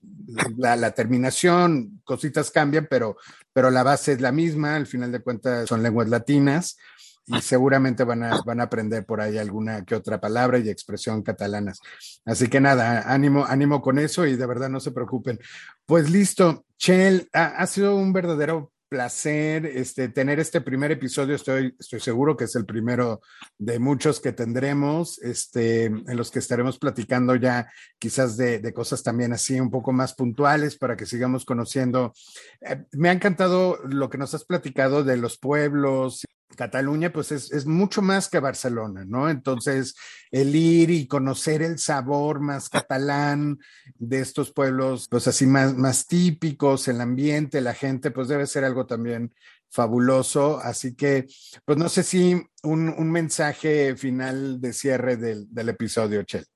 la, 0.56 0.90
terminación, 0.92 2.00
cositas 2.04 2.50
cambian, 2.50 2.86
pero, 2.90 3.16
pero 3.52 3.70
la 3.70 3.82
base 3.82 4.12
es 4.12 4.20
la 4.20 4.32
misma, 4.32 4.76
al 4.76 4.86
final 4.86 5.12
de 5.12 5.20
cuentas 5.20 5.68
son 5.68 5.82
lenguas 5.82 6.08
latinas 6.08 6.76
y 7.26 7.40
seguramente 7.40 8.04
van 8.04 8.22
a, 8.24 8.40
van 8.44 8.60
a 8.60 8.64
aprender 8.64 9.04
por 9.04 9.20
ahí 9.20 9.38
alguna 9.38 9.84
que 9.84 9.94
otra 9.94 10.20
palabra 10.20 10.58
y 10.58 10.68
expresión 10.68 11.22
catalanas. 11.22 11.80
Así 12.24 12.48
que 12.48 12.60
nada, 12.60 13.12
ánimo, 13.12 13.44
ánimo 13.44 13.80
con 13.82 13.98
eso 13.98 14.26
y 14.26 14.36
de 14.36 14.46
verdad 14.46 14.68
no 14.68 14.80
se 14.80 14.92
preocupen. 14.92 15.38
Pues 15.86 16.10
listo, 16.10 16.64
Chel, 16.78 17.28
ha 17.32 17.66
sido 17.66 17.96
un 17.96 18.12
verdadero 18.12 18.72
placer 18.88 19.66
este, 19.66 20.08
tener 20.08 20.40
este 20.40 20.60
primer 20.60 20.92
episodio. 20.92 21.34
Estoy, 21.34 21.74
estoy 21.78 22.00
seguro 22.00 22.36
que 22.36 22.44
es 22.44 22.54
el 22.56 22.66
primero 22.66 23.20
de 23.58 23.78
muchos 23.78 24.20
que 24.20 24.32
tendremos, 24.32 25.18
este, 25.22 25.84
en 25.84 26.16
los 26.16 26.30
que 26.30 26.38
estaremos 26.38 26.78
platicando 26.78 27.34
ya 27.34 27.70
quizás 27.98 28.36
de, 28.36 28.58
de 28.58 28.72
cosas 28.72 29.02
también 29.02 29.32
así 29.32 29.60
un 29.60 29.70
poco 29.70 29.92
más 29.92 30.14
puntuales 30.14 30.76
para 30.76 30.96
que 30.96 31.06
sigamos 31.06 31.44
conociendo. 31.44 32.12
Eh, 32.60 32.84
me 32.92 33.08
ha 33.08 33.12
encantado 33.12 33.78
lo 33.88 34.10
que 34.10 34.18
nos 34.18 34.34
has 34.34 34.44
platicado 34.44 35.04
de 35.04 35.16
los 35.16 35.38
pueblos 35.38 36.24
Cataluña, 36.54 37.12
pues 37.12 37.32
es, 37.32 37.66
mucho 37.66 38.02
más 38.02 38.28
que 38.28 38.38
Barcelona, 38.38 39.04
¿no? 39.04 39.28
Entonces, 39.28 39.94
el 40.30 40.54
ir 40.54 40.90
y 40.90 41.06
conocer 41.06 41.62
el 41.62 41.78
sabor 41.78 42.40
más 42.40 42.68
catalán 42.68 43.58
de 43.96 44.20
estos 44.20 44.52
pueblos, 44.52 45.08
pues 45.10 45.26
así 45.26 45.46
más, 45.46 45.74
más 45.74 46.06
típicos, 46.06 46.88
el 46.88 47.00
ambiente, 47.00 47.60
la 47.60 47.74
gente, 47.74 48.10
pues 48.10 48.28
debe 48.28 48.46
ser 48.46 48.64
algo 48.64 48.86
también 48.86 49.34
fabuloso. 49.68 50.58
Así 50.62 50.94
que, 50.94 51.26
pues 51.64 51.78
no 51.78 51.88
sé 51.88 52.02
si 52.02 52.40
un, 52.62 53.10
mensaje 53.10 53.96
final 53.96 54.60
de 54.60 54.72
cierre 54.72 55.16
del, 55.16 55.52
del 55.52 55.68
episodio, 55.70 56.22
Chel. 56.22 56.46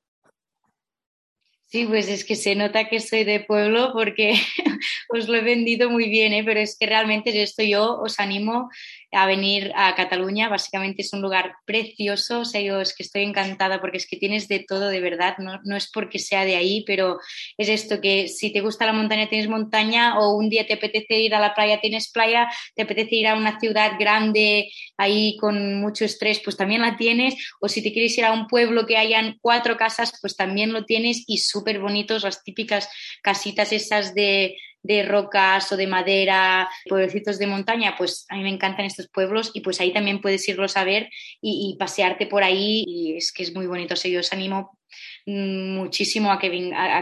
Sí, 1.71 1.87
pues 1.87 2.09
es 2.09 2.25
que 2.25 2.35
se 2.35 2.57
nota 2.57 2.89
que 2.89 2.99
soy 2.99 3.23
de 3.23 3.39
pueblo 3.39 3.93
porque 3.93 4.35
os 5.09 5.29
lo 5.29 5.37
he 5.37 5.41
vendido 5.41 5.89
muy 5.89 6.09
bien, 6.09 6.33
¿eh? 6.33 6.43
pero 6.45 6.59
es 6.59 6.77
que 6.77 6.87
realmente 6.87 7.43
esto 7.43 7.63
yo 7.63 8.01
os 8.01 8.19
animo 8.19 8.69
a 9.13 9.27
venir 9.27 9.73
a 9.75 9.95
Cataluña. 9.95 10.49
Básicamente 10.49 11.03
es 11.03 11.13
un 11.13 11.21
lugar 11.21 11.55
precioso, 11.65 12.41
o 12.41 12.45
sea, 12.45 12.61
yo 12.61 12.81
es 12.81 12.95
que 12.95 13.03
estoy 13.03 13.23
encantada 13.23 13.81
porque 13.81 13.97
es 13.97 14.07
que 14.07 14.17
tienes 14.17 14.49
de 14.49 14.65
todo 14.67 14.89
de 14.89 15.01
verdad, 15.01 15.37
no, 15.39 15.61
no 15.65 15.77
es 15.77 15.91
porque 15.91 16.19
sea 16.19 16.45
de 16.45 16.57
ahí, 16.57 16.85
pero 16.87 17.19
es 17.59 17.69
esto 17.69 18.01
que 18.01 18.29
si 18.29 18.53
te 18.53 18.61
gusta 18.61 18.87
la 18.87 18.93
montaña 18.93 19.29
tienes 19.29 19.49
montaña 19.49 20.19
o 20.19 20.35
un 20.37 20.49
día 20.49 20.67
te 20.67 20.75
apetece 20.75 21.19
ir 21.19 21.35
a 21.35 21.41
la 21.41 21.55
playa 21.55 21.81
tienes 21.81 22.11
playa, 22.11 22.49
te 22.75 22.83
apetece 22.83 23.17
ir 23.17 23.27
a 23.27 23.35
una 23.35 23.59
ciudad 23.59 23.93
grande 23.99 24.71
ahí 24.97 25.37
con 25.39 25.81
mucho 25.81 26.05
estrés, 26.05 26.41
pues 26.45 26.57
también 26.57 26.83
la 26.83 26.97
tienes, 26.97 27.35
o 27.61 27.69
si 27.69 27.83
te 27.83 27.93
quieres 27.93 28.17
ir 28.19 28.25
a 28.25 28.33
un 28.33 28.47
pueblo 28.47 28.87
que 28.87 28.97
hayan 28.97 29.39
cuatro 29.41 29.77
casas, 29.77 30.13
pues 30.21 30.37
también 30.37 30.73
lo 30.73 30.85
tienes 30.85 31.25
y 31.27 31.39
súper 31.39 31.81
bonitos, 31.81 32.23
las 32.23 32.43
típicas 32.43 32.89
casitas 33.23 33.73
esas 33.73 34.15
de 34.15 34.57
de 34.83 35.03
rocas 35.03 35.71
o 35.73 35.77
de 35.77 35.87
madera, 35.87 36.69
pueblecitos 36.89 37.39
de 37.39 37.47
montaña, 37.47 37.95
pues 37.99 38.25
a 38.29 38.37
mí 38.37 38.43
me 38.43 38.49
encantan 38.49 38.87
estos 38.87 39.09
pueblos 39.09 39.51
y 39.55 39.61
pues 39.61 39.81
ahí 39.81 39.93
también 39.93 40.21
puedes 40.21 40.49
irlos 40.49 40.77
a 40.77 40.85
ver 40.85 41.11
y, 41.41 41.77
pasearte 41.79 42.27
por 42.27 42.43
ahí 42.43 42.85
y 42.87 43.17
es 43.17 43.33
que 43.33 43.43
es 43.43 43.55
muy 43.55 43.67
bonito. 43.67 43.95
O 43.95 44.09
yo 44.09 44.21
os 44.21 44.33
animo 44.33 44.79
muchísimo 45.27 46.33
a 46.33 46.39
que, 46.39 46.51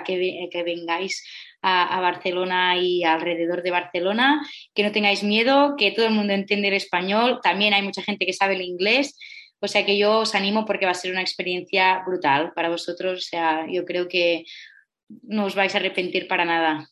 que, 0.05 0.63
vengáis 0.63 1.25
a, 1.63 2.01
Barcelona 2.01 2.77
y 2.79 3.05
alrededor 3.05 3.63
de 3.63 3.71
Barcelona, 3.71 4.47
que 4.75 4.83
no 4.83 4.93
tengáis 4.93 5.23
miedo, 5.23 5.75
que 5.77 5.93
todo 5.93 6.07
el 6.07 6.13
mundo 6.13 6.33
entiende 6.33 6.69
el 6.69 6.75
español, 6.75 7.41
también 7.43 7.75
hay 7.75 7.83
mucha 7.83 8.03
gente 8.03 8.27
que 8.27 8.33
sabe 8.33 8.55
el 8.55 8.63
inglés. 8.63 9.17
O 9.61 9.67
sea 9.67 9.85
que 9.85 9.99
yo 9.99 10.19
os 10.19 10.35
animo 10.37 10.65
porque 10.65 10.85
va 10.85 10.93
a 10.93 10.95
ser 10.95 11.11
una 11.11 11.21
experiencia 11.21 12.03
brutal 12.07 12.53
para 12.55 12.69
vosotros. 12.69 13.19
O 13.19 13.23
sea, 13.23 13.67
yo 13.69 13.85
creo 13.85 14.07
que 14.09 14.45
no 15.23 15.47
os 15.47 15.55
vais 15.57 15.75
a 15.75 15.79
arrepentir 15.79 16.29
para 16.29 16.45
nada. 16.45 16.89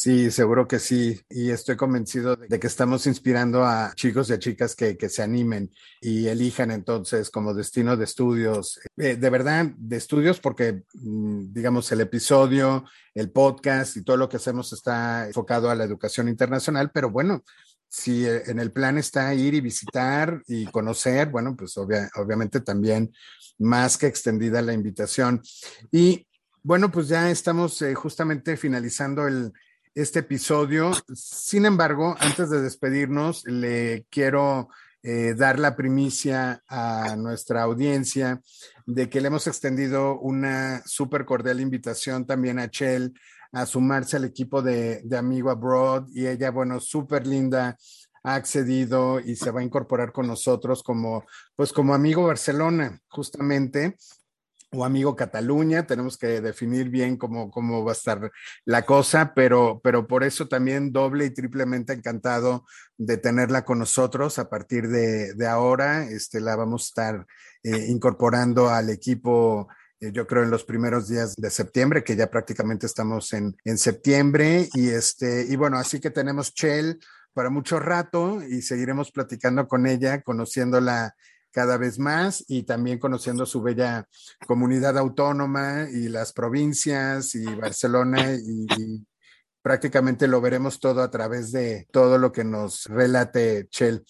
Sí, 0.00 0.30
seguro 0.30 0.68
que 0.68 0.78
sí. 0.78 1.20
Y 1.28 1.50
estoy 1.50 1.74
convencido 1.74 2.36
de 2.36 2.60
que 2.60 2.68
estamos 2.68 3.04
inspirando 3.08 3.64
a 3.64 3.92
chicos 3.96 4.30
y 4.30 4.32
a 4.32 4.38
chicas 4.38 4.76
que, 4.76 4.96
se 5.08 5.22
animen 5.24 5.72
y 6.00 6.28
elijan 6.28 6.70
entonces 6.70 7.30
como 7.30 7.52
destino 7.52 7.96
de 7.96 8.04
estudios, 8.04 8.78
eh, 8.96 9.16
de 9.16 9.30
verdad, 9.30 9.66
de 9.76 9.96
estudios, 9.96 10.38
porque 10.38 10.84
mm, 10.94 11.52
digamos 11.52 11.90
el 11.90 12.00
episodio, 12.00 12.84
el 13.12 13.32
podcast 13.32 13.96
y 13.96 14.04
todo 14.04 14.16
lo 14.16 14.28
que 14.28 14.36
hacemos 14.36 14.72
está 14.72 15.26
enfocado 15.26 15.68
a 15.68 15.74
la 15.74 15.82
educación 15.82 16.28
internacional, 16.28 16.92
pero 16.94 17.10
bueno, 17.10 17.42
si 17.88 18.24
eh, 18.24 18.44
en 18.46 18.60
el 18.60 18.70
plan 18.70 18.98
está 18.98 19.34
ir 19.34 19.54
y 19.54 19.60
visitar 19.60 20.40
y 20.46 20.66
conocer, 20.66 21.28
bueno, 21.28 21.56
pues 21.56 21.76
obviamente 21.76 22.60
también 22.60 23.12
más 23.58 23.98
que 23.98 24.06
extendida 24.06 24.62
la 24.62 24.74
invitación. 24.74 25.42
Y 25.90 26.28
bueno, 26.62 26.92
pues 26.92 27.08
ya 27.08 27.30
estamos 27.32 27.82
eh, 27.82 27.96
justamente 27.96 28.56
finalizando 28.56 29.26
el 29.26 29.52
este 30.02 30.20
episodio. 30.20 30.92
Sin 31.12 31.66
embargo, 31.66 32.14
antes 32.20 32.50
de 32.50 32.62
despedirnos, 32.62 33.44
le 33.46 34.06
quiero 34.10 34.68
eh, 35.02 35.34
dar 35.36 35.58
la 35.58 35.74
primicia 35.74 36.62
a 36.68 37.16
nuestra 37.16 37.62
audiencia 37.62 38.40
de 38.86 39.08
que 39.08 39.20
le 39.20 39.26
hemos 39.26 39.48
extendido 39.48 40.18
una 40.20 40.82
súper 40.86 41.24
cordial 41.24 41.60
invitación 41.60 42.26
también 42.26 42.60
a 42.60 42.70
Chell 42.70 43.12
a 43.50 43.66
sumarse 43.66 44.16
al 44.16 44.24
equipo 44.24 44.62
de, 44.62 45.02
Amigo 45.16 45.50
Abroad 45.50 46.06
y 46.12 46.28
ella, 46.28 46.50
bueno, 46.52 46.78
súper 46.78 47.26
linda, 47.26 47.76
ha 48.22 48.34
accedido 48.34 49.18
y 49.18 49.34
se 49.34 49.50
va 49.50 49.60
a 49.60 49.64
incorporar 49.64 50.12
con 50.12 50.28
nosotros 50.28 50.82
como, 50.82 51.24
pues 51.56 51.72
como 51.72 51.94
amigo 51.94 52.26
Barcelona, 52.26 53.00
justamente 53.08 53.96
o 54.70 54.84
amigo 54.84 55.16
Cataluña, 55.16 55.86
tenemos 55.86 56.18
que 56.18 56.40
definir 56.40 56.90
bien 56.90 57.16
cómo, 57.16 57.50
cómo 57.50 57.84
va 57.84 57.92
a 57.92 57.94
estar 57.94 58.30
la 58.64 58.84
cosa, 58.84 59.32
pero, 59.34 59.80
pero 59.82 60.06
por 60.06 60.24
eso 60.24 60.46
también 60.48 60.92
doble 60.92 61.24
y 61.24 61.30
triplemente 61.30 61.92
encantado 61.92 62.64
de 62.96 63.16
tenerla 63.16 63.64
con 63.64 63.78
nosotros 63.78 64.38
a 64.38 64.50
partir 64.50 64.88
de, 64.88 65.46
ahora. 65.46 66.04
Este, 66.04 66.40
la 66.40 66.56
vamos 66.56 66.82
a 66.82 66.88
estar 66.88 67.26
eh, 67.62 67.86
incorporando 67.88 68.68
al 68.68 68.90
equipo 68.90 69.68
eh, 70.00 70.12
yo 70.12 70.26
creo 70.26 70.44
en 70.44 70.50
los 70.50 70.64
primeros 70.64 71.08
días 71.08 71.34
de 71.36 71.50
septiembre, 71.50 72.04
que 72.04 72.16
ya 72.16 72.30
prácticamente 72.30 72.86
estamos 72.86 73.32
en, 73.32 73.56
en 73.64 73.78
septiembre. 73.78 74.68
Y, 74.74 74.88
este, 74.90 75.46
y 75.48 75.56
bueno, 75.56 75.78
así 75.78 76.00
que 76.00 76.10
tenemos 76.10 76.54
Chell 76.54 77.00
para 77.32 77.50
mucho 77.50 77.78
rato 77.80 78.42
y 78.42 78.62
seguiremos 78.62 79.10
platicando 79.10 79.66
con 79.66 79.86
ella, 79.86 80.22
conociéndola 80.22 81.14
cada 81.58 81.76
vez 81.76 81.98
más 81.98 82.44
y 82.46 82.62
también 82.62 83.00
conociendo 83.00 83.44
su 83.44 83.60
bella 83.60 84.06
comunidad 84.46 84.96
autónoma 84.96 85.88
y 85.90 86.08
las 86.08 86.32
provincias 86.32 87.34
y 87.34 87.44
Barcelona 87.46 88.32
y, 88.34 89.04
prácticamente 89.60 90.28
lo 90.28 90.40
veremos 90.40 90.78
todo 90.78 91.02
a 91.02 91.10
través 91.10 91.50
de 91.50 91.88
todo 91.90 92.16
lo 92.16 92.30
que 92.30 92.44
nos 92.44 92.84
relate 92.84 93.66
Chel. 93.70 94.04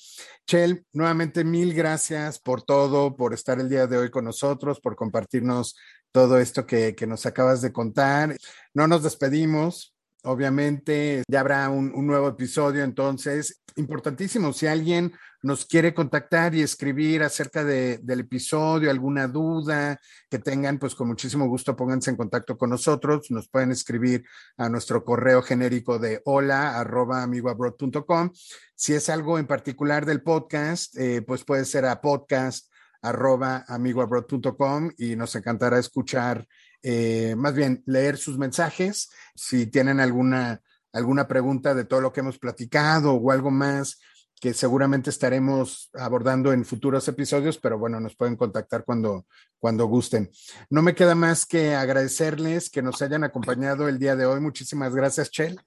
Chel, 0.47 0.85
nuevamente 0.93 1.43
mil 1.43 1.73
gracias 1.73 2.39
por 2.39 2.61
todo, 2.65 3.17
por 3.17 3.33
estar 3.33 3.59
el 3.59 3.71
día 3.71 3.87
de 3.87 3.97
hoy 3.97 4.11
con 4.11 4.27
nosotros, 4.27 4.79
por 4.79 4.95
compartirnos 4.95 5.75
todo 6.13 6.39
esto 6.39 6.67
que, 6.67 6.95
que 6.95 7.07
nos 7.07 7.25
acabas 7.25 7.63
de 7.63 7.73
contar. 7.73 8.37
No 8.75 8.87
nos 8.87 9.03
despedimos, 9.03 9.95
obviamente 10.23 11.23
ya 11.27 11.41
habrá 11.41 11.71
un, 11.71 11.95
un, 11.95 12.07
nuevo 12.07 12.29
episodio, 12.29 12.85
entonces, 12.85 13.63
importantísimo, 13.77 14.53
si 14.53 14.67
alguien 14.67 15.15
nos 15.43 15.64
quiere 15.66 15.95
contactar 15.95 16.55
y 16.55 16.62
escribir 16.62 17.22
acerca 17.22 17.64
de, 17.64 17.99
del 17.99 18.20
episodio, 18.20 18.91
alguna 18.91 19.28
duda 19.28 20.01
que 20.28 20.39
tengan, 20.39 20.78
pues 20.78 20.95
con 20.95 21.09
muchísimo 21.09 21.47
gusto 21.47 21.76
pónganse 21.76 22.11
en 22.11 22.16
contacto 22.16 22.59
con 22.59 22.70
nosotros. 22.70 23.30
Nos 23.30 23.49
pueden 23.49 23.70
escribir 23.70 24.24
a 24.57 24.68
nuestro 24.68 25.05
correo 25.05 25.43
genérico 25.43 25.99
de 25.99 26.20
hola 26.24 26.78
arroba 26.78 27.22
amigoabroad.com. 27.22 28.32
Si 28.74 28.95
es 28.95 29.09
algo 29.09 29.39
en 29.39 29.47
particular 29.47 30.07
del 30.07 30.22
podcast, 30.22 30.97
eh, 30.99 31.22
pues 31.22 31.45
puede 31.45 31.64
ser 31.64 31.84
a 31.86 32.01
podcast 32.01 32.68
arroba 33.01 33.64
amigoabroad.com 33.68 34.93
y 34.99 35.14
nos 35.14 35.36
encantará 35.36 35.78
escuchar, 35.78 36.49
eh, 36.82 37.34
más 37.36 37.55
bien 37.55 37.82
leer 37.86 38.16
sus 38.16 38.39
mensajes. 38.39 39.11
Si 39.36 39.66
tienen 39.66 40.01
alguna, 40.01 40.61
alguna 40.93 41.28
pregunta 41.28 41.74
de 41.74 41.84
todo 41.84 42.01
lo 42.01 42.12
que 42.12 42.20
hemos 42.20 42.39
platicado 42.39 43.14
o 43.14 43.30
algo 43.30 43.53
más 43.53 44.01
que 44.41 44.55
seguramente 44.55 45.11
estaremos 45.11 45.91
abordando 45.95 46.53
en 46.53 46.64
futuros 46.64 47.07
episodios, 47.09 47.59
pero 47.59 47.78
bueno, 47.78 48.01
nos 48.01 48.16
pueden 48.16 48.36
contactar 48.36 48.84
cuando, 48.84 49.26
cuando 49.59 49.86
gusten. 49.86 50.30
No 50.70 50.82
me 50.82 50.95
queda 50.95 51.14
más 51.14 51.47
que 51.47 51.74
agradecerles 51.74 52.70
que 52.70 52.82
nos 52.82 53.03
hayan 53.03 53.24
acompañado 53.24 53.89
el 53.89 53.99
día 53.99 54.16
de 54.16 54.26
hoy. 54.26 54.41
Muchísimas 54.41 54.95
gracias, 54.95 55.30
Chel. 55.30 55.61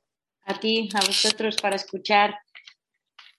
A 0.46 0.60
ti, 0.60 0.90
a 0.94 1.06
vosotros 1.06 1.58
para 1.62 1.76
escuchar. 1.76 2.36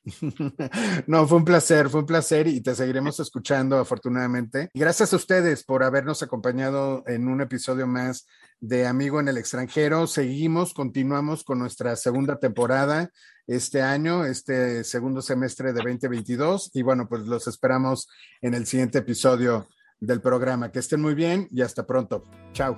No, 1.06 1.26
fue 1.26 1.38
un 1.38 1.44
placer, 1.44 1.88
fue 1.88 2.00
un 2.00 2.06
placer 2.06 2.48
y 2.48 2.60
te 2.60 2.74
seguiremos 2.74 3.20
escuchando 3.20 3.78
afortunadamente. 3.78 4.70
Gracias 4.74 5.12
a 5.12 5.16
ustedes 5.16 5.64
por 5.64 5.82
habernos 5.82 6.22
acompañado 6.22 7.04
en 7.06 7.28
un 7.28 7.40
episodio 7.40 7.86
más 7.86 8.26
de 8.60 8.86
Amigo 8.86 9.20
en 9.20 9.28
el 9.28 9.38
extranjero. 9.38 10.06
Seguimos, 10.06 10.74
continuamos 10.74 11.44
con 11.44 11.58
nuestra 11.58 11.96
segunda 11.96 12.38
temporada 12.38 13.10
este 13.47 13.82
año, 13.82 14.24
este 14.24 14.82
segundo 14.84 15.20
semestre 15.22 15.72
de 15.72 15.82
2022 15.82 16.70
y 16.74 16.82
bueno, 16.82 17.09
pues 17.09 17.26
los 17.26 17.49
esperamos 17.49 18.09
en 18.40 18.55
el 18.55 18.66
siguiente 18.66 18.99
episodio 18.99 19.66
del 20.01 20.20
programa. 20.20 20.70
Que 20.70 20.80
estén 20.80 21.01
muy 21.01 21.14
bien 21.14 21.49
y 21.51 21.62
hasta 21.62 21.86
pronto. 21.86 22.24
Chao. 22.53 22.76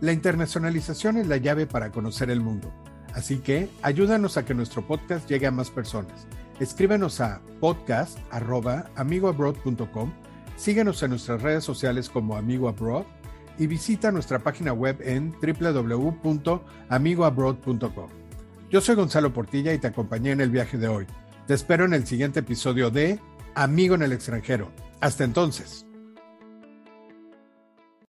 La 0.00 0.12
internacionalización 0.12 1.18
es 1.18 1.26
la 1.26 1.36
llave 1.36 1.66
para 1.66 1.92
conocer 1.92 2.30
el 2.30 2.40
mundo. 2.40 2.72
Así 3.14 3.38
que 3.38 3.68
ayúdanos 3.82 4.36
a 4.36 4.44
que 4.44 4.54
nuestro 4.54 4.86
podcast 4.86 5.28
llegue 5.28 5.46
a 5.46 5.50
más 5.50 5.70
personas. 5.70 6.28
Escríbenos 6.60 7.20
a 7.20 7.40
podcast.amigoabroad.com, 7.60 10.12
síguenos 10.56 11.02
en 11.02 11.10
nuestras 11.10 11.42
redes 11.42 11.64
sociales 11.64 12.08
como 12.08 12.36
Amigo 12.36 12.68
Abroad 12.68 13.06
y 13.58 13.66
visita 13.66 14.12
nuestra 14.12 14.38
página 14.38 14.72
web 14.72 14.98
en 15.00 15.32
www.amigoabroad.com. 15.32 18.19
Yo 18.70 18.80
soy 18.80 18.94
Gonzalo 18.94 19.32
Portilla 19.32 19.72
y 19.72 19.78
te 19.78 19.88
acompañé 19.88 20.30
en 20.30 20.40
el 20.40 20.50
viaje 20.50 20.78
de 20.78 20.86
hoy. 20.86 21.04
Te 21.48 21.54
espero 21.54 21.86
en 21.86 21.92
el 21.92 22.06
siguiente 22.06 22.38
episodio 22.38 22.90
de 22.90 23.18
Amigo 23.56 23.96
en 23.96 24.02
el 24.02 24.12
extranjero. 24.12 24.70
Hasta 25.00 25.24
entonces. 25.24 25.89